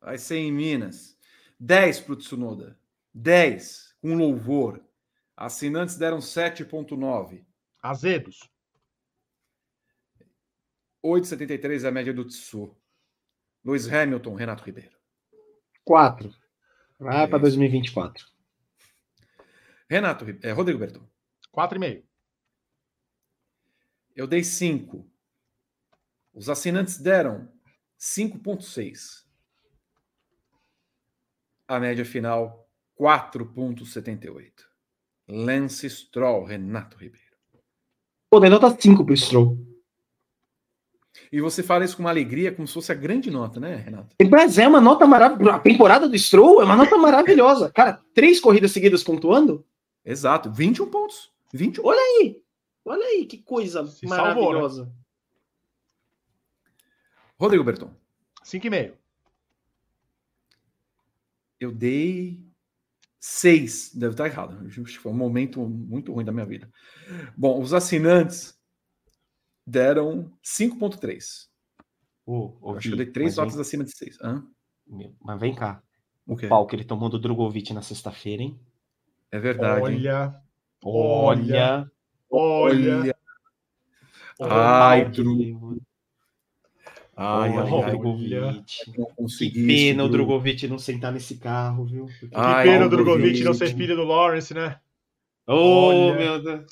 [0.00, 1.16] Vai ser em Minas.
[1.58, 2.78] 10 para o Tsunoda.
[3.14, 4.84] 10 com louvor.
[5.36, 7.44] Assinantes deram 7,9.
[7.80, 8.48] Azedos.
[11.04, 12.76] 8,73 é a média do Tsu.
[13.64, 14.96] Luiz Hamilton, Renato Ribeiro.
[15.84, 16.32] 4.
[16.98, 18.26] Vai para 2024.
[19.88, 21.06] Renato, é, Rodrigo Berton.
[21.52, 22.04] 4,5.
[24.14, 25.06] Eu dei 5.
[26.34, 27.48] Os assinantes deram
[27.98, 29.24] 5,6.
[31.66, 34.50] A média final, 4,78.
[35.28, 37.36] Lance Stroll, Renato Ribeiro.
[38.30, 39.58] Pô, dei nota 5 para o Stroll.
[41.30, 44.14] E você fala isso com uma alegria, como se fosse a grande nota, né, Renato?
[44.30, 45.56] Mas é uma nota maravilhosa.
[45.56, 47.70] A temporada do Stroll é uma nota maravilhosa.
[47.70, 49.64] Cara, três corridas seguidas pontuando?
[50.04, 51.30] Exato, 21 pontos.
[51.54, 51.86] 21.
[51.86, 52.41] Olha aí.
[52.84, 54.84] Olha aí que coisa Se maravilhosa.
[54.84, 55.02] Salvou, né?
[57.38, 57.90] Rodrigo Berton.
[58.44, 58.94] 5,5.
[61.58, 62.40] Eu dei
[63.20, 63.94] 6.
[63.94, 64.68] Deve estar errado.
[65.00, 66.70] Foi um momento muito ruim da minha vida.
[67.36, 68.60] Bom, os assinantes
[69.66, 71.48] deram 5,3.
[72.26, 73.62] Oh, Acho que eu dei 3 notas vem...
[73.62, 74.18] acima de 6.
[75.20, 75.82] Mas vem cá.
[76.26, 78.60] O, o pau que ele tomou do Drogovic na sexta-feira, hein?
[79.30, 79.82] É verdade.
[79.82, 80.42] Olha.
[80.84, 81.90] Olha.
[82.32, 83.14] Olha.
[84.40, 85.78] Ai, Dru.
[87.14, 88.64] Ai, ai, ai, Drogovic.
[89.38, 92.06] Que pena o Drogovic não sentar nesse carro, viu?
[92.18, 94.80] Que pena o Drogovic não ser filho do Lawrence, né?
[95.46, 96.14] Oh, Olha.
[96.14, 96.66] meu Deus.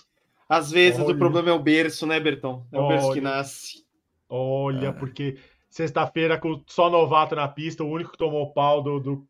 [0.49, 1.15] Às vezes Olha.
[1.15, 2.67] o problema é o berço, né, Bertão?
[2.73, 2.97] É o Olha.
[2.97, 3.85] berço que nasce.
[4.29, 4.93] Olha, ah.
[4.93, 5.39] porque
[5.69, 9.29] sexta-feira, com só novato na pista, o único que tomou pau do, do,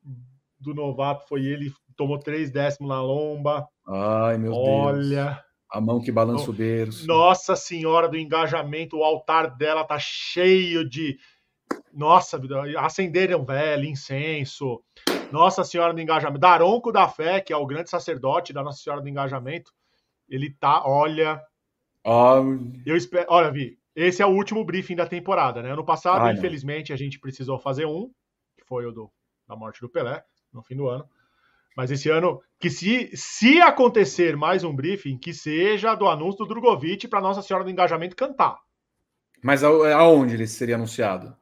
[0.58, 3.68] do novato foi ele, tomou três décimos na lomba.
[3.86, 4.94] Ai, meu Olha.
[4.94, 5.12] Deus.
[5.12, 5.49] Olha.
[5.70, 7.06] A mão que balança o berço.
[7.06, 11.18] Nossa Senhora do engajamento, o altar dela tá cheio de.
[11.92, 12.40] Nossa,
[12.78, 14.82] acenderam velho, incenso.
[15.30, 16.40] Nossa Senhora do Engajamento.
[16.40, 19.72] Daronco da Fé, que é o grande sacerdote da Nossa Senhora do Engajamento,
[20.28, 21.40] ele tá, olha.
[22.04, 22.42] Oh.
[22.84, 23.26] Eu espero.
[23.28, 25.72] Olha, Vi, esse é o último briefing da temporada, né?
[25.72, 28.10] Ano passado, Ai, infelizmente, a gente precisou fazer um,
[28.56, 29.10] que foi o do,
[29.46, 31.08] da morte do Pelé, no fim do ano.
[31.76, 36.48] Mas esse ano, que se, se acontecer mais um briefing, que seja do anúncio do
[36.48, 38.58] Drogovic para Nossa Senhora do Engajamento cantar.
[39.42, 41.34] Mas aonde ele seria anunciado?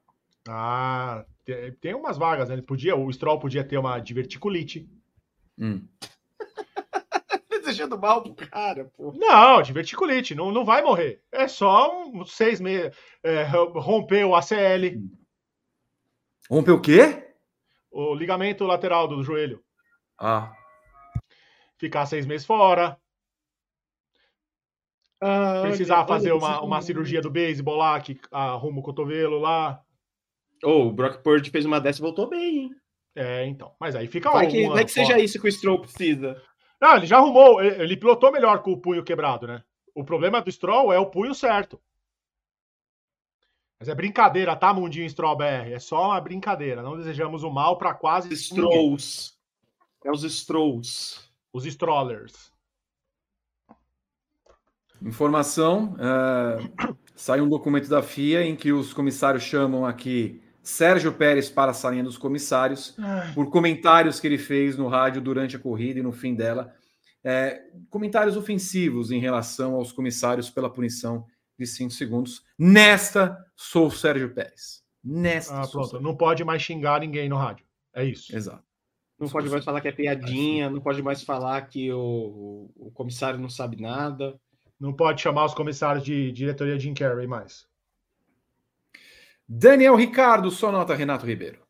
[0.48, 2.54] Ah, tem, tem umas vagas, né?
[2.54, 4.88] Ele podia, o Stroll podia ter uma diverticulite.
[5.58, 5.86] Hum.
[7.50, 9.12] Desejando mal pro cara, pô.
[9.12, 11.22] Não, diverticulite, não, não vai morrer.
[11.32, 12.96] É só um, seis meses.
[13.22, 15.02] É, romper o ACL.
[16.48, 17.24] Romper o quê?
[17.90, 19.62] O ligamento lateral do joelho.
[20.18, 20.52] Ah.
[21.76, 22.98] Ficar seis meses fora.
[25.20, 29.82] Ah, Precisar fazer uma, uma cirurgia do beisebol lá, que arruma o cotovelo lá.
[30.62, 32.76] Oh, o Brock Purdy fez uma dessa e voltou bem, hein?
[33.14, 33.74] É, então.
[33.80, 36.40] Mas aí fica Vai que, vai que seja isso que o Stroll precisa.
[36.80, 37.60] Não, ele já arrumou.
[37.60, 39.62] Ele pilotou melhor com o punho quebrado, né?
[39.94, 41.80] O problema do Stroll é o punho certo.
[43.80, 45.72] Mas é brincadeira, tá, Mundinho Stroll BR?
[45.72, 46.82] É só uma brincadeira.
[46.82, 48.32] Não desejamos o mal para quase.
[48.32, 49.37] Strolls.
[50.04, 51.20] É os Strolls.
[51.52, 52.52] Os Strollers.
[55.02, 61.48] Informação: uh, sai um documento da FIA em que os comissários chamam aqui Sérgio Pérez
[61.48, 62.94] para a salinha dos comissários
[63.34, 66.74] por comentários que ele fez no rádio durante a corrida e no fim dela.
[67.24, 71.26] É, comentários ofensivos em relação aos comissários pela punição
[71.58, 72.42] de 5 segundos.
[72.58, 74.82] Nesta, sou o Sérgio Pérez.
[75.02, 75.60] Nesta.
[75.60, 76.00] Ah, pronto.
[76.00, 77.66] Não pode mais xingar ninguém no rádio.
[77.94, 78.34] É isso.
[78.34, 78.67] Exato.
[79.18, 83.40] Não pode mais falar que é piadinha, não pode mais falar que o, o comissário
[83.40, 84.38] não sabe nada.
[84.78, 87.68] Não pode chamar os comissários de diretoria Jim Carrey mais.
[89.48, 91.66] Daniel Ricardo, só nota Renato Ribeiro.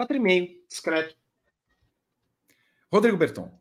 [0.00, 1.16] 4,5, discreto.
[2.90, 3.52] Rodrigo Berton.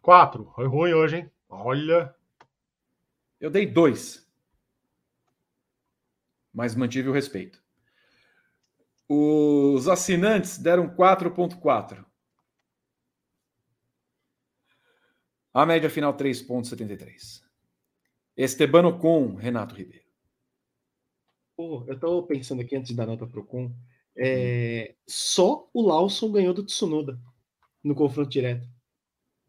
[0.00, 0.50] 4.
[0.54, 1.30] Foi ruim hoje, hein?
[1.48, 2.14] Olha.
[3.40, 4.26] Eu dei 2.
[6.54, 7.62] Mas mantive o respeito.
[9.08, 12.04] Os assinantes deram 4,4.
[15.54, 17.42] A média final 3,73.
[18.36, 20.06] Estebano com Renato Ribeiro.
[21.56, 23.74] Pô, eu tô pensando aqui antes de dar nota pro Com.
[24.14, 27.18] É, só o Lawson ganhou do Tsunoda
[27.82, 28.68] no confronto direto.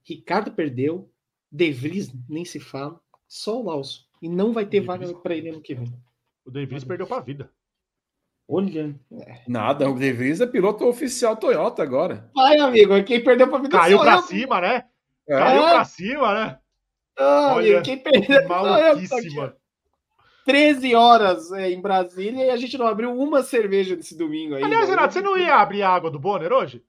[0.03, 1.11] Ricardo perdeu,
[1.51, 4.03] De Vries nem se fala, só o Lawson.
[4.21, 5.93] E não vai ter vaga para ele ano que vem.
[6.45, 7.53] O De Vries perdeu para a vida.
[8.51, 8.95] Olha.
[9.11, 9.41] É.
[9.47, 12.31] Nada, o De Vries é piloto oficial Toyota agora.
[12.33, 14.85] Vai, amigo, quem perdeu para a vida Caiu para cima, né?
[15.29, 15.37] É.
[15.37, 16.59] Caiu para cima, né?
[17.15, 19.55] Ah, Olha, quem perdeu maluquíssima.
[20.45, 24.63] 13 horas é, em Brasília e a gente não abriu uma cerveja nesse domingo aí.
[24.63, 26.83] Aliás, Renato, você não ia abrir a água do Bonner hoje?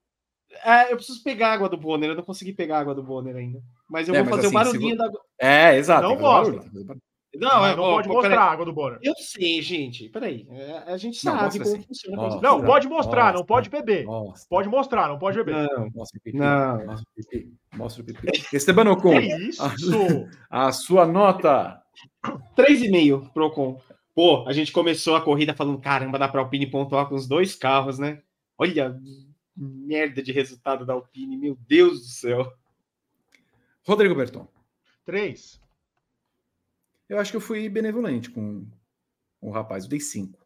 [0.65, 3.03] É, eu preciso pegar a água do Bonner, eu não consegui pegar a água do
[3.03, 3.61] Bonner ainda.
[3.87, 5.21] Mas eu é, vou fazer assim, o barulhinho da água.
[5.39, 6.09] É, exato.
[6.09, 6.65] Não mostra.
[7.37, 8.99] Não, é, não pode pô, mostrar a água do Bonner.
[9.03, 10.09] Eu sei, gente.
[10.09, 10.47] Peraí.
[10.51, 11.83] É, a gente sabe não, como assim.
[11.83, 12.17] funciona.
[12.17, 14.07] Nossa, não, pode mostrar, mostra, não pode beber.
[14.49, 15.69] Pode mostrar, não pode beber.
[15.71, 16.37] Não, mostra o pipi.
[16.37, 16.87] Não.
[16.87, 17.55] Mostra o pipi.
[17.75, 18.27] Mostra o pipi.
[18.53, 19.13] Esteban Ocon.
[19.13, 19.63] É isso.
[20.51, 21.81] A, a sua nota.
[22.57, 23.81] 3,5 pro Ocon.
[24.15, 27.55] Pô, a gente começou a corrida falando, caramba, dá pra Alpine pontuar com os dois
[27.55, 28.21] carros, né?
[28.59, 28.99] Olha,
[29.57, 32.53] merda de resultado da Alpine, meu Deus do céu.
[33.87, 34.49] Rodrigo Berton.
[35.05, 35.61] Três.
[37.11, 38.65] Eu acho que eu fui benevolente com,
[39.41, 40.39] com o rapaz, eu dei cinco.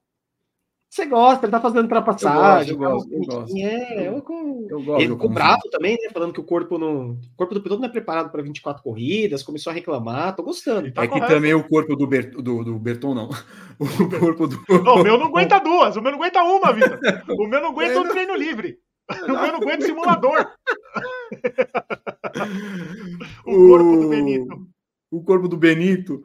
[0.89, 2.73] Você gosta, ele tá fazendo ultrapassagem.
[2.73, 3.59] Eu gosto, eu gosto.
[3.59, 5.03] É, eu, eu, eu gosto.
[5.03, 6.09] Ele ficou bravo também, né?
[6.11, 7.11] Falando que o corpo não.
[7.11, 10.91] O corpo do piloto não é preparado para 24 corridas, começou a reclamar, tô gostando.
[10.93, 11.27] Tá é correto.
[11.27, 13.29] que também o corpo do, Bert, do, do Berton, não.
[13.77, 14.57] O corpo do.
[14.85, 16.99] Não, o meu não aguenta duas, o meu não aguenta uma, Vitor.
[17.39, 18.79] O meu não aguenta um treino livre.
[19.25, 20.49] O meu não aguenta simulador.
[23.45, 24.67] o corpo do Benito.
[25.11, 26.23] O corpo do Benito.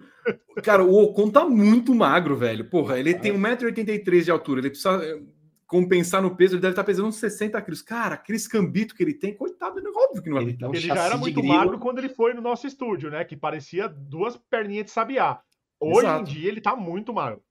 [0.63, 2.69] Cara, o Ocon tá muito magro, velho.
[2.69, 4.61] Porra, ele tem 1,83m de altura.
[4.61, 5.21] Ele precisa eh,
[5.67, 6.55] compensar no peso.
[6.55, 7.81] Ele deve estar tá pesando uns 60 quilos.
[7.81, 10.41] Cara, aquele escambito que ele tem, coitado, é óbvio que não é.
[10.41, 13.23] Ele, ele já era muito magro quando ele foi no nosso estúdio, né?
[13.23, 15.39] Que parecia duas perninhas de sabiá.
[15.79, 16.21] Hoje Exato.
[16.21, 17.41] em dia ele tá muito magro.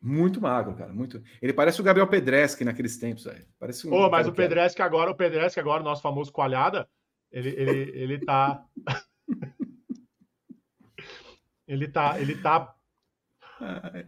[0.00, 0.92] Muito magro, cara.
[0.92, 1.22] Muito.
[1.42, 3.46] Ele parece o Gabriel Pedreschi naqueles tempos, velho.
[3.58, 3.92] Parece um.
[3.92, 6.88] Oh, mas o Pedreschi agora, o Pedreschi agora, nosso famoso coalhada,
[7.30, 8.64] ele, ele, ele tá.
[11.70, 12.20] Ele tá.
[12.20, 12.74] Ele tá.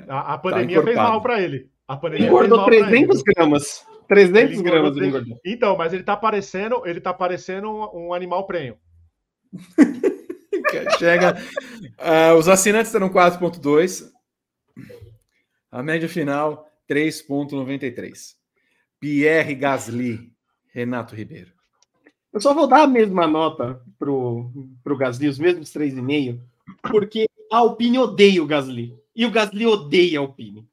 [0.08, 1.70] A, a pandemia tá fez mal para ele.
[1.86, 3.86] A pandemia engordou 300 gramas.
[4.08, 5.40] 300 gramas ele engordou.
[5.44, 8.76] Então, mas ele tá parecendo, ele tá parecendo um, um animal prenho.
[10.98, 11.36] Chega.
[11.98, 14.10] Uh, os assinantes terão 4.2.
[15.70, 18.34] A média final 3.93.
[18.98, 20.32] Pierre Gasly.
[20.72, 21.52] Renato Ribeiro.
[22.32, 24.50] Eu só vou dar a mesma nota pro,
[24.82, 26.40] pro Gasly, os mesmos 3,5,
[26.90, 28.98] porque a Alpine odeia o Gasly.
[29.14, 30.66] E o Gasly odeia a Alpine.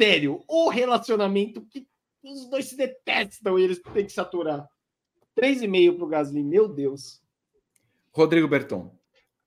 [0.00, 1.86] Sério, o relacionamento que
[2.22, 4.68] os dois se detestam e eles têm que se aturar.
[5.36, 7.22] 3,5 pro Gasly, meu Deus.
[8.12, 8.94] Rodrigo Berton.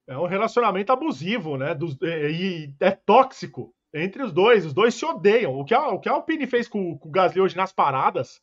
[0.07, 1.75] É um relacionamento abusivo, né?
[1.75, 4.65] Dos, e é tóxico entre os dois.
[4.65, 5.59] Os dois se odeiam.
[5.59, 8.41] O que a, o que a Alpine fez com, com o Gasly hoje nas paradas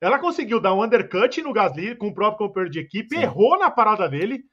[0.00, 3.22] ela conseguiu dar um undercut no Gasly com o próprio companheiro de equipe, Sim.
[3.22, 4.44] errou na parada dele.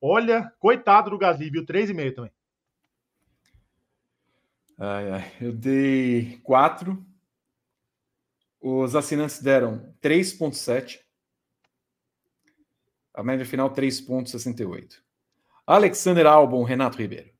[0.00, 1.66] Olha, coitado do Gasly, viu?
[1.66, 2.30] 3,5 também.
[4.82, 5.36] Ai, ai.
[5.38, 7.06] Eu dei 4.
[8.58, 11.04] Os assinantes deram 3,7.
[13.12, 15.02] A média final 3,68.
[15.66, 17.30] Alexander Albon, Renato Ribeiro.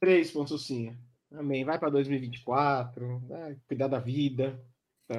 [0.00, 0.96] 3 pontos sim.
[1.32, 1.66] Amém.
[1.66, 3.18] Vai para 2024.
[3.28, 4.58] Vai cuidar da vida.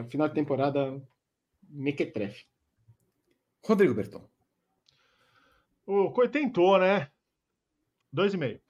[0.10, 1.00] Final de temporada,
[1.70, 2.48] mequetrefe.
[3.64, 4.28] Rodrigo Berton.
[5.86, 7.12] O Coitentou, né?
[8.12, 8.63] 2,5.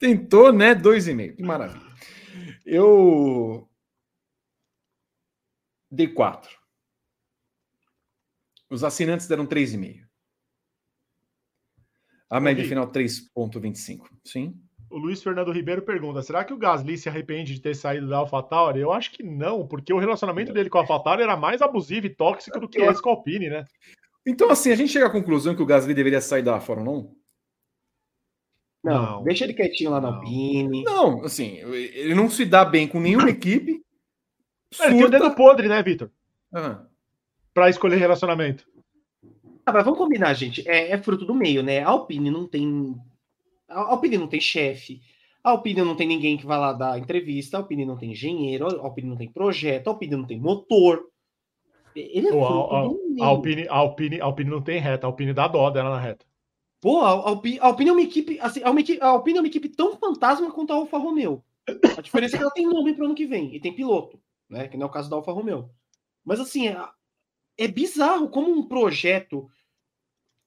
[0.00, 0.74] Tentou, né?
[0.74, 1.36] Dois e meio.
[1.36, 1.86] Que maravilha.
[2.64, 3.68] Eu
[5.90, 6.58] dei quatro.
[8.68, 10.08] Os assinantes deram três e meio.
[12.28, 14.06] A média final 3.25.
[14.24, 14.54] Sim.
[14.88, 18.18] O Luiz Fernando Ribeiro pergunta: será que o Gasly se arrepende de ter saído da
[18.18, 18.80] AlphaTauri?
[18.80, 22.14] Eu acho que não, porque o relacionamento dele com a AlphaTauri era mais abusivo e
[22.14, 23.64] tóxico do que esse com a Alpine, né?
[24.24, 27.19] Então, assim, a gente chega à conclusão que o Gasly deveria sair da Fórmula 1?
[28.82, 30.82] Não, não, deixa ele quietinho lá na Alpine.
[30.84, 33.82] Não, assim, ele não se dá bem com nenhuma equipe.
[34.80, 36.10] É, ele tem o dedo podre, né, Vitor?
[36.52, 36.78] Uhum.
[37.52, 38.64] Pra escolher relacionamento.
[39.66, 40.66] Ah, mas vamos combinar, gente.
[40.66, 41.80] É, é, fruto do meio, né?
[41.80, 42.96] A Alpine não tem
[43.70, 45.00] a Alpine não tem chefe,
[45.42, 48.66] a Alpine não tem ninguém que vá lá dar entrevista, a Alpine não tem engenheiro,
[48.66, 51.04] a Alpine não tem projeto, a Alpine não tem motor.
[51.94, 55.32] Ele é Pô, a, a, Alpine, a, Alpine, a Alpine não tem reta, a Alpine
[55.32, 56.26] dá dó dela na reta.
[56.80, 59.40] Pô, a Alpine, a Alpine é uma equipe, assim, a, uma equipe, a Alpine é
[59.42, 61.44] uma equipe tão fantasma quanto a Alfa Romeo.
[61.96, 64.20] A diferença é que ela tem nome para o ano que vem e tem piloto,
[64.48, 64.66] né?
[64.66, 65.70] Que não é o caso da Alfa Romeo.
[66.24, 66.82] Mas assim, é,
[67.58, 69.50] é bizarro como um projeto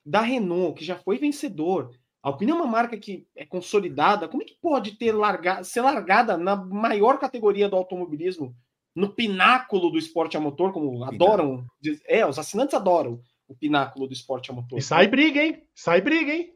[0.04, 1.92] da Renault, que já foi vencedor,
[2.24, 4.28] a Alpine é uma marca que é consolidada.
[4.28, 8.56] Como é que pode ter largado, ser largada na maior categoria do automobilismo,
[8.96, 11.66] no pináculo do esporte a motor, como adoram?
[12.08, 13.22] É, os assinantes adoram
[13.54, 14.78] o pináculo do esporte a motor.
[14.78, 15.64] E sai briga, hein?
[15.74, 16.54] Sai briga, hein?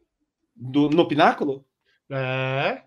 [0.55, 1.65] Do, no pináculo?
[2.09, 2.83] É.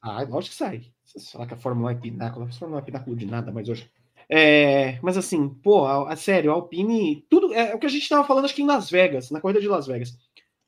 [0.00, 0.92] Ah, lógico que sai.
[1.04, 3.50] Você fala que a Fórmula 1 é pináculo, a Fórmula 1 é pináculo de nada,
[3.50, 3.90] mas hoje.
[4.28, 7.90] É, mas assim, pô, a, a sério, a Alpine, tudo é, é o que a
[7.90, 10.16] gente estava falando, acho que em Las Vegas, na corrida de Las Vegas.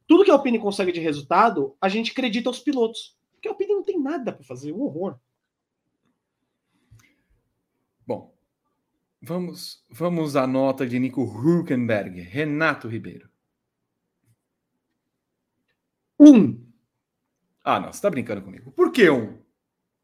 [0.06, 3.16] Tudo que a Alpine consegue de resultado, a gente acredita aos pilotos.
[3.32, 5.18] Porque a Alpine não tem nada para fazer, um horror.
[8.06, 8.32] Bom,
[9.20, 13.28] vamos, vamos à nota de Nico Huckenberg, Renato Ribeiro.
[16.18, 16.64] Um.
[17.62, 18.72] Ah, não, você está brincando comigo.
[18.72, 19.42] Por que um?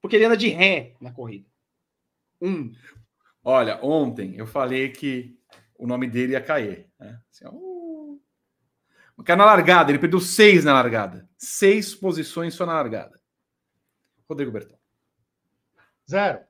[0.00, 1.48] Porque ele anda de ré na corrida.
[2.40, 2.74] Um.
[3.42, 5.38] Olha, ontem eu falei que
[5.78, 6.88] o nome dele ia cair.
[6.98, 7.20] Né?
[7.30, 7.44] Assim,
[9.24, 11.28] Caiu na largada, ele perdeu seis na largada.
[11.38, 13.20] Seis posições só na largada.
[14.28, 14.78] Rodrigo Bertão.
[16.08, 16.40] Zero.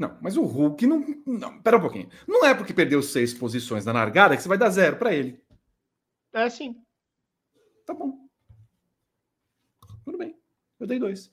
[0.00, 1.60] Não, mas o Hulk não, não.
[1.60, 2.08] Pera um pouquinho.
[2.26, 5.44] Não é porque perdeu seis posições na largada que você vai dar zero para ele.
[6.32, 6.82] É sim.
[7.84, 8.26] Tá bom.
[10.02, 10.34] Tudo bem.
[10.78, 11.30] Eu dei dois.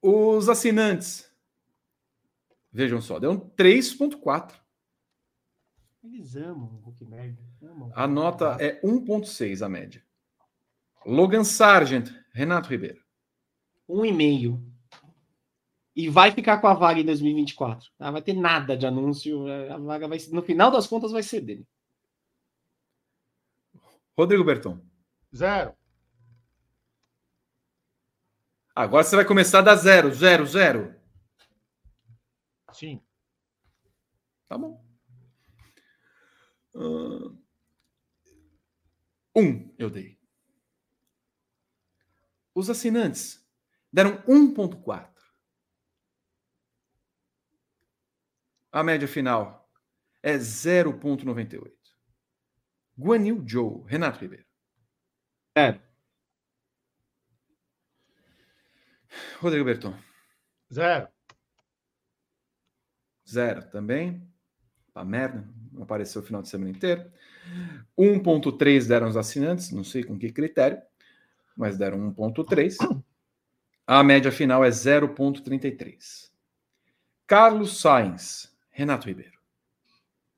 [0.00, 1.28] Os assinantes.
[2.70, 4.54] Vejam só, deu um 3,4.
[6.04, 7.36] Eles amam o Huckberg.
[7.92, 10.00] A nota é 1,6 a média.
[11.04, 13.02] Logan Sargent, Renato Ribeiro.
[13.88, 14.67] 1,5.
[15.98, 17.90] E vai ficar com a vaga em 2024.
[17.98, 19.48] Não vai ter nada de anúncio.
[19.68, 21.66] A vaga vai, no final das contas, vai ser dele.
[24.16, 24.80] Rodrigo Berton.
[25.34, 25.74] Zero.
[28.76, 30.94] Agora você vai começar a dar zero, zero, zero.
[32.72, 33.02] Sim.
[34.46, 34.80] Tá bom.
[36.76, 37.36] Uh,
[39.34, 40.16] um eu dei.
[42.54, 43.44] Os assinantes
[43.92, 45.17] deram 1,4.
[48.78, 49.68] A média final
[50.22, 51.72] é 0,98.
[52.96, 54.44] Guanil Joe, Renato Ribeiro.
[55.56, 55.80] É.
[59.40, 59.98] Rodrigo Berton.
[60.72, 61.08] Zero.
[63.28, 64.24] Zero também.
[64.94, 65.44] A merda
[65.80, 67.10] apareceu o final de semana inteiro.
[67.98, 70.80] 1,3 deram os assinantes, não sei com que critério,
[71.56, 72.76] mas deram 1,3.
[73.84, 76.30] A média final é 0,33.
[77.26, 78.47] Carlos Sainz,
[78.78, 79.36] Renato Ribeiro.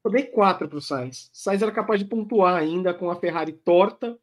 [0.03, 1.29] Eu dei 4 para o Sainz.
[1.31, 4.19] Sainz era capaz de pontuar ainda com a Ferrari torta,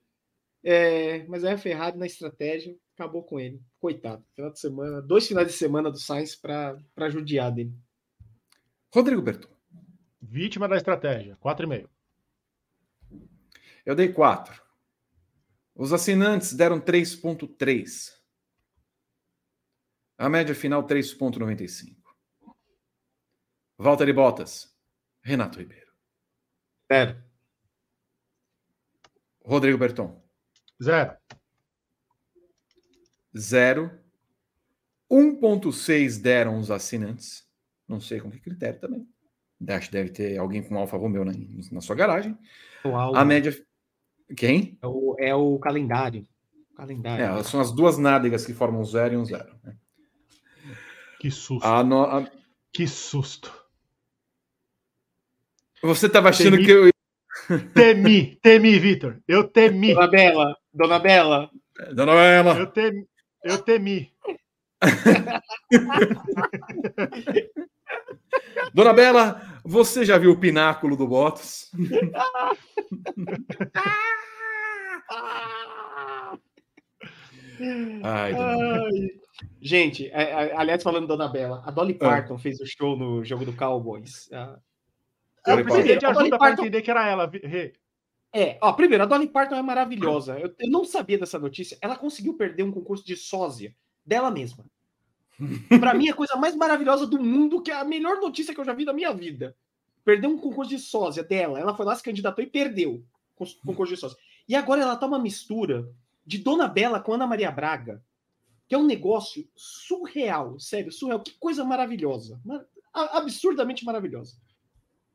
[0.63, 3.61] é, mas aí a Ferrari na estratégia acabou com ele.
[3.79, 4.25] Coitado.
[4.35, 7.71] Final de semana, dois finais de semana do Sainz para judiar dele.
[8.91, 9.49] Rodrigo Berton.
[10.19, 11.87] Vítima da estratégia, 4,5.
[13.85, 14.59] Eu dei 4.
[15.75, 18.17] Os assinantes deram 3,3.
[20.17, 21.96] A média final, 3,95.
[23.77, 24.75] Walter e Bottas.
[25.21, 25.91] Renato Ribeiro.
[26.91, 27.23] Zero.
[29.43, 30.21] Rodrigo Berton.
[30.81, 31.15] Zero.
[33.37, 33.91] Zero.
[35.11, 37.47] 1,6 deram os assinantes.
[37.87, 39.07] Não sei com que critério também.
[39.69, 41.33] Acho que deve ter alguém com Alfa Romeo na,
[41.71, 42.37] na sua garagem.
[43.15, 43.55] A média.
[44.35, 44.77] Quem?
[44.81, 46.27] É o, é o calendário.
[46.75, 47.39] calendário.
[47.39, 49.57] É, são as duas nádegas que formam um zero e um zero.
[49.63, 49.75] Né?
[51.19, 51.65] Que susto.
[51.65, 52.03] A no...
[52.03, 52.29] a...
[52.71, 53.66] Que susto.
[55.81, 56.89] Você estava achando temi, que eu.
[57.73, 59.19] Temi, temi, Vitor.
[59.27, 59.93] Eu temi.
[59.93, 61.51] Dona Bela, Dona Bela.
[61.93, 62.57] Dona Bela.
[62.57, 63.05] Eu temi.
[63.43, 64.11] Eu temi.
[68.73, 71.71] Dona Bela, você já viu o pináculo do Bottas?
[78.03, 79.09] Ai, Ai.
[79.61, 82.05] Gente, é, é, aliás, falando Dona Bela, a Dolly ah.
[82.05, 82.39] Parton ah.
[82.39, 84.29] fez o show no jogo do Cowboys.
[84.31, 84.59] Ah.
[85.47, 87.31] Eu precisei de ajuda para entender que era ela.
[88.33, 90.37] É, ó, primeiro, a Dolly Parton é maravilhosa.
[90.37, 91.77] Eu, eu não sabia dessa notícia.
[91.81, 93.75] Ela conseguiu perder um concurso de sósia
[94.05, 94.65] dela mesma.
[95.79, 98.59] Para mim, é a coisa mais maravilhosa do mundo, que é a melhor notícia que
[98.59, 99.55] eu já vi na minha vida.
[100.03, 101.59] Perdeu um concurso de sósia dela.
[101.59, 103.03] Ela foi lá, se candidatou e perdeu
[103.39, 104.17] o concurso de sósia.
[104.47, 105.89] E agora ela tá uma mistura
[106.25, 108.03] de Dona Bela com Ana Maria Braga,
[108.67, 111.21] que é um negócio surreal, sério, surreal.
[111.21, 112.39] Que coisa maravilhosa.
[112.93, 114.35] Absurdamente maravilhosa.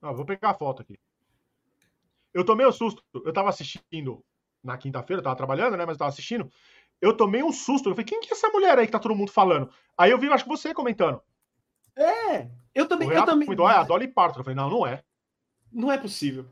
[0.03, 0.99] Ah, vou pegar a foto aqui.
[2.35, 3.03] Eu tomei um susto.
[3.15, 4.24] Eu tava assistindo
[4.62, 5.87] na quinta-feira, eu tava trabalhando, né?
[5.87, 6.51] Mas eu tava assistindo
[7.03, 7.89] eu tomei um susto.
[7.89, 9.69] Eu falei, quem que é essa mulher aí que tá todo mundo falando?
[9.99, 11.20] Aí eu vi, acho que você comentando.
[11.97, 13.11] É, eu também.
[13.11, 13.45] eu também...
[13.45, 14.41] Comentou, é a Dolly Parton.
[14.41, 15.03] Eu falei, não, não é.
[15.70, 16.47] Não é possível.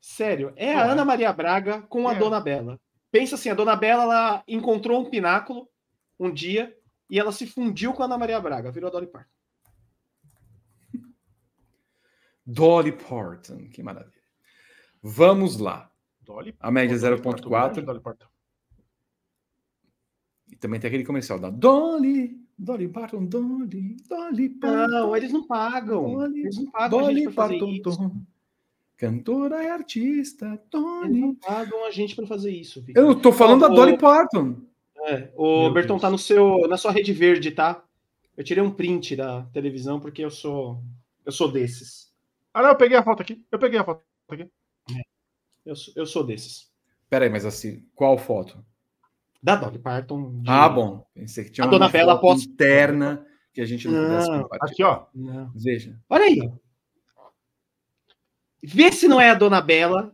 [0.00, 0.90] Sério, é não a é.
[0.90, 2.18] Ana Maria Braga com a é.
[2.18, 2.80] Dona Bela.
[3.10, 5.68] Pensa assim, a Dona Bela ela encontrou um pináculo
[6.18, 6.74] um dia
[7.10, 9.35] e ela se fundiu com a Ana Maria Braga, virou a Dolly Parton.
[12.46, 14.12] Dolly Parton, que maravilha.
[15.02, 15.90] Vamos lá.
[16.22, 17.82] Dolly, a média 0.4.
[17.82, 18.26] Dolly Parton.
[20.50, 24.88] E também tem aquele comercial da Dolly, Dolly Parton, Dolly, Dolly Parton.
[24.88, 26.12] Não, eles não pagam.
[26.12, 28.22] Dolly, eles não pagam Dolly Parton,
[28.96, 31.10] Cantora e artista, Dolly.
[31.10, 32.80] Eles não pagam a gente para fazer isso.
[32.80, 33.04] Victor.
[33.04, 34.62] Eu tô falando oh, da Dolly Parton.
[35.04, 37.84] É, o Berton tá no seu, na sua rede verde, tá?
[38.36, 40.82] Eu tirei um print da televisão porque eu sou,
[41.24, 42.06] eu sou desses.
[42.56, 43.44] Ah, não, eu peguei a foto aqui.
[43.52, 44.50] Eu peguei a foto aqui.
[44.90, 45.02] É.
[45.66, 46.72] Eu, eu sou desses.
[47.10, 48.64] Peraí, mas assim, qual foto?
[49.42, 50.40] Da Dolly Parton.
[50.40, 50.48] De...
[50.48, 51.06] Ah, bom.
[51.12, 52.44] Pensei que tinha a uma Dona Bela após...
[52.44, 54.72] interna que a gente não, não pudesse compartilhar.
[54.72, 55.06] Aqui, ó.
[55.14, 55.52] Não.
[55.54, 56.00] Veja.
[56.08, 56.50] Olha aí.
[58.64, 60.10] Vê se não é a Dona Bela.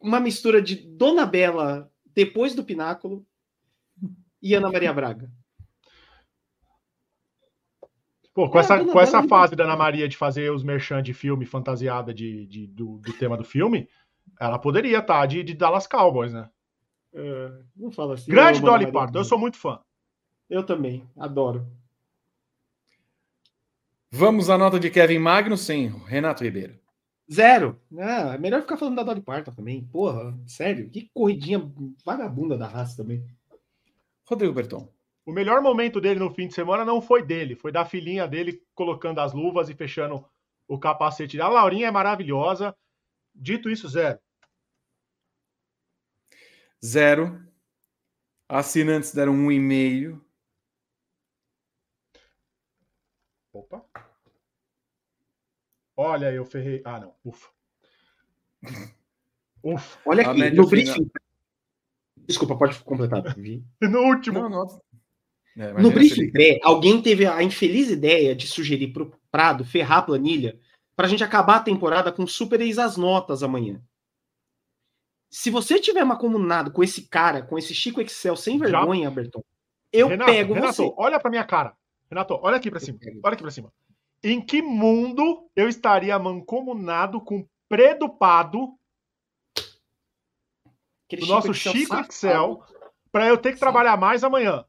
[0.00, 3.26] Uma mistura de Dona Bela depois do Pináculo
[4.40, 5.30] e Ana Maria Braga.
[8.38, 11.12] Pô, com é, essa, com essa fase da Ana Maria de fazer os merchan de
[11.12, 13.88] filme fantasiada de, de do, do, tema do filme,
[14.38, 16.48] ela poderia estar tá de, de Dallas Cowboys, né?
[17.12, 18.30] Uh, não fala assim.
[18.30, 19.80] Grande Dolly Parton, eu sou muito fã.
[20.48, 21.66] Eu também, adoro.
[24.08, 26.78] Vamos à nota de Kevin Magnussen, Renato Ribeiro.
[27.28, 27.76] Zero.
[27.98, 29.82] Ah, é melhor ficar falando da Dolly Parton também.
[29.86, 30.88] Porra, sério.
[30.90, 31.60] Que corridinha
[32.06, 33.26] vagabunda da raça também.
[34.24, 34.88] Rodrigo Berton.
[35.28, 38.64] O melhor momento dele no fim de semana não foi dele, foi da filhinha dele
[38.74, 40.24] colocando as luvas e fechando
[40.66, 41.38] o capacete.
[41.38, 42.74] A Laurinha é maravilhosa.
[43.34, 44.18] Dito isso, zero.
[46.82, 47.46] Zero.
[48.48, 50.24] Assinantes deram um e meio.
[53.52, 53.84] Opa.
[55.94, 56.80] Olha, eu ferrei.
[56.86, 57.14] Ah, não.
[57.22, 57.50] Ufa.
[59.62, 60.00] Ufa.
[60.06, 61.10] Olha aqui, no briefing.
[62.16, 63.22] Desculpa, pode completar.
[63.82, 64.40] no último.
[64.40, 64.87] Não, não.
[65.58, 69.98] É, no briefing pré, alguém teve a infeliz ideia de sugerir para o Prado ferrar
[69.98, 70.58] a planilha
[70.94, 73.82] para a gente acabar a temporada com super ex as notas amanhã.
[75.30, 79.10] Se você tiver comunado com esse cara, com esse Chico Excel sem vergonha, Já...
[79.10, 79.42] Berton,
[79.92, 80.94] eu Renato, pego Renato, você.
[80.96, 81.76] olha pra minha cara.
[82.08, 82.98] Renato, olha aqui pra cima.
[83.22, 83.72] Olha aqui pra cima.
[84.22, 88.74] Em que mundo eu estaria mancomunado com predupado
[91.18, 92.64] do nosso Chico Excel, Excel
[93.10, 94.64] para eu ter que trabalhar mais amanhã?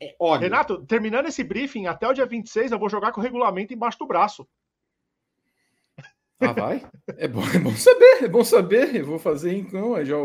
[0.00, 0.42] É, olha...
[0.42, 3.98] Renato, terminando esse briefing, até o dia 26 eu vou jogar com o regulamento embaixo
[3.98, 4.46] do braço.
[6.40, 6.86] Ah, vai?
[7.16, 8.96] É bom, é bom saber, é bom saber.
[8.96, 10.16] Eu vou fazer então, já,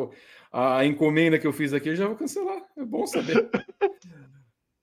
[0.51, 2.61] a encomenda que eu fiz aqui eu já vou cancelar.
[2.77, 3.49] É bom saber.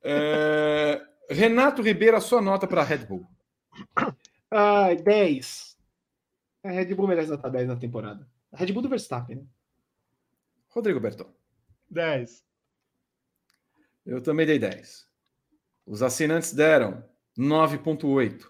[0.09, 3.27] É, Renato Ribeiro, a sua nota para Red Bull.
[4.49, 5.77] Ah, 10.
[6.63, 8.25] A Red Bull merece nota 10 na temporada.
[8.53, 9.45] A Red Bull do Verstappen, né?
[10.69, 11.29] Rodrigo Berton.
[11.91, 12.45] 10.
[14.07, 15.05] Eu também dei 10.
[15.85, 17.05] Os assinantes deram
[17.37, 18.49] 9,8.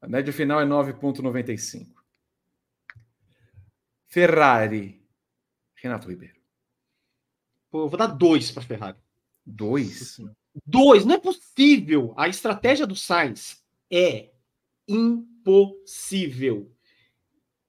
[0.00, 1.94] A média final é 9,95.
[4.06, 5.04] Ferrari.
[5.74, 6.40] Renato Ribeiro.
[7.70, 8.98] Pô, eu vou dar 2 para Ferrari.
[9.44, 10.22] 2?
[10.64, 11.04] 2.
[11.04, 12.14] Não é possível.
[12.16, 14.32] A estratégia do Sainz é
[14.88, 16.72] impossível.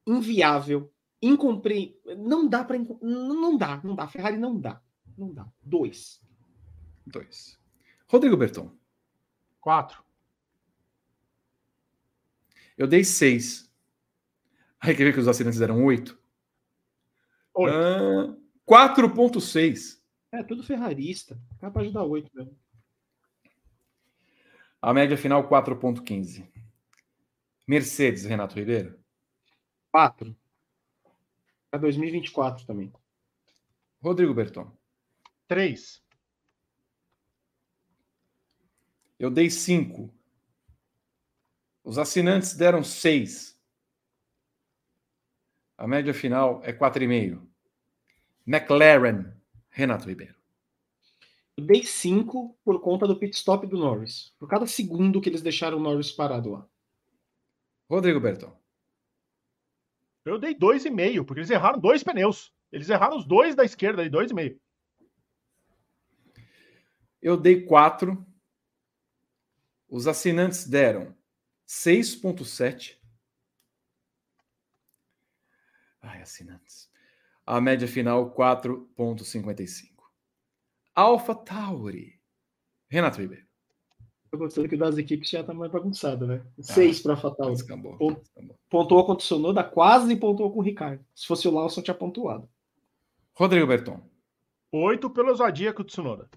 [0.05, 0.93] Inviável.
[1.21, 2.17] Incompreensível.
[2.17, 2.79] Não dá para.
[3.01, 4.07] Não dá, não dá.
[4.07, 4.81] Ferrari não dá.
[5.17, 5.47] Não dá.
[5.63, 6.21] Dois.
[7.05, 7.59] Dois.
[8.07, 8.71] Rodrigo Berton.
[9.59, 10.03] Quatro.
[12.77, 13.69] Eu dei seis.
[14.79, 16.17] Aí quer ver que os assinantes deram oito?
[17.55, 17.75] Oito.
[17.75, 18.37] Ah,
[18.67, 19.99] 4.6.
[20.31, 21.39] É, tudo ferrarista.
[21.59, 22.55] Capaz de dar oito mesmo.
[24.79, 26.47] A média final, 4.15.
[27.67, 28.99] Mercedes, Renato Ribeiro?
[29.91, 30.37] 4.
[31.71, 32.93] Para 2024 também.
[33.99, 34.71] Rodrigo Berton.
[35.47, 36.03] Três.
[39.17, 40.13] Eu dei cinco.
[41.83, 43.57] Os assinantes deram seis.
[45.77, 47.49] A média final é quatro e meio.
[48.45, 49.33] McLaren,
[49.69, 50.35] Renato Ribeiro.
[51.55, 54.33] Eu dei cinco por conta do pit stop do Norris.
[54.37, 56.67] Por cada segundo que eles deixaram o Norris parado lá.
[57.89, 58.55] Rodrigo Berton.
[60.25, 62.53] Eu dei dois e meio, porque eles erraram dois pneus.
[62.71, 64.59] Eles erraram os dois da esquerda e dois e meio.
[67.21, 68.25] Eu dei 4.
[69.89, 71.15] Os assinantes deram
[71.67, 72.97] 6,7.
[76.01, 76.89] Ai, assinantes.
[77.45, 79.97] A média final, 4,55.
[80.93, 82.19] Alpha Tauri.
[82.89, 83.45] Renato Ribeiro.
[84.31, 86.45] Eu gostei que das equipes já tá mais bagunçado, né?
[86.59, 87.55] 6 ah, para Alpha Tauri.
[88.69, 91.03] Pontuou com o Tsunoda, quase pontuou com o Ricardo.
[91.15, 92.49] Se fosse o Lawson, tinha pontuado.
[93.33, 94.01] Rodrigo Berton.
[94.71, 96.29] 8 pelo ousadia com o Tsunoda.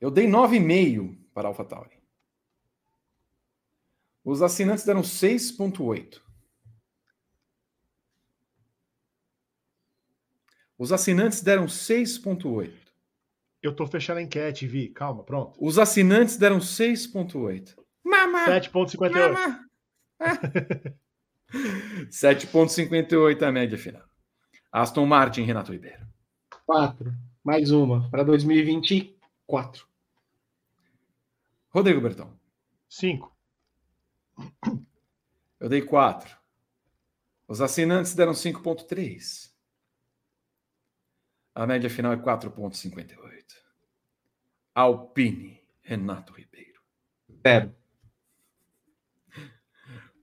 [0.00, 2.02] Eu dei 9,5 para a AlphaTauri.
[4.24, 6.20] Os assinantes deram 6,8.
[10.78, 12.72] Os assinantes deram 6,8.
[13.62, 14.88] Eu estou fechando a enquete, Vi.
[14.88, 15.56] Calma, pronto.
[15.58, 17.76] Os assinantes deram 6,8.
[18.02, 18.46] Mama!
[18.46, 19.60] 7,58.
[22.10, 24.02] 7,58 a média final.
[24.72, 26.06] Aston Martin, Renato Ribeiro.
[26.66, 27.12] 4.
[27.42, 28.24] Mais uma para
[29.46, 29.86] 2024.
[31.70, 32.38] Rodrigo Bertão.
[32.88, 33.36] Cinco.
[35.60, 36.36] Eu dei quatro.
[37.46, 39.52] Os assinantes deram 5,3.
[41.54, 43.54] A média final é 4,58.
[44.74, 46.80] Alpine, Renato Ribeiro.
[47.46, 47.74] Zero.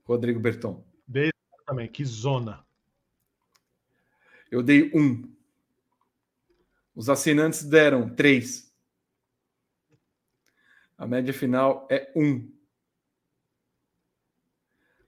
[0.04, 0.84] Rodrigo Berton.
[1.06, 1.30] Dei
[1.64, 1.88] também.
[1.88, 2.66] Que zona.
[4.50, 5.34] Eu dei um.
[6.94, 8.71] Os assinantes deram três.
[11.02, 12.48] A média final é 1.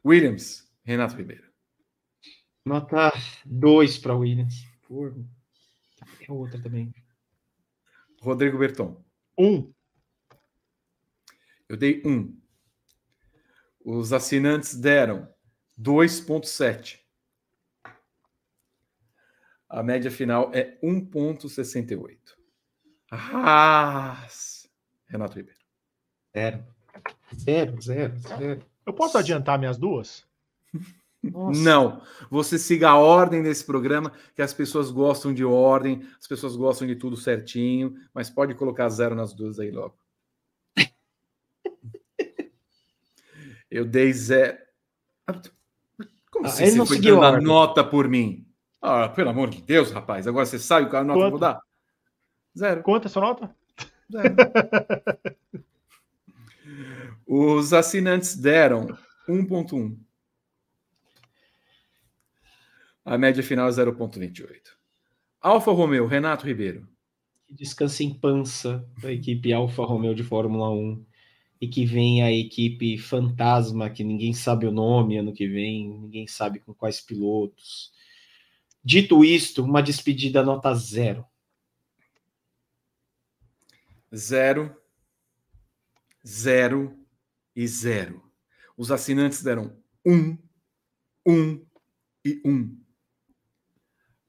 [0.04, 1.48] Williams, Renato Ribeiro.
[2.64, 3.12] Nota
[3.46, 4.66] 2 para Williams.
[4.82, 5.14] Por...
[6.28, 6.92] É outra também.
[8.20, 9.04] Rodrigo Berton.
[9.38, 9.72] 1.
[11.68, 12.42] Eu dei 1.
[13.84, 15.32] Os assinantes deram
[15.80, 16.98] 2,7.
[19.68, 22.18] A média final é 1,68.
[23.12, 24.26] Ah,
[25.06, 25.63] Renato Ribeiro.
[26.36, 26.64] Zero.
[27.38, 28.62] Zero, zero, zero.
[28.84, 30.26] Eu posso adiantar minhas duas?
[31.22, 31.60] Nossa.
[31.62, 32.02] Não.
[32.28, 36.86] Você siga a ordem desse programa, que as pessoas gostam de ordem, as pessoas gostam
[36.86, 39.96] de tudo certinho, mas pode colocar zero nas duas aí logo.
[43.70, 44.58] Eu dei zero.
[46.30, 48.46] Como ah, assim você foi dando a nota por mim?
[48.82, 50.26] Ah, pelo amor de Deus, rapaz.
[50.26, 51.60] Agora você sabe qual é a nota que eu vou dar?
[52.58, 52.82] Zero.
[52.82, 53.56] Quanto é a sua nota?
[54.12, 54.34] Zero.
[57.26, 58.86] Os assinantes deram
[59.28, 59.98] 1.1.
[63.04, 64.46] A média final é 0.28.
[65.40, 66.88] Alfa Romeo, Renato Ribeiro.
[67.46, 71.04] Que descanse em pança a equipe Alfa Romeo de Fórmula 1
[71.60, 76.26] e que vem a equipe fantasma que ninguém sabe o nome ano que vem, ninguém
[76.26, 77.92] sabe com quais pilotos.
[78.82, 81.24] Dito isto, uma despedida nota zero.
[84.14, 84.74] Zero,
[86.26, 87.03] zero
[87.54, 88.22] e zero.
[88.76, 90.36] Os assinantes deram um,
[91.26, 91.64] um
[92.24, 92.76] e um.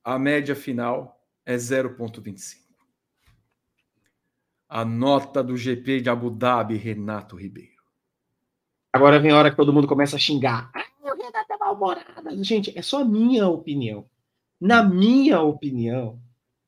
[0.04, 2.64] A média final é 0,25.
[4.68, 7.76] A nota do GP de Abu Dhabi, Renato Ribeiro.
[8.94, 10.72] Agora vem a hora que todo mundo começa a xingar.
[10.74, 12.44] Ah, o Renato é mal-humorado.
[12.44, 14.10] Gente, é só a minha opinião.
[14.60, 16.22] Na minha opinião,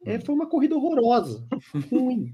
[0.03, 1.47] é, foi uma corrida horrorosa.
[1.91, 2.33] Ruim.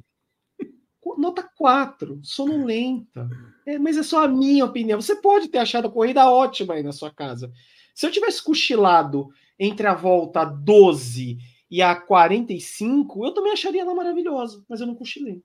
[1.17, 3.29] Nota 4, sonolenta.
[3.65, 5.01] É, mas é só a minha opinião.
[5.01, 7.51] Você pode ter achado a corrida ótima aí na sua casa.
[7.95, 11.37] Se eu tivesse cochilado entre a volta 12
[11.69, 15.43] e a 45, eu também acharia ela maravilhosa, mas eu não cochilei.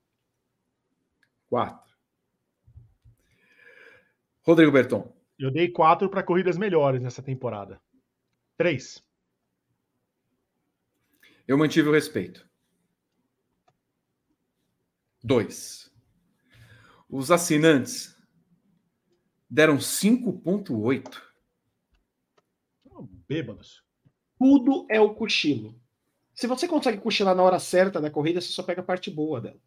[1.49, 1.89] 4.
[4.43, 5.13] Rodrigo Berton.
[5.39, 7.81] Eu dei 4 para corridas melhores nessa temporada.
[8.57, 9.05] 3.
[11.47, 12.47] Eu mantive o respeito.
[15.23, 15.88] Dois.
[17.09, 18.17] Os assinantes
[19.49, 21.23] deram 5,8.
[23.29, 23.85] Bêbados.
[24.39, 25.81] Tudo é o cochilo.
[26.35, 29.41] Se você consegue cochilar na hora certa da corrida, você só pega a parte boa
[29.41, 29.61] dela.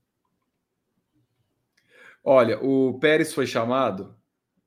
[2.23, 4.15] Olha, o Pérez foi chamado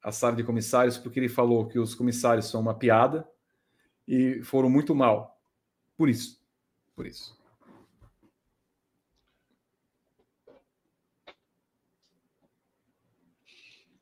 [0.03, 3.27] à sala de comissários porque ele falou que os comissários são uma piada
[4.07, 5.41] e foram muito mal.
[5.97, 6.45] Por isso
[6.95, 7.37] por isso.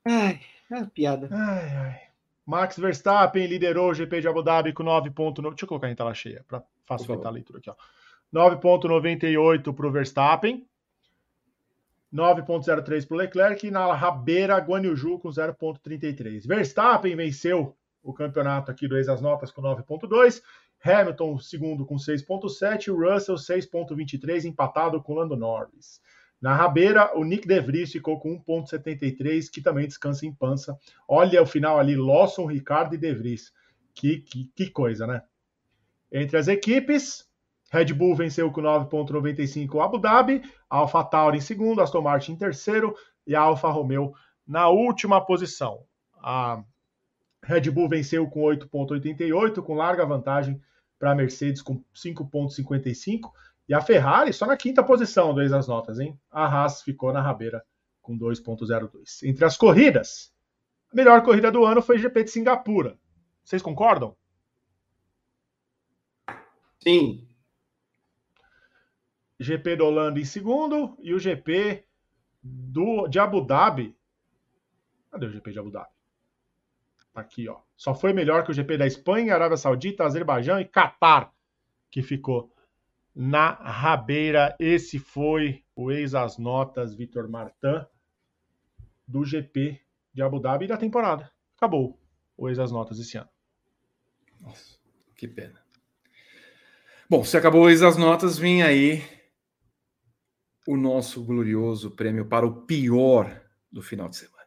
[0.05, 1.29] Ai, é piada.
[1.31, 2.01] Ai, ai.
[2.45, 5.51] Max Verstappen liderou o GP de Abu Dhabi com 9.9.
[5.51, 7.71] Deixa eu colocar em tela cheia para facilitar a leitura aqui.
[8.35, 10.67] 9.98 para o Verstappen.
[12.13, 16.47] 9.03 para o Leclerc e na rabeira Guan Yu Zhu com 0.33.
[16.47, 20.43] Verstappen venceu o campeonato aqui do Ex as Notas com 9.2
[20.85, 22.93] Hamilton, segundo, com 6,7.
[22.93, 26.01] Russell, 6,23, empatado com Lando Norris.
[26.43, 30.77] Na rabeira, o Nick DeVries ficou com 1,73, que também descansa em pança.
[31.07, 33.53] Olha o final ali, Lawson, Ricardo e DeVries.
[33.95, 35.23] Que, que, que coisa, né?
[36.11, 37.31] Entre as equipes,
[37.71, 42.93] Red Bull venceu com 9,95 Abu Dhabi, Alpha Tauri em segundo, Aston Martin em terceiro
[43.25, 44.13] e Alfa Romeo
[44.45, 45.85] na última posição.
[46.17, 46.61] A
[47.45, 50.61] Red Bull venceu com 8,88, com larga vantagem
[50.99, 53.31] para a Mercedes com 5,55
[53.69, 56.19] e a Ferrari só na quinta posição do as notas, hein?
[56.31, 57.65] A Haas ficou na rabeira
[58.01, 59.23] com 2,02.
[59.29, 60.33] Entre as corridas,
[60.93, 62.99] a melhor corrida do ano foi o GP de Singapura.
[63.45, 64.17] Vocês concordam?
[66.83, 67.29] Sim.
[69.39, 71.85] GP do Holanda em segundo e o GP
[72.43, 73.97] do, de Abu Dhabi.
[75.11, 75.91] Cadê o GP de Abu Dhabi?
[77.15, 77.61] Aqui, ó.
[77.77, 81.33] Só foi melhor que o GP da Espanha, Arábia Saudita, Azerbaijão e Catar,
[81.91, 82.52] que ficou
[83.15, 84.57] na rabeira.
[84.59, 87.85] Esse foi o ex as notas Vitor Martin
[89.07, 89.81] do GP
[90.13, 91.31] de Abu Dhabi da temporada.
[91.57, 91.99] Acabou
[92.37, 93.29] o ex as notas esse ano.
[94.41, 94.79] Nossa,
[95.17, 95.61] que pena.
[97.09, 99.03] Bom, se acabou o ex as notas, vem aí
[100.67, 104.43] o nosso glorioso prêmio para o pior do final de semana.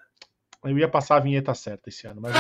[0.64, 2.34] Eu ia passar a vinheta certa esse ano, mas.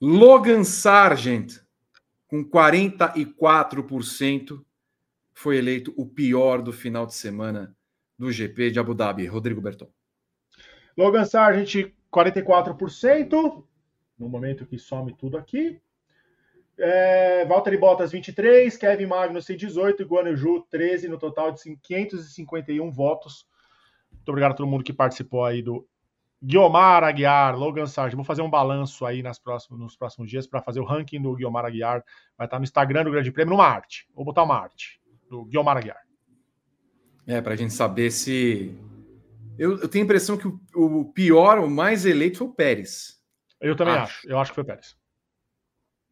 [0.00, 1.60] Logan Sargent,
[2.26, 4.64] com 44%,
[5.34, 7.76] foi eleito o pior do final de semana
[8.18, 9.26] do GP de Abu Dhabi.
[9.26, 9.90] Rodrigo Berton.
[10.96, 13.62] Logan Sargent, 44%,
[14.18, 15.78] no momento que some tudo aqui.
[16.78, 23.46] É, Valtteri Bottas, 23, Kevin Magnussen, 18 e Guanaju, 13, no total de 551 votos.
[24.10, 25.86] Muito obrigado a todo mundo que participou aí do
[26.42, 28.16] Guiomar Aguiar, Logan Sargent.
[28.16, 31.34] Vou fazer um balanço aí nas próximos, nos próximos dias para fazer o ranking do
[31.34, 32.02] Guiomar Aguiar.
[32.36, 34.08] Vai estar no Instagram do Grande Prêmio, numa arte.
[34.14, 36.00] Vou botar uma arte do Guiomar Aguiar.
[37.26, 38.74] É, para a gente saber se
[39.58, 43.20] eu, eu tenho a impressão que o, o, pior, o mais eleito foi o Pérez.
[43.60, 44.20] Eu também acho.
[44.20, 44.28] acho.
[44.28, 44.96] Eu acho que foi o Pérez.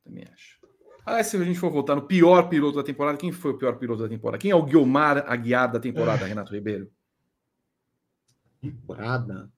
[0.04, 0.58] Também acho.
[1.06, 3.78] Ah, se a gente for voltar no pior piloto da temporada, quem foi o pior
[3.78, 4.38] piloto da temporada?
[4.38, 6.90] Quem é o Guilmar Aguiar da temporada, Renato Ribeiro?
[8.60, 9.50] Temporada?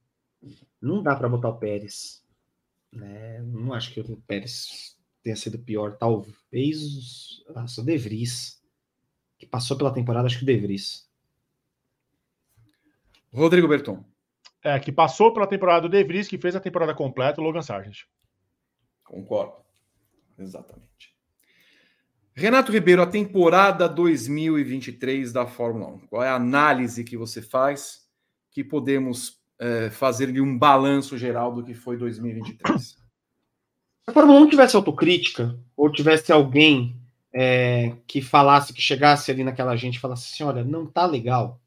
[0.81, 2.25] Não dá para botar o Pérez.
[2.93, 3.41] Né?
[3.43, 5.97] Não acho que o Pérez tenha sido pior.
[5.97, 8.63] Talvez nossa, o De Vries,
[9.39, 11.09] que passou pela temporada, acho que o De Vries.
[13.33, 14.05] Rodrigo Berton.
[14.63, 17.63] É, que passou pela temporada do De Vries, que fez a temporada completa, o Logan
[17.63, 18.05] Sargent.
[19.05, 19.55] Concordo.
[20.39, 21.15] Exatamente.
[22.33, 25.99] Renato Ribeiro, a temporada 2023 da Fórmula 1.
[26.07, 28.09] Qual é a análise que você faz
[28.51, 32.81] que podemos é, fazer de um balanço geral do que foi 2023?
[32.81, 32.97] Se
[34.07, 36.97] a Fórmula 1 tivesse autocrítica, ou tivesse alguém
[37.33, 41.61] é, que falasse, que chegasse ali naquela gente e falasse assim: olha, não tá legal,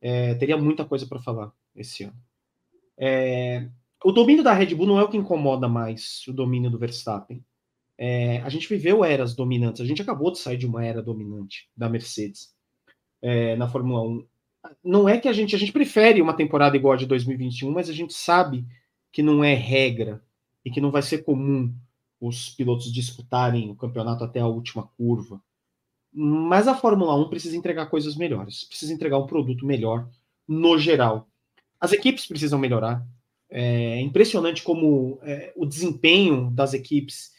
[0.00, 2.16] é, teria muita coisa para falar esse ano.
[2.96, 3.68] É,
[4.04, 7.44] o domínio da Red Bull não é o que incomoda mais o domínio do Verstappen.
[7.98, 11.68] É, a gente viveu eras dominantes, a gente acabou de sair de uma era dominante
[11.76, 12.54] da Mercedes
[13.22, 14.26] é, na Fórmula 1.
[14.82, 17.88] Não é que a gente, a gente prefere uma temporada igual a de 2021, mas
[17.88, 18.64] a gente sabe
[19.12, 20.22] que não é regra
[20.64, 21.72] e que não vai ser comum
[22.20, 25.40] os pilotos disputarem o campeonato até a última curva.
[26.12, 30.08] Mas a Fórmula 1 precisa entregar coisas melhores, precisa entregar um produto melhor
[30.46, 31.28] no geral.
[31.78, 33.06] As equipes precisam melhorar.
[33.50, 37.32] É impressionante como é, o desempenho das equipes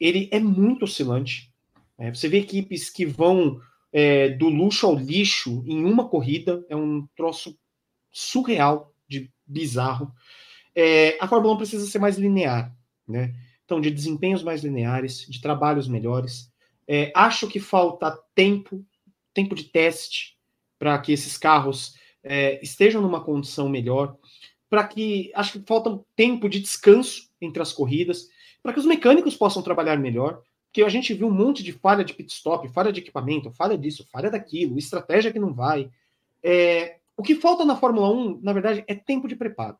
[0.00, 1.52] ele é muito oscilante.
[1.96, 3.60] É, você vê equipes que vão
[3.92, 7.58] é, do luxo ao lixo em uma corrida, é um troço
[8.10, 10.12] surreal, de bizarro.
[10.74, 12.74] É, a Fórmula 1 precisa ser mais linear,
[13.06, 13.34] né?
[13.64, 16.50] Então, de desempenhos mais lineares, de trabalhos melhores.
[16.88, 18.84] É, acho que falta tempo,
[19.34, 20.38] tempo de teste,
[20.78, 24.16] para que esses carros é, estejam numa condição melhor,
[24.68, 28.28] para que acho que falta tempo de descanso entre as corridas
[28.62, 30.40] para que os mecânicos possam trabalhar melhor,
[30.72, 33.76] porque a gente viu um monte de falha de pit stop, falha de equipamento, falha
[33.76, 35.90] disso, falha daquilo, estratégia que não vai.
[36.42, 39.76] É, o que falta na Fórmula 1, na verdade, é tempo de preparo.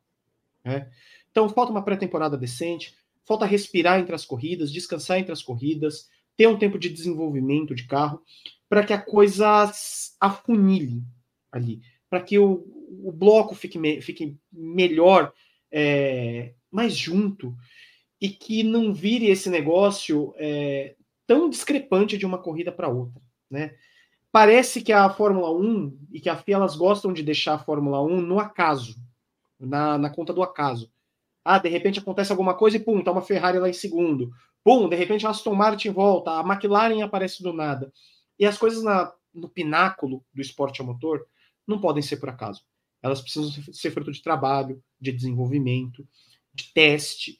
[0.63, 0.91] Né?
[1.31, 2.95] Então, falta uma pré-temporada decente,
[3.25, 7.85] falta respirar entre as corridas, descansar entre as corridas, ter um tempo de desenvolvimento de
[7.85, 8.21] carro,
[8.69, 9.73] para que a coisa
[10.21, 11.03] afunile
[11.51, 12.67] ali, para que o,
[13.03, 15.33] o bloco fique, me, fique melhor,
[15.71, 17.57] é, mais junto,
[18.23, 20.95] e que não vire esse negócio é,
[21.27, 23.21] tão discrepante de uma corrida para outra,
[23.51, 23.75] né?
[24.31, 28.01] Parece que a Fórmula 1 e que a FIA elas gostam de deixar a Fórmula
[28.01, 28.95] 1 no acaso,
[29.59, 30.89] na, na conta do acaso.
[31.45, 34.31] Ah, de repente acontece alguma coisa e pum, tá uma Ferrari lá em segundo.
[34.63, 37.93] Pum, de repente a Aston Martin volta, a McLaren aparece do nada.
[38.39, 41.27] E as coisas na, no pináculo do esporte a motor
[41.67, 42.63] não podem ser por acaso.
[43.03, 46.07] Elas precisam ser fruto de trabalho, de desenvolvimento,
[46.55, 47.37] de teste,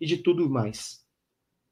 [0.00, 1.04] e de tudo mais.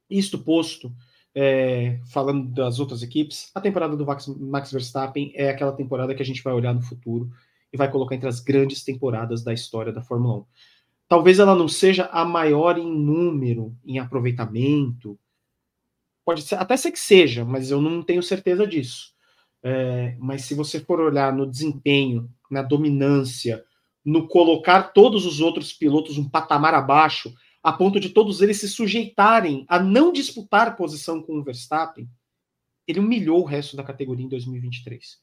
[0.09, 0.93] Isto posto,
[1.35, 6.27] é, falando das outras equipes, a temporada do Max Verstappen é aquela temporada que a
[6.27, 7.31] gente vai olhar no futuro
[7.73, 10.45] e vai colocar entre as grandes temporadas da história da Fórmula 1.
[11.09, 15.19] Talvez ela não seja a maior em número, em aproveitamento.
[16.25, 19.13] Pode ser, até ser que seja, mas eu não tenho certeza disso.
[19.63, 23.65] É, mas se você for olhar no desempenho, na dominância,
[24.05, 27.35] no colocar todos os outros pilotos um patamar abaixo,
[27.65, 32.07] a ponto de todos eles se sujeitarem a não disputar posição com o Verstappen,
[32.87, 35.19] ele humilhou o resto da categoria em 2023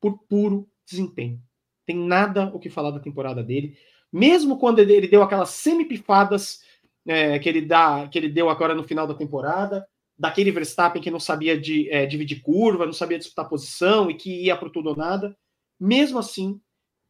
[0.00, 1.40] por puro desempenho.
[1.86, 3.78] Tem nada o que falar da temporada dele,
[4.12, 6.62] mesmo quando ele deu aquelas semipifadas
[7.06, 9.86] é, que ele dá, que ele deu agora no final da temporada,
[10.18, 14.44] daquele Verstappen que não sabia de, é, dividir curva, não sabia disputar posição e que
[14.44, 15.36] ia para tudo ou nada.
[15.78, 16.60] Mesmo assim,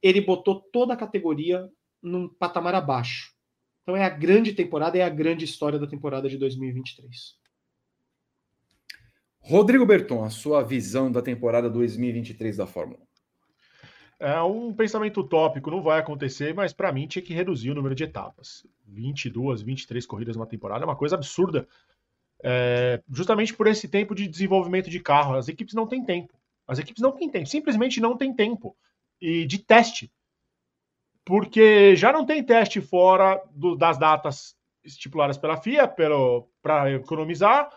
[0.02, 1.68] ele botou toda a categoria
[2.02, 3.33] num patamar abaixo.
[3.84, 7.36] Então é a grande temporada, é a grande história da temporada de 2023.
[9.40, 12.98] Rodrigo Berton, a sua visão da temporada 2023 da Fórmula
[14.20, 14.26] 1.
[14.26, 17.94] É um pensamento utópico, não vai acontecer, mas para mim tinha que reduzir o número
[17.94, 18.66] de etapas.
[18.86, 21.68] 22, 23 corridas numa temporada é uma coisa absurda.
[22.42, 25.34] É, justamente por esse tempo de desenvolvimento de carro.
[25.34, 26.32] As equipes não têm tempo.
[26.66, 28.74] As equipes não têm tempo, simplesmente não têm tempo.
[29.20, 30.10] E de teste
[31.24, 37.70] porque já não tem teste fora do, das datas estipuladas pela FIA para economizar.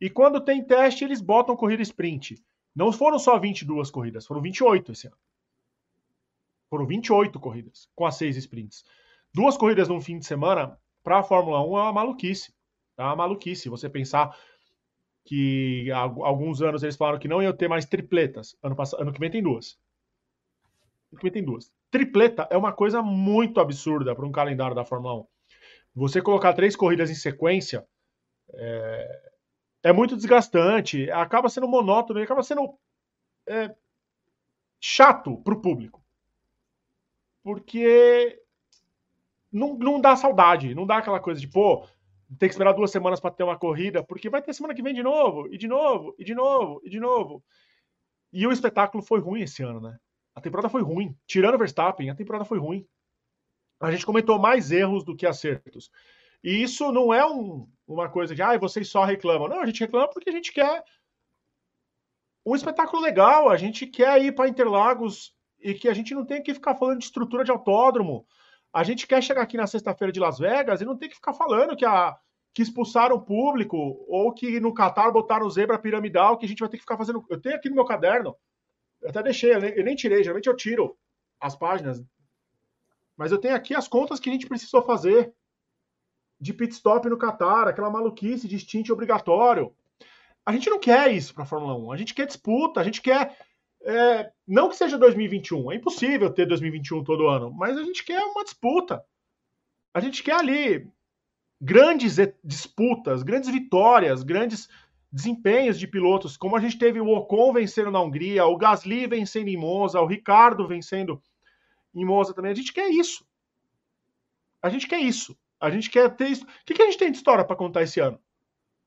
[0.00, 2.40] E quando tem teste, eles botam corrida sprint.
[2.74, 5.16] Não foram só 22 corridas, foram 28 esse ano.
[6.70, 8.84] Foram 28 corridas, com as seis sprints.
[9.34, 12.54] Duas corridas num fim de semana, para a Fórmula 1 é uma maluquice.
[12.96, 14.36] É uma maluquice você pensar
[15.24, 18.56] que há alguns anos eles falaram que não iam ter mais tripletas.
[18.62, 19.76] Ano, passado, ano que vem tem duas.
[21.10, 24.84] Ano que vem tem duas tripleta é uma coisa muito absurda para um calendário da
[24.84, 25.26] Fórmula 1.
[25.94, 27.86] Você colocar três corridas em sequência
[28.52, 29.32] é,
[29.84, 32.78] é muito desgastante, acaba sendo monótono e acaba sendo
[33.46, 33.74] é,
[34.80, 36.02] chato para o público.
[37.42, 38.40] Porque
[39.50, 41.86] não, não dá saudade, não dá aquela coisa de, pô,
[42.38, 44.94] tem que esperar duas semanas para ter uma corrida, porque vai ter semana que vem
[44.94, 47.42] de novo, e de novo, e de novo, e de novo.
[48.32, 49.98] E o espetáculo foi ruim esse ano, né?
[50.34, 51.16] A temporada foi ruim.
[51.26, 52.86] Tirando o Verstappen, a temporada foi ruim.
[53.80, 55.90] A gente comentou mais erros do que acertos.
[56.42, 59.48] E isso não é um, uma coisa que ah, vocês só reclamam.
[59.48, 60.82] Não, a gente reclama porque a gente quer
[62.44, 63.48] um espetáculo legal.
[63.48, 66.98] A gente quer ir para Interlagos e que a gente não tem que ficar falando
[66.98, 68.26] de estrutura de autódromo.
[68.72, 71.34] A gente quer chegar aqui na sexta-feira de Las Vegas e não tem que ficar
[71.34, 72.16] falando que, a,
[72.54, 73.76] que expulsaram o público
[74.08, 77.24] ou que no Qatar botaram zebra piramidal, que a gente vai ter que ficar fazendo.
[77.28, 78.36] Eu tenho aqui no meu caderno,
[79.02, 80.96] eu até deixei, eu nem, tirei, geralmente eu tiro
[81.40, 82.02] as páginas.
[83.16, 85.32] Mas eu tenho aqui as contas que a gente precisou fazer
[86.40, 89.74] de pit stop no Qatar, aquela maluquice de stint obrigatório.
[90.44, 91.92] A gente não quer isso para a Fórmula 1.
[91.92, 93.36] A gente quer disputa, a gente quer
[93.82, 98.22] é, não que seja 2021, é impossível ter 2021 todo ano, mas a gente quer
[98.22, 99.02] uma disputa.
[99.94, 100.86] A gente quer ali
[101.60, 104.68] grandes disputas, grandes vitórias, grandes
[105.12, 109.48] desempenhos de pilotos, como a gente teve o Ocon vencendo na Hungria, o Gasly vencendo
[109.48, 111.20] em Monza, o Ricardo vencendo
[111.94, 112.52] em Monza também.
[112.52, 113.26] A gente quer isso.
[114.62, 115.36] A gente quer isso.
[115.60, 116.44] A gente quer ter isso.
[116.44, 118.20] O que, que a gente tem de história para contar esse ano?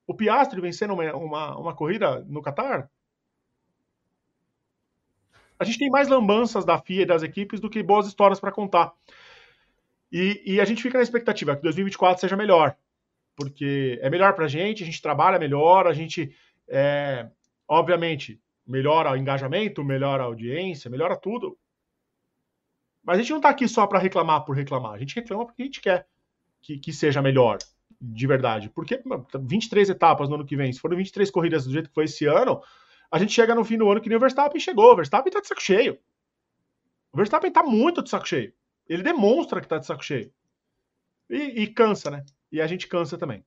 [0.07, 2.89] O Piastri vencendo uma, uma, uma corrida no Qatar?
[5.63, 8.51] a gente tem mais lambanças da FIA e das equipes do que boas histórias para
[8.51, 8.93] contar.
[10.11, 12.75] E, e, a gente fica na expectativa que 2024 seja melhor,
[13.35, 16.35] porque é melhor para a gente, a gente trabalha melhor, a gente,
[16.67, 17.29] é,
[17.67, 21.57] obviamente, melhora o engajamento, melhora a audiência, melhora tudo.
[23.03, 25.61] Mas a gente não está aqui só para reclamar por reclamar, a gente reclama porque
[25.61, 26.07] a gente quer
[26.61, 27.57] que, que seja melhor,
[27.99, 28.69] de verdade.
[28.69, 29.01] Porque
[29.41, 32.25] 23 etapas no ano que vem, se forem 23 corridas do jeito que foi esse
[32.25, 32.61] ano,
[33.11, 34.93] a gente chega no fim do ano que nem o Verstappen chegou.
[34.93, 35.99] O Verstappen tá de saco cheio.
[37.11, 38.53] O Verstappen tá muito de saco cheio.
[38.87, 40.33] Ele demonstra que tá de saco cheio.
[41.29, 42.25] E, e cansa, né?
[42.53, 43.43] E a gente cansa também.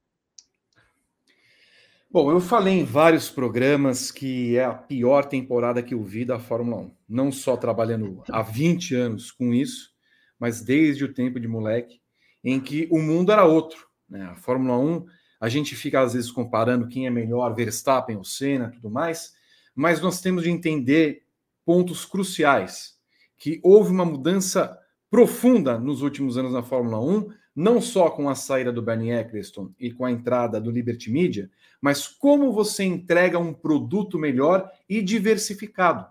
[2.10, 6.40] Bom, eu falei em vários programas que é a pior temporada que eu vi da
[6.40, 6.90] Fórmula 1.
[7.08, 9.92] Não só trabalhando há 20 anos com isso,
[10.40, 12.00] mas desde o tempo de moleque,
[12.42, 13.86] em que o mundo era outro.
[14.08, 14.24] Né?
[14.24, 15.06] A Fórmula 1,
[15.40, 19.36] a gente fica às vezes comparando quem é melhor, Verstappen ou Senna, tudo mais,
[19.72, 21.22] mas nós temos de entender
[21.64, 22.98] pontos cruciais,
[23.38, 24.76] que houve uma mudança
[25.08, 29.70] profunda nos últimos anos na Fórmula 1, não só com a saída do Bernie Eccleston
[29.80, 31.50] e com a entrada do Liberty Media,
[31.80, 36.06] mas como você entrega um produto melhor e diversificado.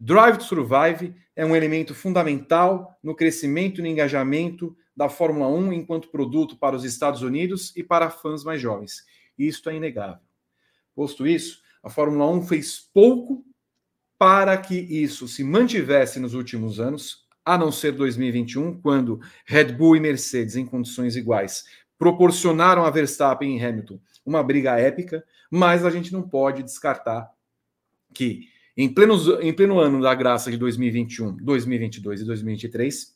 [0.00, 5.72] Drive to Survive é um elemento fundamental no crescimento e no engajamento da Fórmula 1
[5.72, 9.04] enquanto produto para os Estados Unidos e para fãs mais jovens.
[9.38, 10.22] Isto é inegável.
[10.94, 13.44] Posto isso, a Fórmula 1 fez pouco
[14.18, 19.96] para que isso se mantivesse nos últimos anos, a não ser 2021, quando Red Bull
[19.96, 21.64] e Mercedes, em condições iguais,
[21.98, 27.30] proporcionaram a Verstappen e Hamilton uma briga épica, mas a gente não pode descartar
[28.12, 33.14] que em pleno, em pleno ano da graça de 2021, 2022 e 2023,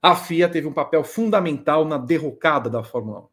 [0.00, 3.28] a FIA teve um papel fundamental na derrocada da Fórmula 1.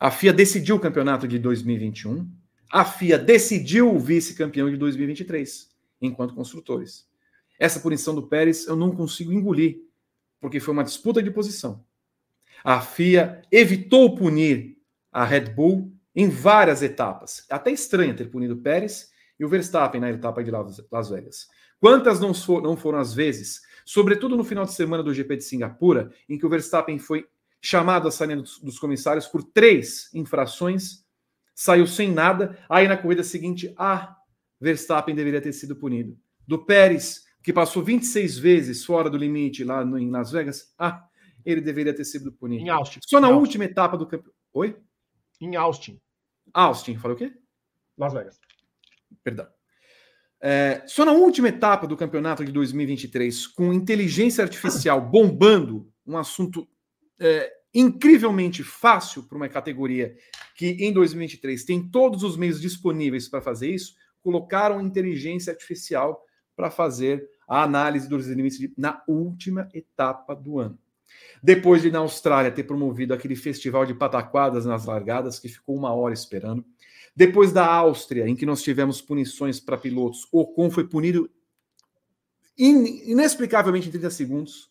[0.00, 2.30] A FIA decidiu o campeonato de 2021,
[2.70, 5.70] a FIA decidiu o vice-campeão de 2023,
[6.00, 7.08] enquanto construtores.
[7.64, 9.78] Essa punição do Pérez eu não consigo engolir,
[10.40, 11.84] porque foi uma disputa de posição.
[12.62, 14.76] A FIA evitou punir
[15.10, 17.46] a Red Bull em várias etapas.
[17.50, 21.48] É até estranho ter punido o Pérez e o Verstappen na etapa de Las Vegas.
[21.80, 26.12] Quantas não, não foram as vezes, sobretudo no final de semana do GP de Singapura,
[26.28, 27.26] em que o Verstappen foi
[27.60, 31.04] chamado a saída dos comissários por três infrações
[31.54, 32.58] saiu sem nada.
[32.68, 34.16] Aí na corrida seguinte, ah,
[34.60, 36.18] Verstappen deveria ter sido punido.
[36.46, 41.06] Do Pérez, que passou 26 vezes fora do limite lá no, em Las Vegas, ah,
[41.44, 42.64] ele deveria ter sido punido.
[42.64, 43.00] Em Austin.
[43.04, 43.72] Só na em última Austin.
[43.72, 44.34] etapa do campeonato.
[44.54, 44.74] Oi?
[45.38, 46.00] Em Austin.
[46.54, 47.30] Austin, falou o quê?
[47.98, 48.40] Las Vegas.
[49.22, 49.46] Perdão.
[50.40, 56.66] É, só na última etapa do campeonato de 2023, com inteligência artificial bombando, um assunto
[57.20, 60.16] é, incrivelmente fácil para uma categoria
[60.56, 66.24] que em 2023 tem todos os meios disponíveis para fazer isso, colocaram inteligência artificial
[66.56, 70.78] para fazer a análise dos limites na última etapa do ano.
[71.42, 75.92] Depois de na Austrália ter promovido aquele festival de pataquadas nas largadas, que ficou uma
[75.92, 76.64] hora esperando.
[77.14, 81.30] Depois da Áustria, em que nós tivemos punições para pilotos, Ocon foi punido
[82.56, 84.70] inexplicavelmente em 30 segundos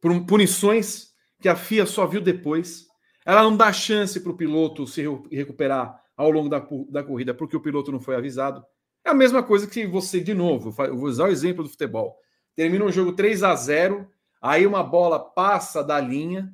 [0.00, 2.86] por punições que a FIA só viu depois.
[3.24, 7.56] Ela não dá chance para o piloto se recuperar ao longo da, da corrida porque
[7.56, 8.64] o piloto não foi avisado.
[9.04, 12.16] É a mesma coisa que você, de novo, vou usar o exemplo do futebol.
[12.54, 14.08] Termina um jogo 3 a 0
[14.40, 16.52] aí uma bola passa da linha,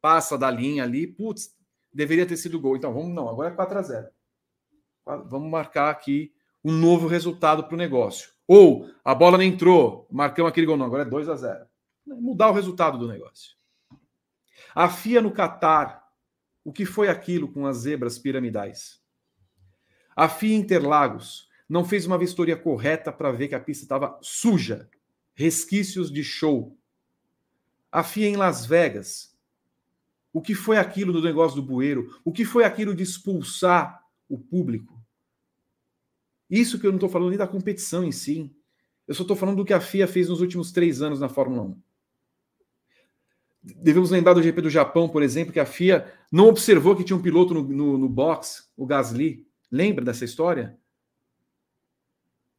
[0.00, 1.54] passa da linha ali, putz,
[1.92, 2.76] deveria ter sido gol.
[2.76, 4.08] Então vamos, não, agora é 4 a 0
[5.26, 6.32] Vamos marcar aqui
[6.62, 8.30] um novo resultado para o negócio.
[8.46, 11.66] Ou a bola não entrou, marcamos aquele gol, não, agora é 2 a 0
[12.06, 13.56] Mudar o resultado do negócio.
[14.74, 16.06] A FIA no Catar,
[16.64, 19.00] o que foi aquilo com as zebras piramidais?
[20.14, 24.88] A FIA Interlagos, não fez uma vistoria correta para ver que a pista estava suja,
[25.34, 26.76] resquícios de show.
[27.92, 29.36] A FIA em Las Vegas.
[30.32, 32.18] O que foi aquilo do negócio do bueiro?
[32.24, 34.98] O que foi aquilo de expulsar o público?
[36.48, 38.50] Isso que eu não estou falando nem da competição em si.
[39.06, 41.62] Eu só estou falando do que a FIA fez nos últimos três anos na Fórmula
[41.62, 41.82] 1.
[43.62, 47.16] Devemos lembrar do GP do Japão, por exemplo, que a FIA não observou que tinha
[47.16, 49.46] um piloto no, no, no box, o Gasly.
[49.70, 50.78] Lembra dessa história?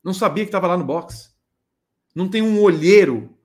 [0.10, 1.36] Não sabia que estava lá no box.
[2.16, 3.38] Não tem um olheiro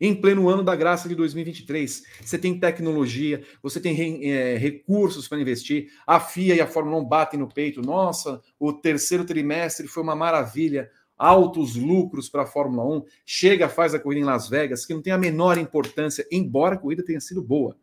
[0.00, 2.02] em pleno ano da graça de 2023.
[2.24, 5.92] Você tem tecnologia, você tem é, recursos para investir.
[6.04, 7.80] A FIA e a Fórmula 1 batem no peito.
[7.80, 10.90] Nossa, o terceiro trimestre foi uma maravilha.
[11.16, 13.04] Altos lucros para a Fórmula 1.
[13.24, 16.78] Chega, faz a corrida em Las Vegas, que não tem a menor importância, embora a
[16.78, 17.76] corrida tenha sido boa.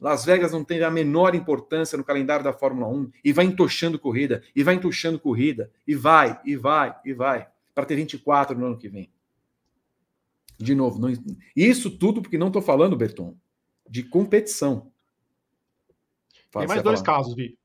[0.00, 3.98] Las Vegas não tem a menor importância no calendário da Fórmula 1 e vai entochando
[3.98, 8.66] corrida, e vai entochando corrida, e vai, e vai, e vai, para ter 24 no
[8.66, 9.10] ano que vem.
[10.56, 11.12] De novo, não,
[11.54, 13.36] isso tudo porque não estou falando, Berton,
[13.88, 14.90] de competição.
[16.50, 17.18] Fala, Tem mais dois falar.
[17.18, 17.58] casos, Vi.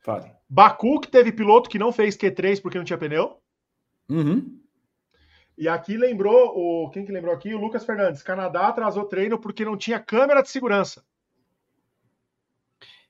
[0.00, 0.30] Fale.
[0.48, 3.38] Baku, que teve piloto que não fez Q3 porque não tinha pneu.
[4.08, 4.60] Uhum.
[5.56, 7.54] E aqui lembrou, o quem que lembrou aqui?
[7.54, 8.22] O Lucas Fernandes.
[8.22, 11.04] Canadá atrasou treino porque não tinha câmera de segurança.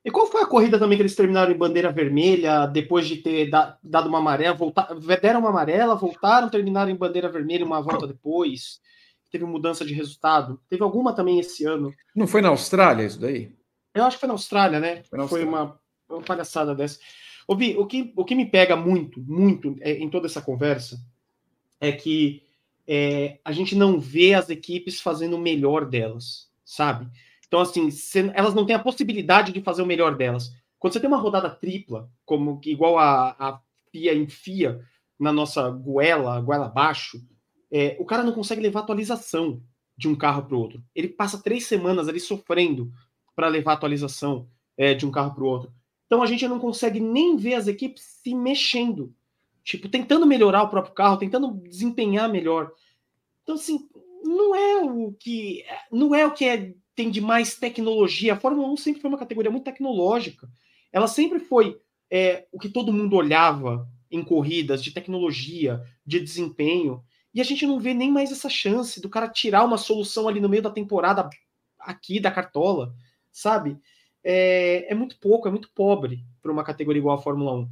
[0.04, 3.48] E qual foi a corrida também que eles terminaram em bandeira vermelha, depois de ter
[3.82, 8.80] dado uma amarela, voltar, deram uma amarela, voltaram, terminaram em bandeira vermelha uma volta depois?
[9.34, 10.60] teve mudança de resultado.
[10.68, 11.92] Teve alguma também esse ano.
[12.14, 13.52] Não foi na Austrália isso daí?
[13.92, 15.02] Eu acho que foi na Austrália, né?
[15.02, 15.28] Foi, Austrália.
[15.28, 17.00] foi uma, uma palhaçada dessa.
[17.46, 20.98] Ouvi, o que, o que me pega muito, muito é, em toda essa conversa
[21.80, 22.44] é que
[22.86, 27.10] é, a gente não vê as equipes fazendo o melhor delas, sabe?
[27.54, 27.88] Então, assim,
[28.34, 30.52] elas não têm a possibilidade de fazer o melhor delas.
[30.76, 33.60] Quando você tem uma rodada tripla, como igual a, a
[33.92, 34.80] FIA enfia
[35.16, 37.24] na nossa goela, goela abaixo,
[37.70, 39.62] é, o cara não consegue levar atualização
[39.96, 40.82] de um carro para o outro.
[40.96, 42.90] Ele passa três semanas ali sofrendo
[43.36, 45.72] para levar atualização é, de um carro para o outro.
[46.06, 49.14] Então a gente não consegue nem ver as equipes se mexendo,
[49.62, 52.72] tipo tentando melhorar o próprio carro, tentando desempenhar melhor.
[53.44, 53.88] Então assim,
[54.24, 58.34] não é o que não é o que é, tem de mais tecnologia.
[58.34, 60.48] A Fórmula 1 sempre foi uma categoria muito tecnológica.
[60.92, 61.78] Ela sempre foi
[62.10, 67.02] é, o que todo mundo olhava em corridas de tecnologia, de desempenho.
[67.32, 70.40] E a gente não vê nem mais essa chance do cara tirar uma solução ali
[70.40, 71.28] no meio da temporada
[71.80, 72.94] aqui da cartola,
[73.32, 73.76] sabe?
[74.22, 77.68] É, é muito pouco, é muito pobre para uma categoria igual a Fórmula 1.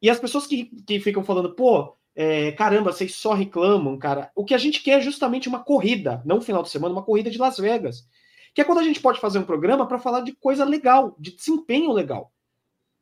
[0.00, 4.30] E as pessoas que, que ficam falando, pô, é, caramba, vocês só reclamam, cara.
[4.34, 7.04] O que a gente quer é justamente uma corrida, não um final de semana, uma
[7.04, 8.06] corrida de Las Vegas.
[8.54, 11.34] Que é quando a gente pode fazer um programa para falar de coisa legal, de
[11.34, 12.32] desempenho legal.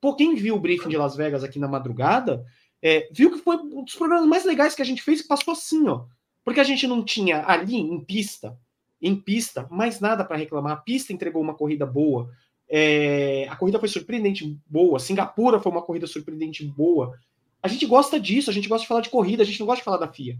[0.00, 2.44] Pô, quem viu o briefing de Las Vegas aqui na madrugada,
[2.82, 5.52] é, viu que foi um dos programas mais legais que a gente fez, que passou
[5.52, 6.04] assim, ó.
[6.44, 8.58] Porque a gente não tinha ali em pista,
[9.00, 10.72] em pista, mais nada para reclamar.
[10.72, 12.30] A pista entregou uma corrida boa.
[12.68, 14.98] É, a corrida foi surpreendente boa.
[14.98, 17.18] Singapura foi uma corrida surpreendente boa.
[17.62, 19.80] A gente gosta disso, a gente gosta de falar de corrida, a gente não gosta
[19.80, 20.38] de falar da FIA.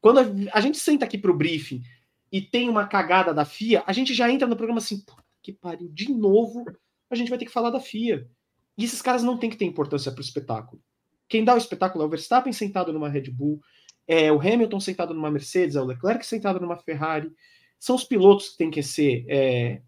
[0.00, 1.82] Quando a, a gente senta aqui para o briefing
[2.30, 5.02] e tem uma cagada da FIA, a gente já entra no programa assim,
[5.42, 6.64] que pariu, de novo
[7.10, 8.28] a gente vai ter que falar da FIA.
[8.76, 10.82] E esses caras não têm que ter importância para o espetáculo.
[11.28, 13.60] Quem dá o espetáculo é o Verstappen sentado numa Red Bull,
[14.06, 17.30] é o Hamilton sentado numa Mercedes, é o Leclerc sentado numa Ferrari.
[17.78, 19.82] São os pilotos que têm que ser, é,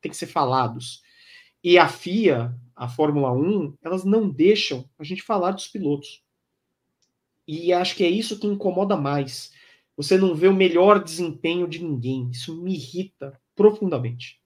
[0.00, 1.02] têm que ser falados.
[1.62, 6.22] E a FIA, a Fórmula 1, elas não deixam a gente falar dos pilotos.
[7.46, 9.50] E acho que é isso que incomoda mais.
[9.96, 12.30] Você não vê o melhor desempenho de ninguém.
[12.30, 14.40] Isso me irrita profundamente.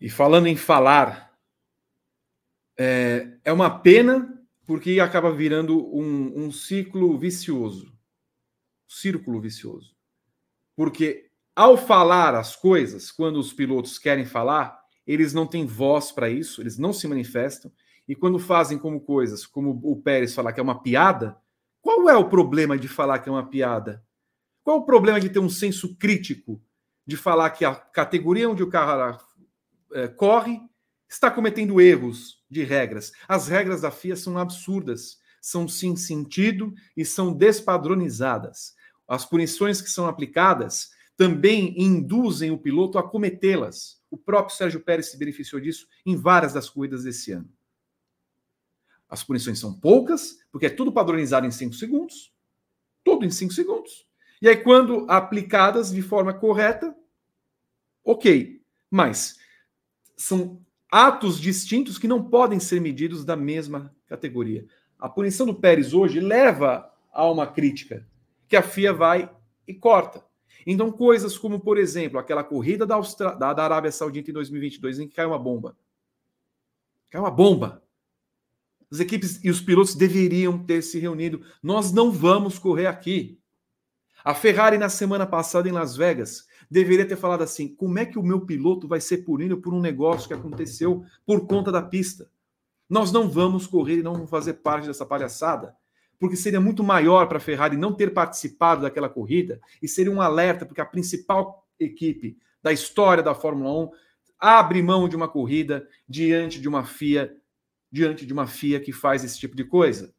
[0.00, 1.36] E falando em falar,
[2.78, 7.92] é, é uma pena porque acaba virando um, um ciclo vicioso.
[8.86, 9.96] Círculo vicioso.
[10.76, 16.30] Porque ao falar as coisas, quando os pilotos querem falar, eles não têm voz para
[16.30, 17.72] isso, eles não se manifestam.
[18.06, 21.36] E quando fazem como coisas, como o Pérez falar que é uma piada,
[21.80, 24.04] qual é o problema de falar que é uma piada?
[24.62, 26.62] Qual é o problema de ter um senso crítico,
[27.06, 29.18] de falar que a categoria onde o carro
[29.92, 30.60] é, corre
[31.08, 33.12] está cometendo erros de regras.
[33.26, 38.74] As regras da FIA são absurdas, são sem sentido e são despadronizadas.
[39.06, 44.02] As punições que são aplicadas também induzem o piloto a cometê-las.
[44.10, 47.48] O próprio Sérgio Pérez se beneficiou disso em várias das corridas desse ano.
[49.08, 52.32] As punições são poucas, porque é tudo padronizado em 5 segundos.
[53.02, 54.06] Tudo em 5 segundos.
[54.40, 56.94] E aí, quando aplicadas de forma correta,
[58.04, 58.62] ok.
[58.90, 59.38] Mas
[60.16, 60.60] são
[60.90, 64.66] atos distintos que não podem ser medidos da mesma categoria.
[64.98, 68.06] a punição do Pérez hoje leva a uma crítica
[68.48, 69.30] que a FIA vai
[69.66, 70.24] e corta.
[70.66, 73.34] Então, coisas como, por exemplo, aquela corrida da, Austra...
[73.34, 75.76] da, Arábia Saudita em 2022, em que caiu uma bomba.
[77.10, 77.82] Caiu uma bomba.
[78.90, 81.42] As equipes e os pilotos deveriam ter se reunido.
[81.62, 83.38] Nós não vamos correr aqui.
[84.24, 88.18] A Ferrari, na semana passada em Las Vegas, deveria ter falado assim: como é que
[88.18, 92.30] o meu piloto vai ser punido por um negócio que aconteceu por conta da pista?
[92.88, 95.76] Nós não vamos correr e não vamos fazer parte dessa palhaçada,
[96.18, 100.22] porque seria muito maior para a Ferrari não ter participado daquela corrida e seria um
[100.22, 103.90] alerta, porque a principal equipe da história da Fórmula 1
[104.38, 107.36] abre mão de uma corrida diante de uma FIA,
[107.90, 110.14] diante de uma FIA que faz esse tipo de coisa.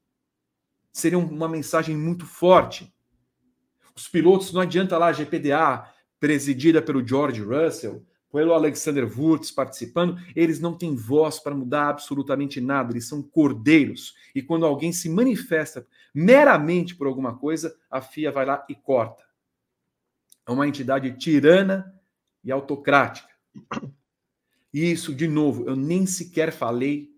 [0.92, 2.94] Seria uma mensagem muito forte.
[3.96, 5.88] Os pilotos, não adianta lá a GPDA,
[6.20, 12.62] presidida pelo George Russell, pelo Alexander Wurz participando, eles não têm voz para mudar absolutamente
[12.62, 14.14] nada, eles são cordeiros.
[14.36, 19.24] E quando alguém se manifesta meramente por alguma coisa, a FIA vai lá e corta.
[20.48, 21.94] É uma entidade tirana
[22.44, 23.30] e autocrática.
[24.72, 27.10] E isso, de novo, eu nem sequer falei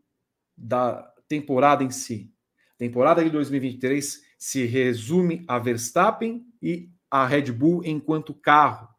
[0.62, 2.34] da temporada em si.
[2.76, 8.92] A temporada de 2023 se resume a Verstappen e a Red Bull enquanto carro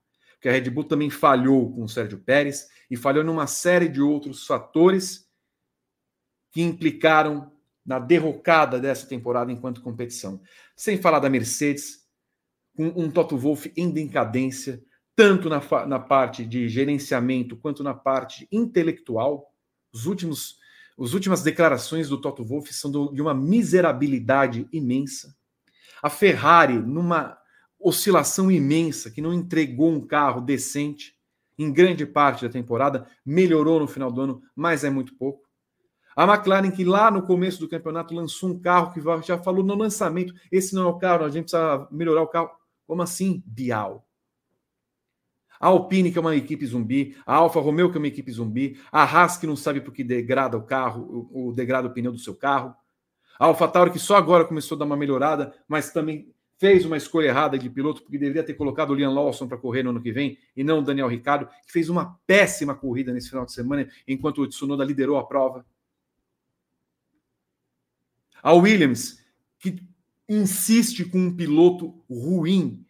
[0.42, 4.02] que a Red Bull também falhou com o Sérgio Pérez e falhou numa série de
[4.02, 5.30] outros fatores
[6.50, 7.52] que implicaram
[7.86, 10.42] na derrocada dessa temporada enquanto competição.
[10.76, 12.08] Sem falar da Mercedes,
[12.76, 14.82] com um Toto Wolff em decadência,
[15.14, 19.48] tanto na, na parte de gerenciamento quanto na parte intelectual.
[19.92, 20.56] Os últimos,
[20.98, 25.34] as últimas declarações do Toto Wolff são de uma miserabilidade imensa.
[26.02, 27.38] A Ferrari, numa
[27.78, 31.16] oscilação imensa, que não entregou um carro decente
[31.58, 35.42] em grande parte da temporada, melhorou no final do ano, mas é muito pouco.
[36.14, 39.74] A McLaren, que lá no começo do campeonato lançou um carro que já falou no
[39.74, 42.50] lançamento: esse não é o carro, a gente precisa melhorar o carro.
[42.86, 44.06] Como assim, Bial?
[45.62, 48.80] A Alpine, que é uma equipe zumbi, a Alfa Romeo, que é uma equipe zumbi,
[48.90, 52.18] a Haas, que não sabe por que degrada o carro, o degrada o pneu do
[52.18, 52.74] seu carro,
[53.38, 56.96] a Alfa Tauri, que só agora começou a dar uma melhorada, mas também fez uma
[56.96, 60.02] escolha errada de piloto, porque deveria ter colocado o Liam Lawson para correr no ano
[60.02, 63.52] que vem e não o Daniel Ricciardo, que fez uma péssima corrida nesse final de
[63.52, 65.64] semana, enquanto o Tsunoda liderou a prova.
[68.42, 69.24] A Williams,
[69.60, 69.80] que
[70.28, 72.84] insiste com um piloto ruim.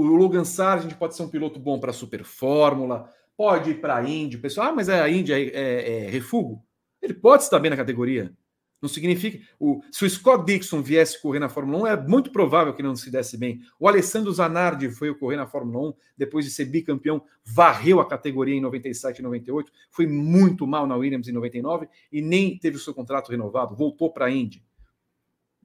[0.00, 4.02] O Logan Sargent pode ser um piloto bom para Super Fórmula, pode ir para a
[4.02, 4.38] Indy.
[4.38, 6.64] Pessoal, ah, mas é a Indy é, é, é refugo.
[7.02, 8.34] Ele pode estar bem na categoria.
[8.80, 9.46] Não significa.
[9.58, 12.96] O, se o Scott Dixon viesse correr na Fórmula 1, é muito provável que não
[12.96, 13.60] se desse bem.
[13.78, 18.54] O Alessandro Zanardi foi correr na Fórmula 1 depois de ser bicampeão, varreu a categoria
[18.54, 22.80] em 97 e 98, foi muito mal na Williams em 99 e nem teve o
[22.80, 24.64] seu contrato renovado, voltou para a Indy.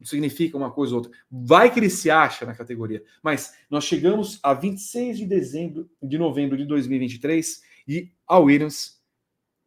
[0.05, 1.11] Significa uma coisa ou outra.
[1.29, 3.03] Vai que ele se acha na categoria.
[3.23, 9.01] Mas nós chegamos a 26 de dezembro de novembro de 2023 e a Williams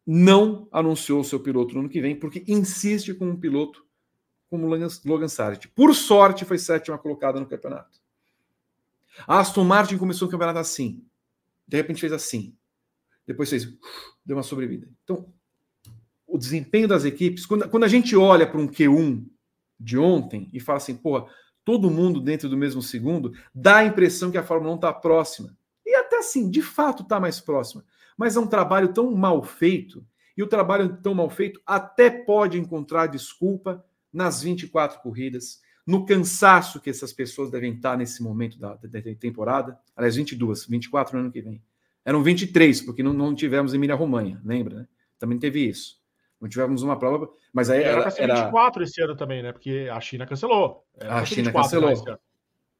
[0.07, 3.85] não anunciou seu piloto no ano que vem, porque insiste com um piloto
[4.49, 5.67] como Logan Sargent.
[5.75, 7.99] Por sorte, foi sétima colocada no campeonato.
[9.27, 11.05] A Aston Martin começou o campeonato assim.
[11.67, 12.55] De repente fez assim.
[13.27, 13.65] Depois fez,
[14.25, 14.89] deu uma sobrevida.
[15.03, 15.31] Então,
[16.25, 19.25] o desempenho das equipes, quando, quando a gente olha para um Q1
[19.79, 21.25] de ontem e fala assim, porra,
[21.63, 25.57] todo mundo dentro do mesmo segundo, dá a impressão que a Fórmula 1 está próxima.
[25.85, 27.83] E até assim, de fato, está mais próxima
[28.19, 32.59] mas é um trabalho tão mal feito, e o trabalho tão mal feito até pode
[32.59, 33.81] encontrar desculpa
[34.11, 39.15] nas 24 corridas, no cansaço que essas pessoas devem estar nesse momento da, da, da
[39.15, 39.79] temporada.
[39.95, 41.63] Aliás, 22, 24 no ano que vem.
[42.03, 44.79] Eram 23, porque não, não tivemos Emília-Romanha, lembra?
[44.79, 44.87] Né?
[45.17, 45.98] Também teve isso.
[46.39, 49.51] Não tivemos uma prova, mas aí era, era ser 24 esse ano também, né?
[49.51, 50.85] Porque a China cancelou.
[50.97, 52.05] Era a China cancelou.
[52.05, 52.17] Né,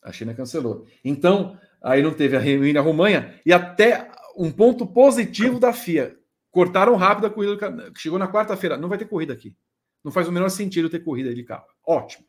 [0.01, 0.85] a China cancelou.
[1.03, 6.17] Então, aí não teve a Emília-Romanha e até um ponto positivo da FIA.
[6.49, 8.77] Cortaram rápido a corrida, chegou na quarta-feira.
[8.77, 9.55] Não vai ter corrida aqui.
[10.03, 11.65] Não faz o menor sentido ter corrida de carro.
[11.85, 12.25] Ótimo.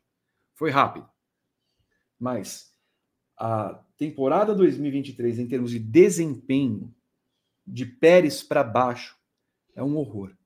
[0.54, 1.08] Foi rápido.
[2.18, 2.74] Mas
[3.38, 6.92] a temporada 2023, em termos de desempenho,
[7.66, 9.16] de Pérez para baixo,
[9.74, 10.36] é um horror.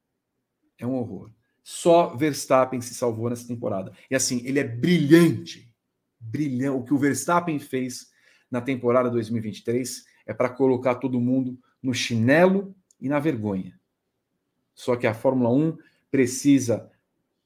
[0.79, 1.31] É um horror.
[1.63, 3.93] Só Verstappen se salvou nessa temporada.
[4.11, 5.73] E assim, ele é brilhante.
[6.21, 6.77] Brilhante.
[6.77, 8.11] O que o Verstappen fez
[8.51, 13.79] na temporada 2023 é para colocar todo mundo no chinelo e na vergonha.
[14.75, 15.79] Só que a Fórmula 1
[16.11, 16.91] precisa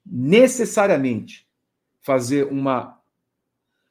[0.05, 1.47] necessariamente
[2.01, 2.99] fazer uma,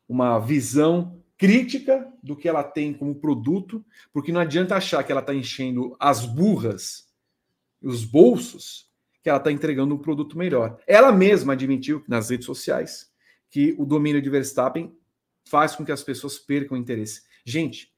[0.09, 5.21] uma visão crítica do que ela tem como produto, porque não adianta achar que ela
[5.21, 7.09] está enchendo as burras,
[7.81, 8.88] os bolsos,
[9.29, 10.79] que ela está entregando um produto melhor.
[10.87, 13.13] Ela mesma admitiu nas redes sociais
[13.51, 14.97] que o domínio de Verstappen
[15.45, 17.23] faz com que as pessoas percam interesse.
[17.45, 17.93] Gente,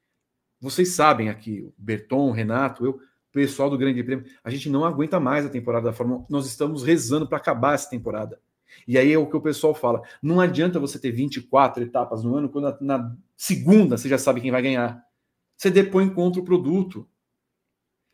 [0.61, 3.01] vocês sabem aqui, o Berton, o Renato, eu,
[3.31, 6.27] pessoal do Grande Prêmio, a gente não aguenta mais a temporada da Fórmula 1.
[6.29, 8.41] Nós estamos rezando para acabar essa temporada.
[8.87, 10.03] E aí é o que o pessoal fala.
[10.21, 14.51] Não adianta você ter 24 etapas no ano, quando na, segunda você já sabe quem
[14.51, 15.01] vai ganhar.
[15.57, 17.09] Você depõe contra o produto.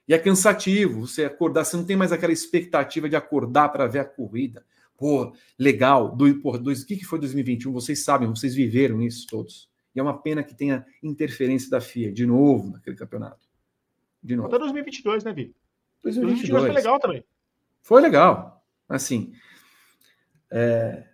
[0.09, 3.99] E é cansativo você acordar, você não tem mais aquela expectativa de acordar para ver
[4.01, 4.65] a corrida.
[4.97, 6.15] Pô, legal.
[6.15, 7.73] Do, porra, dois, o que, que foi 2021?
[7.73, 9.69] Vocês sabem, vocês viveram isso todos.
[9.95, 13.49] E é uma pena que tenha interferência da FIA de novo naquele campeonato.
[14.23, 14.49] De novo.
[14.49, 15.55] Até 2022, né, Vi?
[16.03, 16.51] 2022.
[16.51, 17.24] 2022 foi legal também.
[17.83, 18.65] Foi legal.
[18.89, 19.33] Assim.
[20.51, 21.05] É...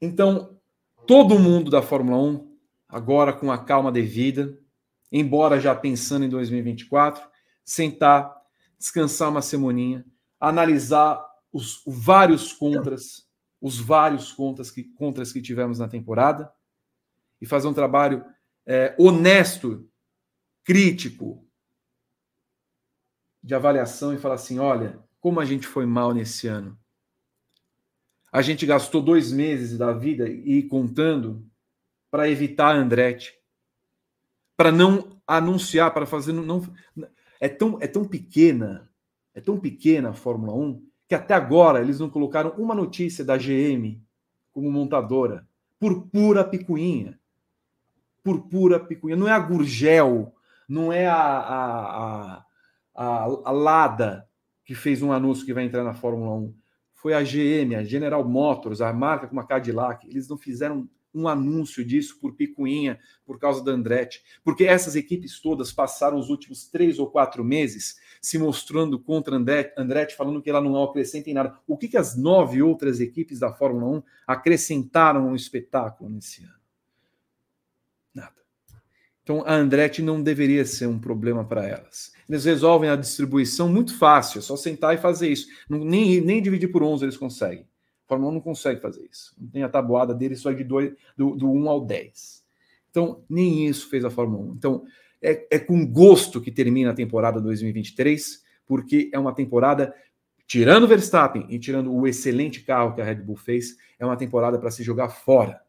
[0.00, 0.58] Então,
[1.06, 2.56] todo mundo da Fórmula 1,
[2.88, 4.58] agora com a calma devida,
[5.10, 7.28] embora já pensando em 2024,
[7.68, 8.34] sentar,
[8.78, 10.02] descansar uma semaninha,
[10.40, 11.22] analisar
[11.52, 13.28] os, os vários contras,
[13.60, 16.50] os vários contras que, contras que tivemos na temporada
[17.38, 18.24] e fazer um trabalho
[18.64, 19.86] é, honesto,
[20.64, 21.46] crítico,
[23.42, 26.78] de avaliação e falar assim: olha, como a gente foi mal nesse ano.
[28.32, 31.46] A gente gastou dois meses da vida e contando
[32.10, 33.34] para evitar a Andretti,
[34.56, 36.32] para não anunciar, para fazer.
[36.32, 36.62] Não,
[37.40, 38.90] é tão, é tão pequena,
[39.34, 43.36] é tão pequena a Fórmula 1 que até agora eles não colocaram uma notícia da
[43.36, 43.98] GM
[44.52, 45.46] como montadora
[45.80, 47.18] por pura picuinha.
[48.22, 49.16] Por pura picuinha.
[49.16, 50.34] Não é a Gurgel,
[50.68, 52.44] não é a, a, a,
[52.94, 54.28] a, a Lada
[54.64, 56.54] que fez um anúncio que vai entrar na Fórmula 1.
[56.92, 60.06] Foi a GM, a General Motors, a marca como a Cadillac.
[60.06, 60.86] Eles não fizeram
[61.18, 66.30] um anúncio disso por picuinha, por causa da Andretti, porque essas equipes todas passaram os
[66.30, 71.34] últimos três ou quatro meses se mostrando contra Andretti, falando que ela não acrescenta em
[71.34, 71.58] nada.
[71.66, 76.54] O que, que as nove outras equipes da Fórmula 1 acrescentaram no espetáculo nesse ano?
[78.14, 78.36] Nada.
[79.22, 82.12] Então a Andretti não deveria ser um problema para elas.
[82.28, 85.48] Eles resolvem a distribuição muito fácil, é só sentar e fazer isso.
[85.68, 87.67] Nem, nem dividir por 11 eles conseguem.
[88.08, 89.36] Fórmula 1 não consegue fazer isso.
[89.38, 92.44] Não tem a tabuada dele só de dois, do, do 1 ao 10.
[92.90, 94.54] Então, nem isso fez a Fórmula 1.
[94.54, 94.84] Então,
[95.20, 99.94] é, é com gosto que termina a temporada 2023, porque é uma temporada,
[100.46, 104.58] tirando Verstappen e tirando o excelente carro que a Red Bull fez, é uma temporada
[104.58, 105.60] para se jogar fora.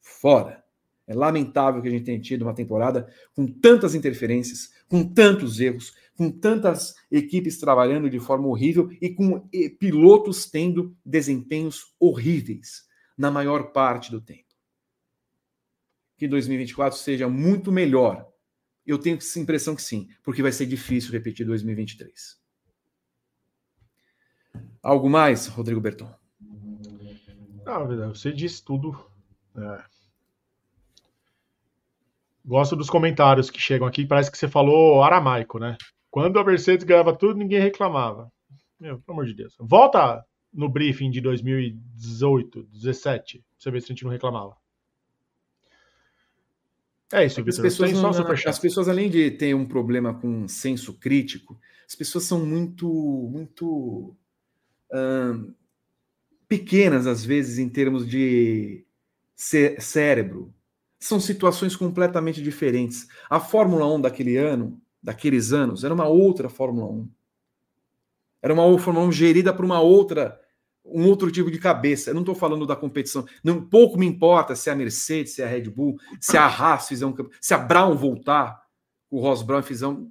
[0.00, 0.65] Fora.
[1.06, 5.94] É lamentável que a gente tenha tido uma temporada com tantas interferências, com tantos erros,
[6.16, 13.72] com tantas equipes trabalhando de forma horrível e com pilotos tendo desempenhos horríveis na maior
[13.72, 14.44] parte do tempo.
[16.16, 18.26] Que 2024 seja muito melhor.
[18.84, 22.40] Eu tenho essa impressão que sim, porque vai ser difícil repetir 2023.
[24.82, 26.12] Algo mais, Rodrigo Berton?
[27.64, 28.96] Não, você disse tudo.
[29.56, 29.95] É.
[32.46, 34.06] Gosto dos comentários que chegam aqui.
[34.06, 35.76] Parece que você falou aramaico, né?
[36.08, 38.30] Quando a Mercedes ganhava tudo, ninguém reclamava.
[38.78, 39.56] Meu, pelo amor de Deus.
[39.58, 44.56] Volta no briefing de 2018, 17, pra você ver se a gente não reclamava.
[47.12, 47.66] É isso, é Vitor.
[47.66, 52.24] As pessoas, não, as pessoas, além de ter um problema com senso crítico, as pessoas
[52.24, 54.16] são muito, muito
[54.92, 55.54] hum,
[56.48, 58.84] pequenas, às vezes, em termos de
[59.34, 60.52] cé cérebro.
[60.98, 63.06] São situações completamente diferentes.
[63.28, 67.08] A Fórmula 1 daquele ano daqueles anos era uma outra Fórmula 1.
[68.42, 70.40] Era uma Fórmula 1 gerida por uma outra,
[70.84, 72.10] um outro tipo de cabeça.
[72.10, 73.24] Eu não estou falando da competição.
[73.42, 76.46] Não, pouco me importa se é a Mercedes, se é a Red Bull, se a
[76.46, 78.60] Haas fizer um se a Brown voltar,
[79.08, 80.10] o Ross Brown fizer um.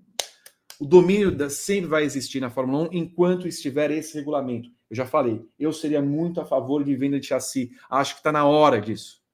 [0.79, 4.69] O domínio da, sempre vai existir na Fórmula 1 enquanto estiver esse regulamento.
[4.89, 7.71] Eu já falei, eu seria muito a favor de venda de chassi.
[7.89, 9.24] Acho que está na hora disso.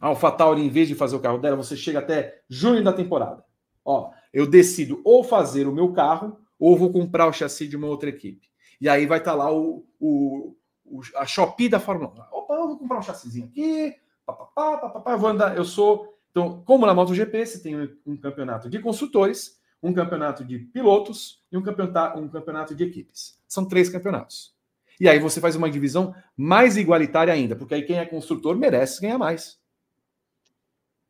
[0.00, 3.44] A AlphaTauri, em vez de fazer o carro dela, você chega até junho da temporada.
[3.84, 7.86] Ó, eu decido ou fazer o meu carro ou vou comprar o chassi de uma
[7.86, 8.48] outra equipe.
[8.80, 12.36] E aí vai estar tá lá o, o, o, a Shopee da Fórmula 1.
[12.36, 13.94] Opa, eu vou comprar um chassizinho aqui,
[14.24, 15.56] papapá, papapá, vou andar.
[15.56, 16.16] Eu sou.
[16.30, 21.42] Então, como na MotoGP, você tem um, um campeonato de construtores, um campeonato de pilotos
[21.52, 23.38] e um campeonato, um campeonato de equipes.
[23.46, 24.54] São três campeonatos.
[24.98, 29.00] E aí você faz uma divisão mais igualitária ainda, porque aí quem é construtor merece
[29.00, 29.59] ganhar mais.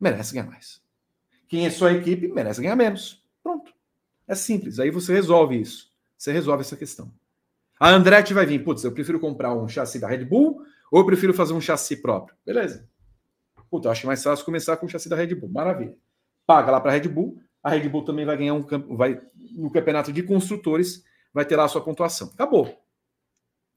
[0.00, 0.80] Merece ganhar mais.
[1.46, 3.22] Quem é sua equipe merece ganhar menos.
[3.42, 3.72] Pronto.
[4.26, 4.78] É simples.
[4.78, 5.90] Aí você resolve isso.
[6.16, 7.12] Você resolve essa questão.
[7.78, 10.62] A Andretti vai vir, putz, eu prefiro comprar um chassi da Red Bull
[10.92, 12.36] ou eu prefiro fazer um chassi próprio.
[12.44, 12.88] Beleza.
[13.70, 15.48] Puta, eu acho mais fácil começar com o chassi da Red Bull.
[15.48, 15.96] Maravilha.
[16.46, 17.40] Paga lá para a Red Bull.
[17.62, 18.64] A Red Bull também vai ganhar um
[18.96, 19.20] vai
[19.52, 22.30] no campeonato de construtores, vai ter lá a sua pontuação.
[22.32, 22.80] Acabou.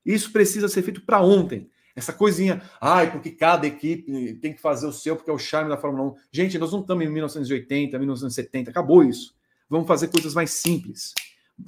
[0.06, 1.70] Isso precisa ser feito para ontem.
[1.96, 5.70] Essa coisinha, ai, porque cada equipe tem que fazer o seu, porque é o charme
[5.70, 6.16] da Fórmula 1.
[6.32, 9.36] Gente, nós não estamos em 1980, 1970, acabou isso.
[9.70, 11.14] Vamos fazer coisas mais simples,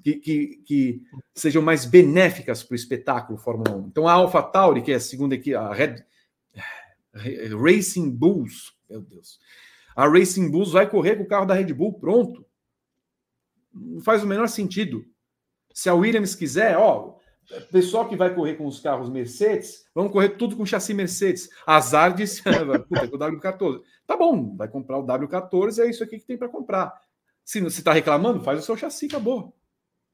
[0.03, 1.02] que, que, que
[1.34, 3.88] sejam mais benéficas para o espetáculo Fórmula 1.
[3.88, 6.03] Então a AlphaTauri, que é a segunda equipe, a Red,
[7.61, 9.39] Racing Bulls, meu Deus.
[9.95, 12.45] A Racing Bulls vai correr com o carro da Red Bull pronto.
[13.73, 15.06] Não faz o menor sentido.
[15.73, 17.15] Se a Williams quiser, ó,
[17.72, 21.49] pessoal que vai correr com os carros Mercedes, vamos correr tudo com chassi Mercedes.
[21.65, 22.26] Azar de
[22.88, 23.81] puta, com o W14.
[24.07, 26.93] Tá bom, vai comprar o W14, é isso aqui que tem para comprar.
[27.43, 29.55] Se você está reclamando, faz o seu chassi, acabou.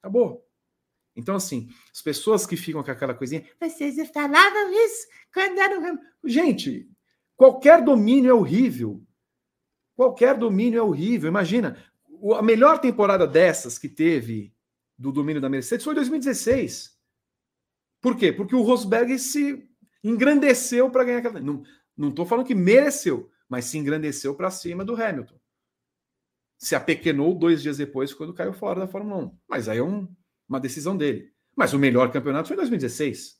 [0.02, 0.46] Acabou.
[1.16, 6.90] Então, assim, as pessoas que ficam com aquela coisinha, vocês falavam isso quando era Gente,
[7.36, 9.04] qualquer domínio é horrível.
[9.96, 11.30] Qualquer domínio é horrível.
[11.30, 11.78] Imagina,
[12.36, 14.54] a melhor temporada dessas que teve
[14.98, 17.01] do domínio da Mercedes foi 2016.
[18.02, 18.34] Por quê?
[18.34, 19.68] Porque o Rosberg se
[20.04, 21.40] engrandeceu para ganhar aquela.
[21.40, 25.40] Não estou falando que mereceu, mas se engrandeceu para cima do Hamilton.
[26.58, 29.38] Se apequenou dois dias depois, quando caiu fora da Fórmula 1.
[29.48, 30.08] Mas aí é um,
[30.50, 31.32] uma decisão dele.
[31.56, 33.40] Mas o melhor campeonato foi em 2016.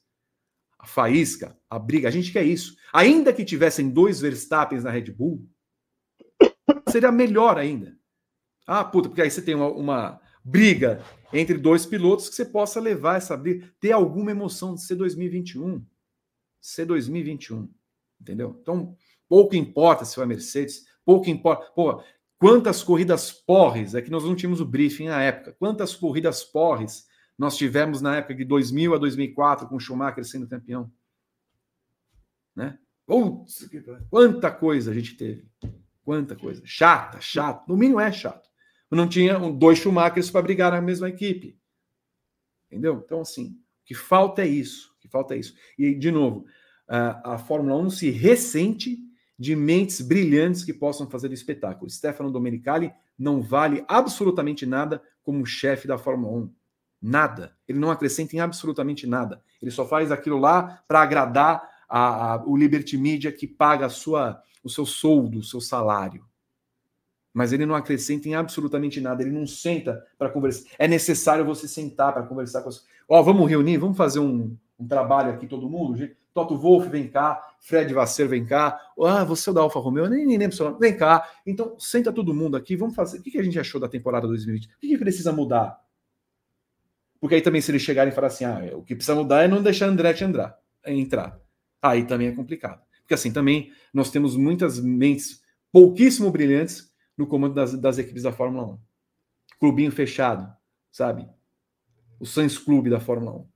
[0.80, 2.76] A faísca, a briga, a gente quer isso.
[2.94, 5.48] Ainda que tivessem dois Verstappens na Red Bull,
[6.90, 7.96] seria melhor ainda.
[8.66, 11.04] Ah, puta, porque aí você tem uma, uma briga
[11.34, 15.86] entre dois pilotos que você possa levar essa briga, ter alguma emoção de ser 2021.
[16.60, 17.70] Ser 2021.
[18.20, 18.58] Entendeu?
[18.62, 18.96] Então,
[19.28, 21.72] pouco importa se foi a Mercedes, pouco importa.
[21.74, 22.04] Pô,
[22.38, 27.08] quantas corridas porres, é que nós não tínhamos o briefing na época, quantas corridas porres
[27.38, 30.92] nós tivemos na época de 2000 a 2004 com o Schumacher sendo campeão?
[32.56, 32.78] Né?
[33.06, 33.68] Putz,
[34.10, 35.48] quanta coisa a gente teve.
[36.04, 36.62] Quanta coisa.
[36.66, 37.68] Chata, chato.
[37.68, 38.51] No mínimo é chato
[38.98, 41.58] não tinha dois Schumachers para brigar na mesma equipe.
[42.68, 43.02] Entendeu?
[43.06, 44.94] Então, assim, o que falta é isso.
[45.00, 45.56] Que falta é isso.
[45.78, 46.46] E, de novo,
[46.88, 49.00] a, a Fórmula 1 se ressente
[49.40, 51.90] de mentes brilhantes que possam fazer o espetáculo.
[51.90, 56.54] Stefano Domenicali não vale absolutamente nada como chefe da Fórmula 1.
[57.02, 57.58] Nada.
[57.68, 59.42] Ele não acrescenta em absolutamente nada.
[59.62, 64.42] Ele só faz aquilo lá para agradar a, a, o Liberty Media que paga sua,
[64.64, 66.30] o seu soldo, o seu salário
[67.34, 70.70] mas ele não acrescenta em absolutamente nada, ele não senta para conversar.
[70.78, 72.86] É necessário você sentar para conversar com as.
[73.08, 76.10] Ó, oh, vamos reunir, vamos fazer um, um, trabalho aqui, todo mundo.
[76.34, 77.42] Toto Wolff, vem cá.
[77.60, 78.80] Fred Vasser, vem cá.
[79.02, 80.80] Ah, você é da Alfa Romeo, nem, nem lembro seu nome.
[80.80, 81.30] Vem cá.
[81.46, 83.20] Então, senta todo mundo aqui, vamos fazer.
[83.20, 84.66] O que a gente achou da temporada 2020?
[84.66, 85.80] O que precisa mudar?
[87.20, 89.48] Porque aí também, se eles chegarem e falar assim, ah, o que precisa mudar é
[89.48, 90.58] não deixar Andretti entrar.
[90.86, 91.40] entrar.
[91.82, 92.82] Aí também é complicado.
[93.02, 95.42] Porque assim, também nós temos muitas mentes
[95.72, 96.91] pouquíssimo brilhantes
[97.22, 98.80] no comando das, das equipes da Fórmula 1.
[99.60, 100.52] Clubinho fechado,
[100.92, 101.30] sabe?
[102.20, 103.48] O Sans Clube da Fórmula 1.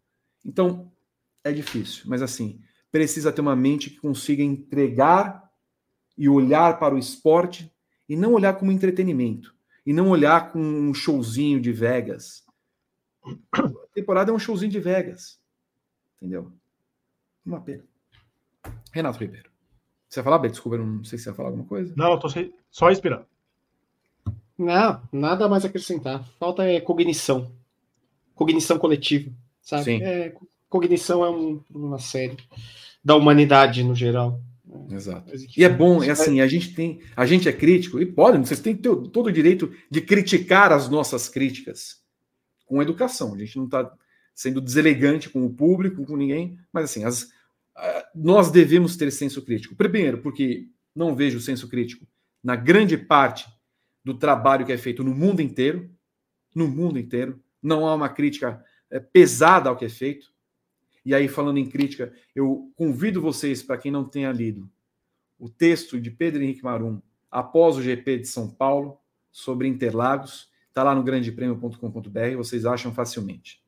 [0.46, 0.92] Então,
[1.44, 2.62] é difícil, mas assim,
[2.92, 5.52] precisa ter uma mente que consiga entregar
[6.18, 7.74] e olhar para o esporte
[8.08, 9.54] e não olhar como entretenimento.
[9.86, 12.44] E não olhar com um showzinho de Vegas.
[13.52, 15.40] A temporada é um showzinho de Vegas.
[16.18, 16.52] Entendeu?
[17.46, 17.84] Uma pena.
[18.92, 19.52] Renato Ribeiro.
[20.08, 20.54] Você vai falar, Beto?
[20.54, 21.94] Desculpa, não sei se você vai falar alguma coisa.
[21.96, 22.28] Não, eu tô
[22.72, 23.26] só esperando.
[24.58, 26.24] Não, nada mais acrescentar.
[26.40, 27.52] Falta é cognição.
[28.34, 30.02] Cognição coletiva, sabe?
[30.02, 30.34] É,
[30.70, 32.38] cognição é um, uma série
[33.04, 34.42] da humanidade no geral.
[34.90, 35.32] Exato.
[35.56, 38.60] E é bom, é assim, a gente tem, a gente é crítico e pode, vocês
[38.60, 42.02] têm todo o direito de criticar as nossas críticas
[42.66, 43.34] com educação.
[43.34, 43.90] A gente não está
[44.34, 47.30] sendo deselegante com o público, com ninguém, mas assim, as,
[48.14, 49.76] nós devemos ter senso crítico.
[49.76, 52.06] Primeiro, porque não vejo senso crítico
[52.44, 53.48] na grande parte
[54.06, 55.90] do trabalho que é feito no mundo inteiro,
[56.54, 57.42] no mundo inteiro.
[57.62, 60.32] Não há uma crítica é, pesada ao que é feito.
[61.04, 64.70] E aí, falando em crítica, eu convido vocês, para quem não tenha lido,
[65.40, 69.00] o texto de Pedro Henrique Marum, após o GP de São Paulo,
[69.32, 70.50] sobre Interlagos.
[70.70, 73.62] Está lá no grandepremio.com.br, vocês acham facilmente.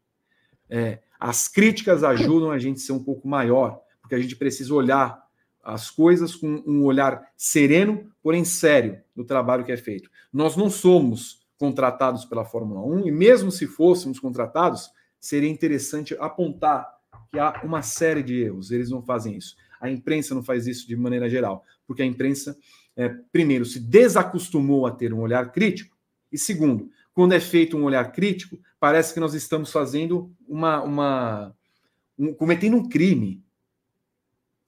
[0.69, 4.73] É, as críticas ajudam a gente a ser um pouco maior, porque a gente precisa
[4.73, 5.26] olhar
[5.67, 10.09] as coisas com um olhar sereno, porém sério, do trabalho que é feito.
[10.31, 14.89] Nós não somos contratados pela Fórmula 1 e mesmo se fôssemos contratados,
[15.19, 16.87] seria interessante apontar
[17.29, 18.71] que há uma série de erros.
[18.71, 19.57] Eles não fazem isso.
[19.81, 22.57] A imprensa não faz isso de maneira geral, porque a imprensa,
[22.95, 25.97] é, primeiro, se desacostumou a ter um olhar crítico,
[26.31, 30.81] e segundo, quando é feito um olhar crítico, parece que nós estamos fazendo uma.
[30.81, 31.55] uma
[32.17, 33.43] um, cometendo um crime.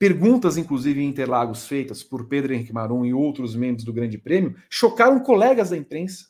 [0.00, 4.56] Perguntas, inclusive, em Interlagos feitas por Pedro Henrique Marum e outros membros do Grande Prêmio
[4.70, 6.28] chocaram colegas da imprensa.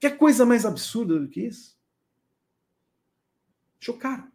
[0.00, 1.78] Que coisa mais absurda do que isso?
[3.78, 4.26] Chocaram.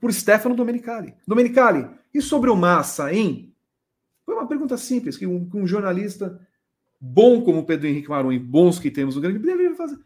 [0.00, 1.14] por Stefano Domenicali.
[1.28, 3.54] Domenicali, e sobre o Massa, hein?
[4.24, 6.44] Foi uma pergunta simples que um, um jornalista
[7.00, 9.96] bom como Pedro Henrique Marum bons que temos no Grande deveria fazer.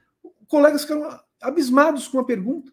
[0.47, 2.71] Colegas ficaram abismados com a pergunta.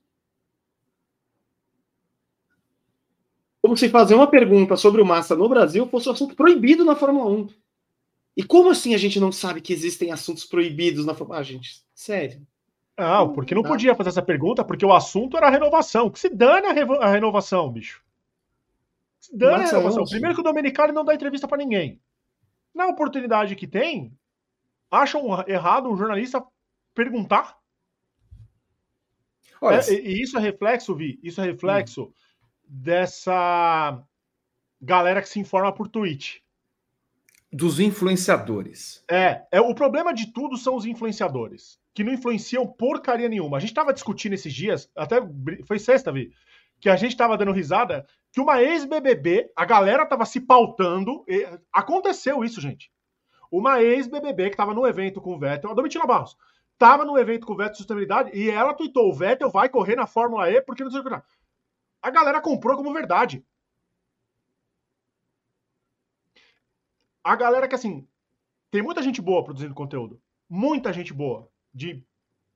[3.68, 6.96] Como se fazer uma pergunta sobre o Massa no Brasil fosse um assunto proibido na
[6.96, 7.50] Fórmula 1.
[8.38, 11.42] E como assim a gente não sabe que existem assuntos proibidos na Fórmula 1?
[11.42, 12.48] Ah, gente, sério.
[12.98, 16.10] Não, porque não podia fazer essa pergunta, porque o assunto era a renovação.
[16.10, 18.02] Que se dane a, re a renovação, bicho.
[19.20, 20.06] Se dane a renovação.
[20.06, 22.00] Primeiro que o Domenicali não dá entrevista para ninguém.
[22.74, 24.18] Na oportunidade que tem,
[24.90, 26.42] acham errado um jornalista
[26.96, 27.58] perguntar?
[29.60, 32.14] Olha, é, e isso é reflexo, Vi, isso é reflexo hum.
[32.68, 34.04] Dessa
[34.82, 36.44] galera que se informa por tweet.
[37.52, 39.04] Dos influenciadores.
[39.10, 43.58] É, é, o problema de tudo são os influenciadores que não influenciam porcaria nenhuma.
[43.58, 45.18] A gente estava discutindo esses dias, até
[45.66, 46.32] foi sexta, Vi,
[46.80, 51.26] que a gente estava dando risada, que uma ex-BBB, a galera estava se pautando.
[51.74, 52.92] aconteceu isso, gente.
[53.52, 56.38] Uma ex-BBB que estava no evento com o Vettel, a Domitila Barros,
[56.74, 59.96] estava no evento com o Vettel de sustentabilidade e ela tweetou: o Vettel vai correr
[59.96, 61.22] na Fórmula E porque não sei o que.
[62.08, 63.46] A galera comprou como verdade.
[67.22, 68.08] A galera que, assim,
[68.72, 70.18] tem muita gente boa produzindo conteúdo.
[70.50, 72.02] Muita gente boa de,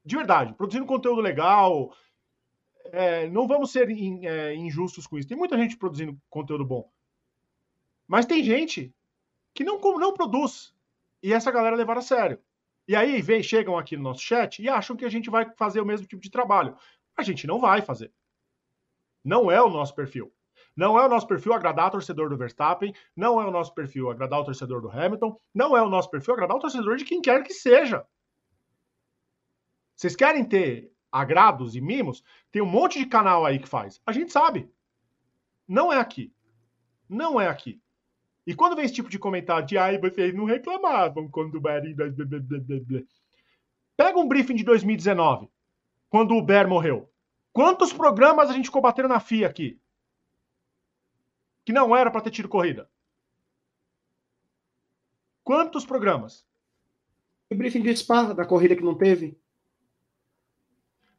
[0.06, 1.94] de verdade, produzindo conteúdo legal.
[2.94, 5.28] É, não vamos ser in, é, injustos com isso.
[5.28, 6.90] Tem muita gente produzindo conteúdo bom.
[8.07, 8.95] Mas tem gente
[9.53, 10.73] que não, não produz.
[11.22, 12.40] E essa galera levar a sério.
[12.88, 15.82] E aí vem, chegam aqui no nosso chat e acham que a gente vai fazer
[15.82, 16.78] o mesmo tipo de trabalho.
[17.18, 18.14] A gente não vai fazer.
[19.23, 20.31] Não é o nosso perfil.
[20.76, 24.10] Não é o nosso perfil agradar o torcedor do Verstappen, não é o nosso perfil
[24.10, 27.22] agradar o torcedor do Hamilton, não é o nosso perfil agradar o torcedor de quem
[27.22, 28.06] quer que seja.
[29.95, 32.23] Vocês querem ter agrados e mimos?
[32.52, 34.02] Tem um monte de canal aí que faz.
[34.06, 34.72] A gente sabe.
[35.68, 36.34] Não é aqui.
[37.07, 37.81] Não é aqui.
[38.48, 41.95] E quando vem esse tipo de comentário de ai, vocês não reclamavam quando o Bahrein.
[43.95, 45.48] Pega um briefing de 2019,
[46.10, 47.11] quando o Ber morreu.
[47.53, 49.80] Quantos programas a gente combateu na FIA aqui?
[51.65, 52.90] Que não era para ter tido corrida.
[55.44, 56.45] Quantos programas?
[57.49, 59.38] O briefing de Spa, da corrida que não teve?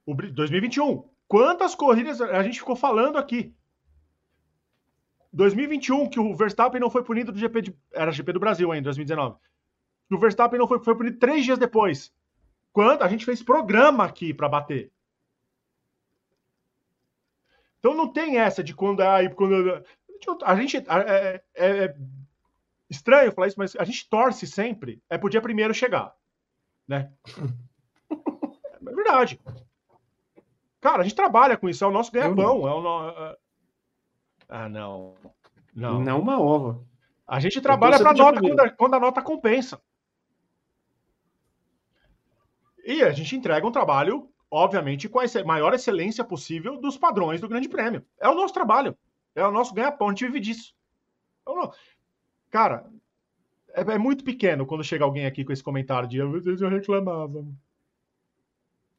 [0.06, 1.08] O 2021.
[1.28, 3.54] Quantas corridas a gente ficou falando aqui?
[5.32, 7.76] 2021, que o Verstappen não foi punido do GP de.
[7.92, 9.36] Era GP do Brasil ainda, 2019.
[10.08, 12.12] Que o Verstappen não foi, foi punido três dias depois.
[12.72, 13.02] Quanto?
[13.02, 14.91] A gente fez programa aqui para bater.
[17.82, 19.00] Então não tem essa de quando.
[19.00, 19.84] Ah, quando
[20.44, 20.76] a gente.
[20.76, 21.96] É, é, é,
[22.88, 25.02] estranho falar isso, mas a gente torce sempre.
[25.10, 26.14] É pro dia primeiro chegar.
[26.88, 27.12] Né?
[28.84, 29.40] É verdade.
[30.80, 32.68] Cara, a gente trabalha com isso, é o nosso ganha-pão.
[32.68, 33.08] É o no...
[33.08, 33.38] É,
[34.48, 35.14] ah, não.
[35.72, 36.00] Não.
[36.00, 36.84] Não uma ova.
[37.26, 39.80] A gente trabalha para nota quando a, quando a nota compensa.
[42.84, 47.48] E a gente entrega um trabalho, obviamente, com a maior excelência possível dos padrões do
[47.48, 48.04] Grande Prêmio.
[48.20, 48.94] É o nosso trabalho.
[49.34, 50.08] É o nosso ganha-pão.
[50.08, 50.74] A gente vive disso.
[51.40, 51.72] Então,
[52.50, 52.86] cara,
[53.72, 57.46] é, é, muito pequeno quando chega alguém aqui com esse comentário de eu reclamava.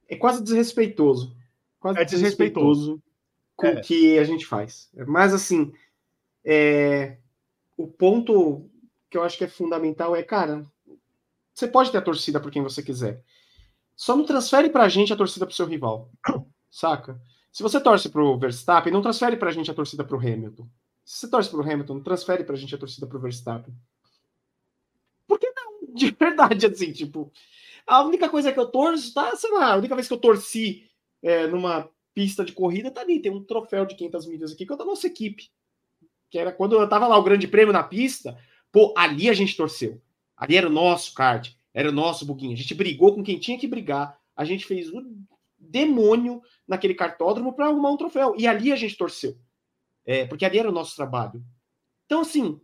[0.09, 1.38] É quase desrespeitoso
[1.80, 3.03] quase é desrespeitoso
[3.55, 3.73] com é.
[3.73, 4.89] o que a gente faz.
[5.05, 5.71] Mas, assim,
[6.43, 7.17] é...
[7.77, 8.69] o ponto
[9.09, 10.65] que eu acho que é fundamental é, cara,
[11.53, 13.21] você pode ter a torcida por quem você quiser.
[13.95, 16.11] Só não transfere pra gente a torcida pro seu rival.
[16.70, 17.22] Saca?
[17.52, 20.68] Se você torce pro Verstappen, não transfere pra gente a torcida pro Hamilton.
[21.06, 23.74] Se você torce pro Hamilton, não transfere pra gente a torcida pro Verstappen.
[25.28, 25.94] Por que não?
[25.94, 27.32] De verdade, assim, tipo.
[27.86, 29.36] A única coisa que eu torço, tá?
[29.36, 30.90] Sei lá, a única vez que eu torci
[31.22, 34.74] é, numa pista de corrida, tá ali, tem um troféu de 500 milhas aqui, que
[34.74, 35.52] é da nossa equipe.
[36.30, 38.38] Que era quando eu tava lá o grande prêmio na pista,
[38.72, 40.02] pô, ali a gente torceu.
[40.36, 42.53] Ali era o nosso kart, era nosso buguinho.
[42.53, 45.01] A gente brigou com quem tinha que brigar, a gente fez o
[45.57, 48.35] demônio naquele cartódromo para arrumar um troféu.
[48.37, 49.37] E ali a gente torceu.
[50.05, 51.43] É, porque ali era o nosso trabalho.
[52.05, 52.59] Então, assim,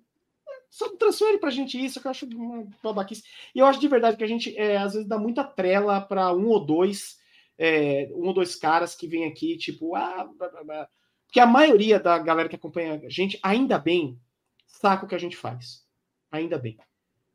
[0.70, 3.24] só transfere pra gente isso, que eu acho uma babaquice.
[3.56, 6.34] E eu acho de verdade que a gente, é, às vezes, dá muita trela para
[6.34, 7.18] um ou dois
[7.60, 10.90] é, um ou dois caras que vem aqui, tipo, ah, blá, blá, blá.
[11.26, 14.18] porque a maioria da galera que acompanha a gente, ainda bem,
[14.66, 15.86] saca o que a gente faz.
[16.32, 16.78] Ainda bem.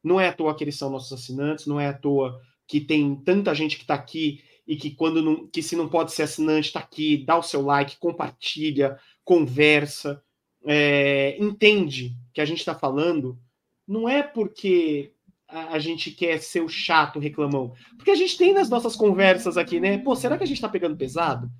[0.05, 3.17] Não é à toa que eles são nossos assinantes, não é à toa que tem
[3.17, 6.69] tanta gente que está aqui e que quando não, que se não pode ser assinante,
[6.69, 10.23] está aqui, dá o seu like, compartilha, conversa,
[10.67, 13.39] é, entende que a gente está falando,
[13.87, 15.13] não é porque
[15.47, 17.75] a, gente quer ser o chato reclamão.
[17.97, 19.99] Porque a gente tem nas nossas conversas aqui, né?
[19.99, 21.51] Pô, será que a gente tá pegando pesado?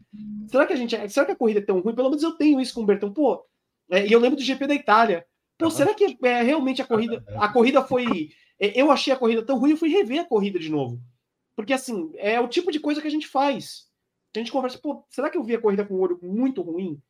[0.49, 0.97] será que a gente.
[1.11, 1.95] Será que a corrida é tão ruim?
[1.95, 3.13] Pelo menos eu tenho isso com o Bertão.
[3.13, 3.45] Pô,
[3.91, 5.27] é, e eu lembro do GP da Itália.
[5.59, 7.25] Pô, será que é, realmente a corrida.
[7.37, 8.31] A corrida foi.
[8.59, 11.01] É, eu achei a corrida tão ruim, eu fui rever a corrida de novo.
[11.57, 13.89] Porque, assim, é o tipo de coisa que a gente faz.
[14.35, 17.01] A gente conversa, pô, será que eu vi a corrida com o olho muito ruim?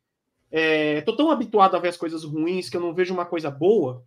[0.51, 3.49] É, tô tão habituado a ver as coisas ruins que eu não vejo uma coisa
[3.49, 4.05] boa.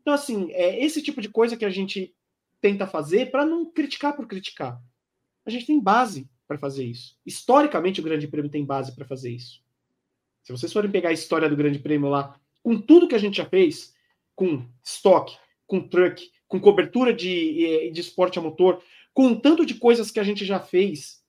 [0.00, 2.14] Então, assim, é esse tipo de coisa que a gente
[2.60, 4.82] tenta fazer para não criticar por criticar.
[5.46, 7.16] A gente tem base para fazer isso.
[7.24, 9.62] Historicamente, o Grande Prêmio tem base para fazer isso.
[10.42, 12.38] Se vocês forem pegar a história do Grande Prêmio lá,
[12.68, 13.94] com tudo que a gente já fez,
[14.36, 18.82] com estoque, com truck, com cobertura de, eh, de esporte a motor,
[19.14, 21.24] com tanto de coisas que a gente já fez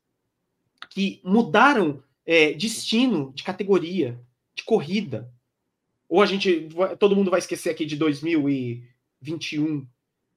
[0.90, 4.20] que mudaram é, destino de categoria,
[4.54, 5.32] de corrida.
[6.10, 6.68] Ou a gente,
[7.00, 9.88] todo mundo vai esquecer aqui de 2021,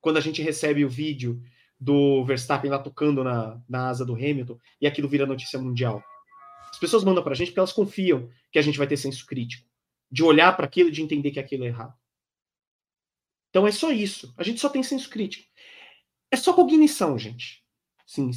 [0.00, 1.42] quando a gente recebe o vídeo
[1.80, 6.00] do Verstappen lá tocando na, na asa do Hamilton e aquilo vira notícia mundial.
[6.70, 9.26] As pessoas mandam para a gente porque elas confiam que a gente vai ter senso
[9.26, 9.71] crítico,
[10.12, 11.94] de olhar para aquilo e de entender que aquilo é errado.
[13.48, 14.32] Então é só isso.
[14.36, 15.48] A gente só tem senso crítico.
[16.30, 17.64] É só cognição, gente.
[18.06, 18.30] Sim,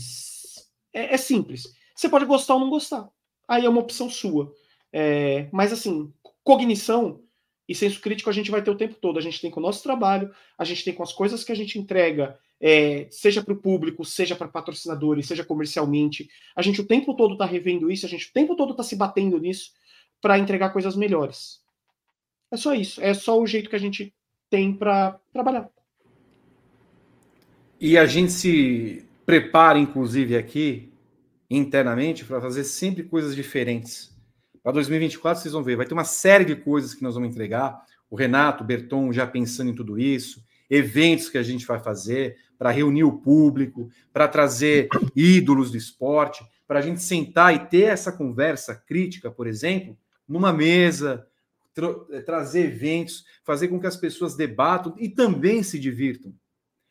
[0.94, 1.64] é, é simples.
[1.94, 3.10] Você pode gostar ou não gostar.
[3.46, 4.54] Aí é uma opção sua.
[4.92, 7.22] É, mas assim, cognição
[7.68, 9.20] e senso crítico a gente vai ter o tempo todo.
[9.20, 11.56] A gente tem com o nosso trabalho, a gente tem com as coisas que a
[11.56, 16.30] gente entrega, é, seja para o público, seja para patrocinadores, seja comercialmente.
[16.56, 18.96] A gente o tempo todo está revendo isso, a gente o tempo todo está se
[18.96, 19.74] batendo nisso
[20.22, 21.65] para entregar coisas melhores.
[22.52, 23.02] É só isso.
[23.02, 24.14] É só o jeito que a gente
[24.50, 25.70] tem para trabalhar.
[27.80, 30.92] E a gente se prepara, inclusive, aqui
[31.50, 34.16] internamente para fazer sempre coisas diferentes.
[34.64, 37.84] Para 2024, vocês vão ver, vai ter uma série de coisas que nós vamos entregar.
[38.10, 42.38] O Renato, o Berton já pensando em tudo isso, eventos que a gente vai fazer
[42.58, 47.84] para reunir o público, para trazer ídolos do esporte, para a gente sentar e ter
[47.84, 49.98] essa conversa crítica, por exemplo,
[50.28, 51.28] numa mesa,
[51.76, 51.94] tra
[52.24, 56.34] trazer eventos, fazer com que as pessoas debatam e também se divirtam.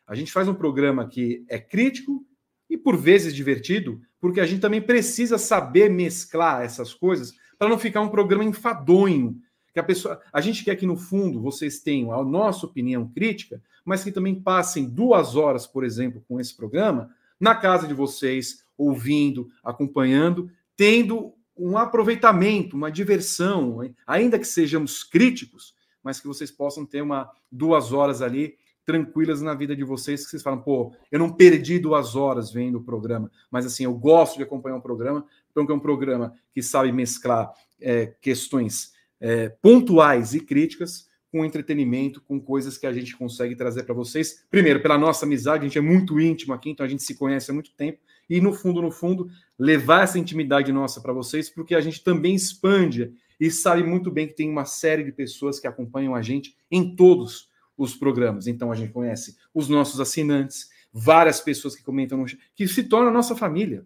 [0.07, 2.23] A gente faz um programa que é crítico
[2.69, 7.79] e por vezes divertido, porque a gente também precisa saber mesclar essas coisas para não
[7.79, 9.41] ficar um programa enfadonho.
[9.73, 13.61] Que a pessoa, a gente quer que no fundo vocês tenham a nossa opinião crítica,
[13.83, 17.09] mas que também passem duas horas, por exemplo, com esse programa
[17.39, 25.73] na casa de vocês, ouvindo, acompanhando, tendo um aproveitamento, uma diversão, ainda que sejamos críticos,
[26.03, 28.55] mas que vocês possam ter uma duas horas ali
[28.85, 32.77] tranquilas na vida de vocês, que vocês falam, pô, eu não perdi duas horas vendo
[32.77, 36.61] o programa, mas assim, eu gosto de acompanhar um programa, porque é um programa que
[36.61, 37.51] sabe mesclar
[37.81, 43.83] é, questões é, pontuais e críticas com entretenimento, com coisas que a gente consegue trazer
[43.83, 44.45] para vocês.
[44.49, 47.51] Primeiro, pela nossa amizade, a gente é muito íntimo aqui, então a gente se conhece
[47.51, 47.99] há muito tempo,
[48.29, 52.35] e no fundo, no fundo, levar essa intimidade nossa para vocês, porque a gente também
[52.35, 56.55] expande e sabe muito bem que tem uma série de pessoas que acompanham a gente
[56.71, 58.47] em todos os programas.
[58.47, 62.25] Então a gente conhece os nossos assinantes, várias pessoas que comentam, no...
[62.55, 63.85] que se tornam nossa família.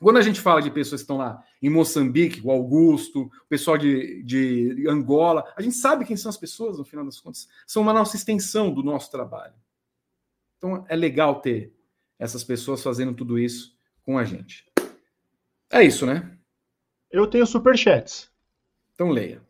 [0.00, 3.76] Quando a gente fala de pessoas que estão lá em Moçambique, o Augusto, o pessoal
[3.76, 7.48] de, de Angola, a gente sabe quem são as pessoas, no final das contas.
[7.66, 9.54] São uma nossa extensão do nosso trabalho.
[10.56, 11.72] Então é legal ter
[12.18, 14.66] essas pessoas fazendo tudo isso com a gente.
[15.70, 16.36] É isso, né?
[17.10, 18.30] Eu tenho superchats.
[18.94, 19.40] Então leia.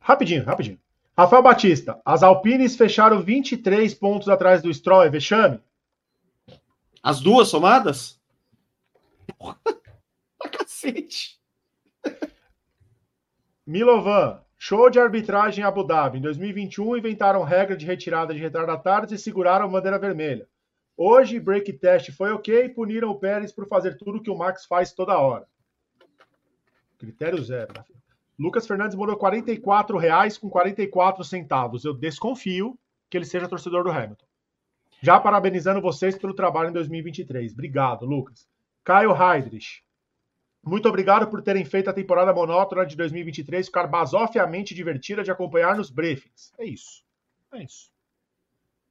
[0.00, 0.78] Rapidinho, rapidinho.
[1.16, 5.60] Rafael Batista, as Alpines fecharam 23 pontos atrás do Stroll, é vexame?
[7.02, 8.20] As duas somadas?
[9.38, 9.58] Porra,
[10.52, 11.40] cacete.
[13.66, 16.18] Milovan, show de arbitragem em Abu Dhabi.
[16.18, 20.46] Em 2021 inventaram regra de retirada de retardatários e seguraram a bandeira vermelha.
[20.96, 24.92] Hoje, break test foi ok puniram o Pérez por fazer tudo que o Max faz
[24.92, 25.46] toda hora.
[26.98, 27.74] Critério zero.
[28.38, 31.84] Lucas Fernandes morou 44 reais com 44 centavos.
[31.84, 32.78] Eu desconfio
[33.10, 34.26] que ele seja torcedor do Hamilton.
[35.02, 37.52] Já parabenizando vocês pelo trabalho em 2023.
[37.52, 38.48] Obrigado, Lucas.
[38.82, 39.84] Caio Heidrich.
[40.64, 45.76] Muito obrigado por terem feito a temporada monótona de 2023 ficar basofiamente divertida de acompanhar
[45.76, 46.52] nos briefings.
[46.58, 47.04] É isso.
[47.52, 47.90] É isso.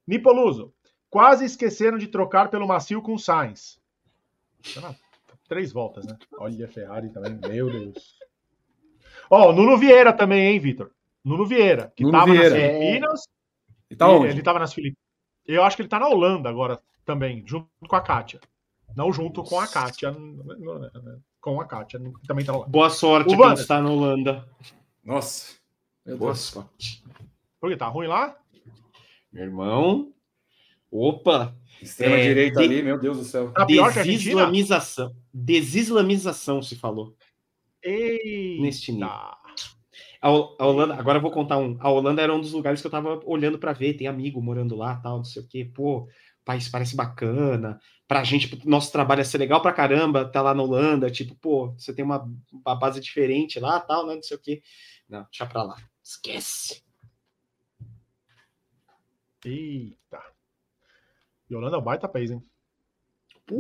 [0.08, 0.74] Nipoluso.
[1.16, 3.80] Quase esqueceram de trocar pelo macio com Sainz.
[5.48, 6.18] Três voltas, né?
[6.38, 7.40] Olha a Ferrari também.
[7.50, 8.20] Meu Deus.
[9.30, 10.92] Ó, oh, Nuno Vieira também, hein, Vitor?
[11.24, 12.50] Nuno Vieira, que Nuno tava Vieira.
[12.50, 13.28] nas Filipinas.
[13.90, 13.96] É...
[13.96, 14.28] Tá onde?
[14.28, 15.00] Ele tava nas Filipinas.
[15.48, 18.42] Eu acho que ele tá na Holanda agora também, junto com a Kátia.
[18.94, 20.14] Não junto com a Kátia.
[21.40, 21.98] Com a Kátia,
[22.28, 22.72] também tá na Holanda.
[22.74, 24.46] Boa sorte quem está na Holanda.
[25.02, 25.56] Nossa.
[26.18, 27.02] Boa sorte.
[27.58, 28.38] Por que tá ruim lá?
[29.32, 30.14] Meu irmão,
[30.96, 31.56] Opa!
[31.82, 32.66] Extrema é, direita de...
[32.66, 33.52] ali, meu Deus do céu.
[33.52, 35.14] Tá Desislamização.
[35.34, 37.16] Desislamização se falou.
[37.84, 38.62] Eita.
[38.62, 39.10] Neste nível.
[39.10, 39.38] A,
[40.22, 41.78] a, Holanda, agora eu vou contar um.
[41.80, 43.96] A Holanda era um dos lugares que eu tava olhando para ver.
[43.96, 45.66] Tem amigo morando lá, tal, não sei o quê.
[45.66, 46.08] Pô,
[46.46, 47.80] país parece bacana.
[48.08, 51.12] Pra gente, nosso trabalho ia ser legal pra caramba, tá lá na Holanda.
[51.12, 54.62] Tipo, pô, você tem uma, uma base diferente lá, tal, né, não sei o quê.
[55.10, 55.76] Não, deixa pra lá.
[56.02, 56.84] Esquece.
[59.44, 60.35] Eita.
[61.50, 62.44] E Holanda é um baita país, hein?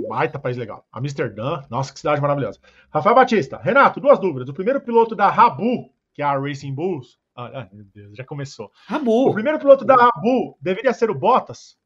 [0.07, 0.87] Baita país legal.
[0.91, 2.59] Amsterdã, nossa, que cidade maravilhosa.
[2.89, 4.49] Rafael Batista, Renato, duas dúvidas.
[4.49, 7.19] O primeiro piloto da Rabu, que é a Racing Bulls.
[7.35, 8.71] Ah, meu Deus, já começou.
[8.87, 9.29] Rabu.
[9.29, 11.77] O primeiro piloto da Rabu deveria ser o Bottas?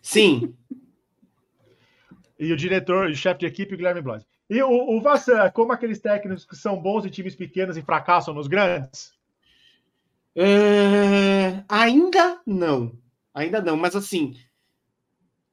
[0.00, 0.54] Sim.
[2.38, 4.24] E o diretor e chefe de equipe, o Guilherme Blois.
[4.48, 8.32] E o, o Vassan, como aqueles técnicos que são bons em times pequenos e fracassam
[8.32, 9.12] nos grandes?
[10.34, 11.62] É...
[11.68, 12.92] Ainda não.
[13.34, 14.36] Ainda não, mas assim,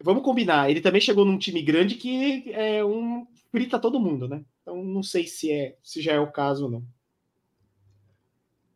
[0.03, 4.43] vamos combinar, ele também chegou num time grande que é um frita todo mundo, né?
[4.61, 6.83] Então não sei se é se já é o caso ou não.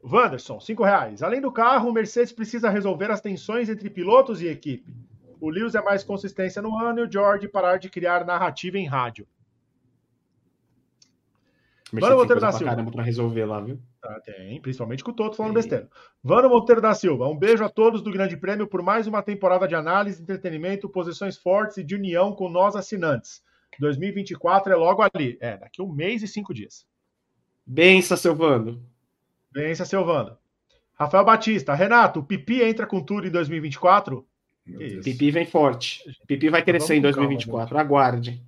[0.03, 1.23] Wanderson, cinco reais.
[1.23, 4.93] Além do carro, o Mercedes precisa resolver as tensões entre pilotos e equipe.
[5.39, 8.85] O Lewis é mais consistência no ano e o George parar de criar narrativa em
[8.85, 9.25] rádio.
[11.91, 12.71] Mano Monteiro da Silva.
[12.71, 13.79] caramba pra resolver lá, viu?
[14.03, 15.89] Ah, tem, principalmente com o Toto falando besteira.
[16.21, 19.65] Vano Monteiro da Silva, um beijo a todos do Grande Prêmio por mais uma temporada
[19.65, 23.41] de análise, entretenimento, posições fortes e de união com nós assinantes.
[23.79, 25.37] 2024 é logo ali.
[25.39, 26.85] É, daqui um mês e cinco dias.
[27.65, 28.85] Bença, Silvano.
[29.49, 30.37] Bença, Silvano.
[30.95, 34.27] Rafael Batista, Renato, o Pipi entra com tudo em 2024?
[35.01, 36.03] Pipi vem forte.
[36.27, 37.69] Pipi vai crescer em 2024.
[37.69, 38.43] Calma, Aguarde.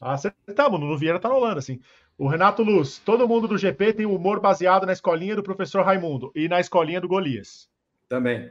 [0.00, 1.80] Acertamos, no Vieira tá rolando, assim.
[2.18, 6.32] O Renato Luz, todo mundo do GP tem humor baseado na escolinha do professor Raimundo
[6.34, 7.68] e na escolinha do Golias.
[8.08, 8.50] Também.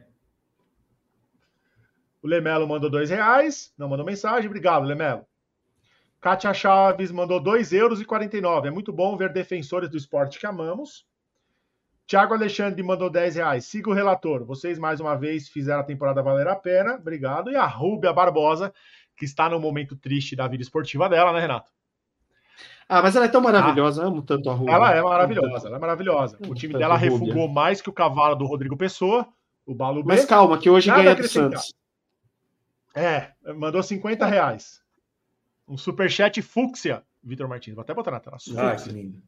[2.21, 4.47] O Lemelo mandou dois reais, não mandou mensagem.
[4.47, 5.25] Obrigado, Lemelo.
[6.21, 8.68] Kátia Chaves mandou dois euros e 49.
[8.68, 11.05] É muito bom ver defensores do esporte que amamos.
[12.07, 13.65] Tiago Alexandre mandou 10 reais.
[13.65, 14.45] Siga o relator.
[14.45, 16.95] Vocês mais uma vez fizeram a temporada valer a pena.
[16.95, 17.52] Obrigado.
[17.52, 18.71] E a Rúbia Barbosa,
[19.18, 21.74] que está no momento triste da vida esportiva dela, né, Renato?
[22.88, 24.73] Ah, mas ela é tão maravilhosa, ah, amo tanto a Rúbia.
[24.73, 26.38] Ela é maravilhosa, ela é maravilhosa.
[26.47, 29.28] O time dela refugou mais que o cavalo do Rodrigo Pessoa,
[29.65, 30.14] o Balu B.
[30.14, 31.73] Mas calma, que hoje ganha do Santos.
[32.94, 34.81] É, mandou 50 reais.
[35.68, 37.73] Um superchat fúcsia, Vitor Martins.
[37.73, 38.38] Vou até botar na tela.
[38.57, 39.22] Ah, que lindo.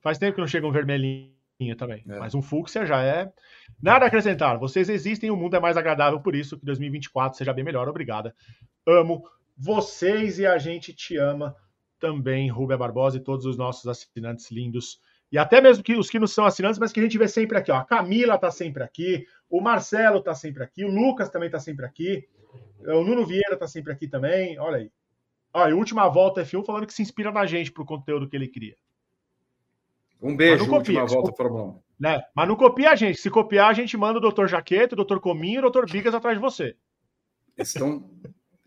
[0.00, 2.04] Faz tempo que não chega um vermelhinho também.
[2.08, 2.18] É.
[2.18, 3.32] Mas um fúcsia já é.
[3.80, 4.58] Nada a acrescentar.
[4.58, 7.88] Vocês existem, o mundo é mais agradável, por isso que 2024 seja bem melhor.
[7.88, 8.34] Obrigada.
[8.86, 9.22] Amo
[9.56, 11.56] vocês e a gente te ama
[11.98, 15.00] também Rubia Barbosa e todos os nossos assinantes lindos.
[15.30, 17.58] E até mesmo que os que não são assinantes, mas que a gente vê sempre
[17.58, 17.70] aqui.
[17.70, 17.76] Ó.
[17.76, 21.84] A Camila tá sempre aqui, o Marcelo tá sempre aqui, o Lucas também tá sempre
[21.84, 22.28] aqui,
[22.80, 24.58] o Nuno Vieira tá sempre aqui também.
[24.58, 24.90] Olha aí.
[25.52, 28.48] Ó, e última volta F1 falando que se inspira na gente pro conteúdo que ele
[28.48, 28.76] cria.
[30.22, 31.80] Um beijo, mas não copia, última volta Fórmula 1.
[31.98, 32.22] Né?
[32.34, 33.18] Mas não copia a gente.
[33.18, 34.46] Se copiar, a gente manda o Dr.
[34.46, 35.18] Jaqueta, o Dr.
[35.18, 35.90] Cominho e o Dr.
[35.90, 36.76] Bigas atrás de você.
[37.56, 38.10] Estão...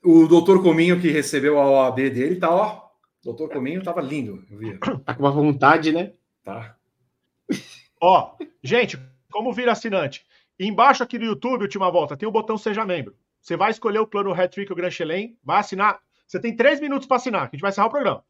[0.03, 0.63] O Dr.
[0.63, 2.88] Cominho que recebeu a OAB dele tá, ó,
[3.23, 4.79] Doutor Cominho tava lindo, eu via.
[5.05, 6.13] Tá com uma vontade, né?
[6.43, 6.77] Tá.
[8.01, 8.97] Ó, gente,
[9.31, 10.25] como vira assinante?
[10.59, 13.15] Embaixo aqui no YouTube, última volta, tem o botão Seja Membro.
[13.41, 15.99] Você vai escolher o plano Hat-Trick ou Grand Chelem, vai assinar.
[16.27, 18.23] Você tem três minutos para assinar, que a gente vai encerrar o programa.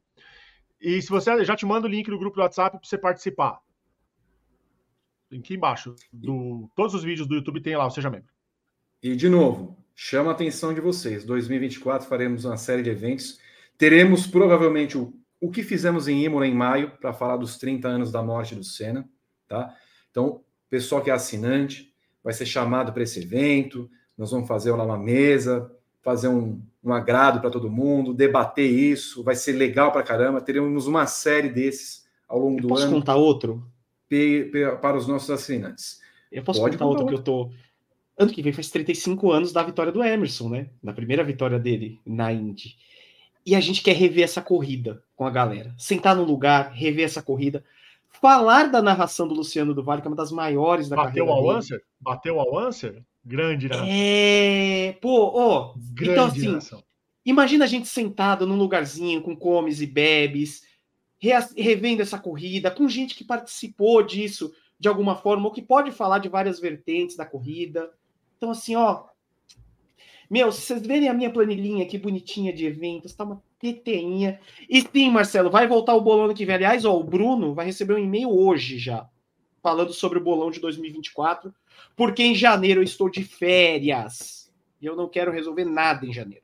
[0.80, 3.60] E se você já te manda o link no grupo do WhatsApp para você participar.
[5.32, 8.32] Aqui embaixo, do, todos os vídeos do YouTube tem lá o Seja Membro.
[9.02, 11.24] E de novo, chama a atenção de vocês.
[11.26, 13.40] 2024 faremos uma série de eventos
[13.80, 18.12] Teremos provavelmente o, o que fizemos em Imola em maio, para falar dos 30 anos
[18.12, 19.10] da morte do Senna.
[19.48, 19.74] Tá?
[20.12, 23.90] Então, pessoal que é assinante vai ser chamado para esse evento.
[24.18, 29.24] Nós vamos fazer lá uma mesa, fazer um, um agrado para todo mundo, debater isso.
[29.24, 30.42] Vai ser legal para caramba.
[30.42, 32.92] Teremos uma série desses ao longo Eu do posso ano.
[32.92, 33.66] Posso contar outro?
[34.82, 36.02] Para os nossos assinantes.
[36.30, 37.50] Eu posso Pode contar outro, outro que eu tô.
[38.18, 40.70] Ano que vem faz 35 anos da vitória do Emerson, né?
[40.84, 42.76] Na primeira vitória dele na Indy
[43.50, 45.74] e a gente quer rever essa corrida com a galera.
[45.76, 47.66] Sentar no lugar, rever essa corrida.
[48.08, 51.36] Falar da narração do Luciano do Vale, que é uma das maiores da Bateu carreira.
[51.36, 51.84] Bateu ao Answer?
[52.00, 53.04] Bateu ao Answer?
[53.26, 53.90] Grande narração.
[53.92, 54.96] É.
[55.02, 55.74] Pô, ó.
[55.94, 56.84] Grande então, assim, narração.
[57.26, 60.62] imagina a gente sentado num lugarzinho com comes e bebes,
[61.58, 66.20] revendo essa corrida, com gente que participou disso de alguma forma, ou que pode falar
[66.20, 67.90] de várias vertentes da corrida.
[68.38, 69.06] Então, assim, ó,
[70.30, 74.40] meu, se vocês verem a minha planilhinha aqui bonitinha de eventos, tá uma teteinha.
[74.70, 76.56] E sim, Marcelo, vai voltar o bolão ano que vem.
[76.56, 79.10] Aliás, ó, o Bruno vai receber um e-mail hoje já,
[79.64, 81.52] falando sobre o bolão de 2024,
[81.96, 84.52] porque em janeiro eu estou de férias.
[84.80, 86.44] E eu não quero resolver nada em janeiro.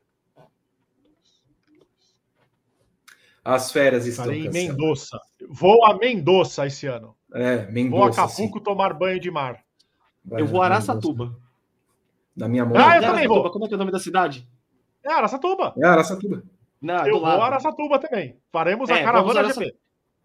[3.44, 5.20] As férias estão Falei em Mendoza.
[5.48, 7.16] Vou a Mendoza esse ano.
[7.32, 7.96] É, Mendoza.
[7.96, 8.64] Vou a Acapulco sim.
[8.64, 9.64] tomar banho de mar.
[10.24, 11.38] Vai, eu vou a Araçatuba.
[12.36, 12.78] Da minha mãe.
[12.78, 13.50] Ah, eu também vou.
[13.50, 14.48] Como é que é o nome da cidade?
[15.04, 15.74] É Araçatuba.
[15.78, 16.44] É Araçatuba.
[16.82, 18.38] Não, eu vou a Araçatuba também.
[18.52, 19.64] Faremos é, a caravana Araça...
[19.64, 19.76] GP.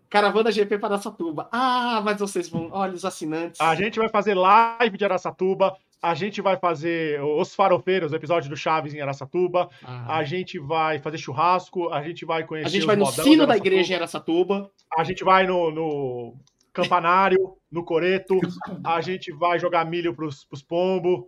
[0.09, 1.49] Caravana GP para Araçatuba.
[1.53, 2.69] Ah, mas vocês vão.
[2.73, 3.61] Olha os assinantes.
[3.61, 5.77] A gente vai fazer live de Araçatuba.
[6.03, 9.69] A gente vai fazer os farofeiros, o episódio do Chaves em Araçatuba.
[9.85, 10.17] Ah.
[10.17, 11.91] A gente vai fazer churrasco.
[11.91, 12.69] A gente vai conhecer.
[12.69, 14.71] A gente vai no sino da igreja em Araçatuba.
[14.99, 16.35] A gente vai no, no
[16.73, 18.39] campanário, no coreto.
[18.85, 21.25] A gente vai jogar milho pros, pros pombos.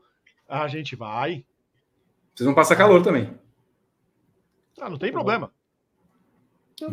[0.48, 1.44] A gente vai.
[2.34, 3.32] Vocês vão passar calor também.
[4.80, 5.52] Ah, não tem problema.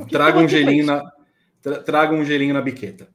[0.10, 1.12] Traga um gelinho na,
[1.86, 3.10] traga um gelinho na biqueta.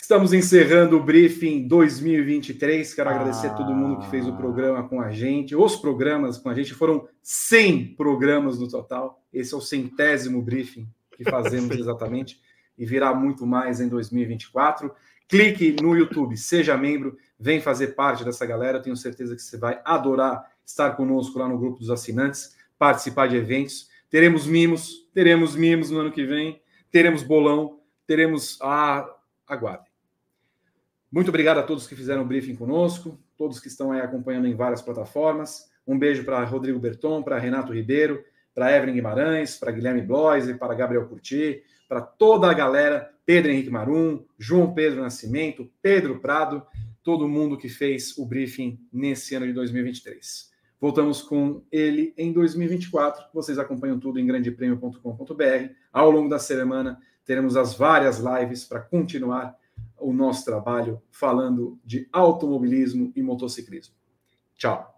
[0.00, 2.94] Estamos encerrando o briefing 2023.
[2.94, 5.54] Quero agradecer a todo mundo que fez o programa com a gente.
[5.54, 9.22] Os programas com a gente foram 100 programas no total.
[9.30, 12.40] Esse é o centésimo briefing que fazemos exatamente
[12.78, 14.90] e virá muito mais em 2024.
[15.28, 18.80] Clique no YouTube, seja membro, vem fazer parte dessa galera.
[18.80, 23.36] tenho certeza que você vai adorar estar conosco lá no grupo dos assinantes, participar de
[23.36, 23.88] eventos.
[24.10, 29.06] Teremos mimos, teremos mimos no ano que vem, teremos bolão, teremos ah,
[29.46, 29.88] aguardem.
[31.10, 34.54] Muito obrigado a todos que fizeram o briefing conosco, todos que estão aí acompanhando em
[34.54, 35.70] várias plataformas.
[35.86, 38.22] Um beijo para Rodrigo Berton, para Renato Ribeiro,
[38.54, 43.68] para Evelyn Guimarães, para Guilherme Bloise, para Gabriel Curti, para toda a galera, Pedro Henrique
[43.68, 46.62] Marum, João Pedro Nascimento, Pedro Prado,
[47.02, 50.50] todo mundo que fez o briefing nesse ano de 2023.
[50.80, 53.26] Voltamos com ele em 2024.
[53.34, 55.74] Vocês acompanham tudo em grandepremio.com.br.
[55.92, 59.54] Ao longo da semana teremos as várias lives para continuar
[59.98, 63.94] o nosso trabalho falando de automobilismo e motociclismo.
[64.56, 64.97] Tchau.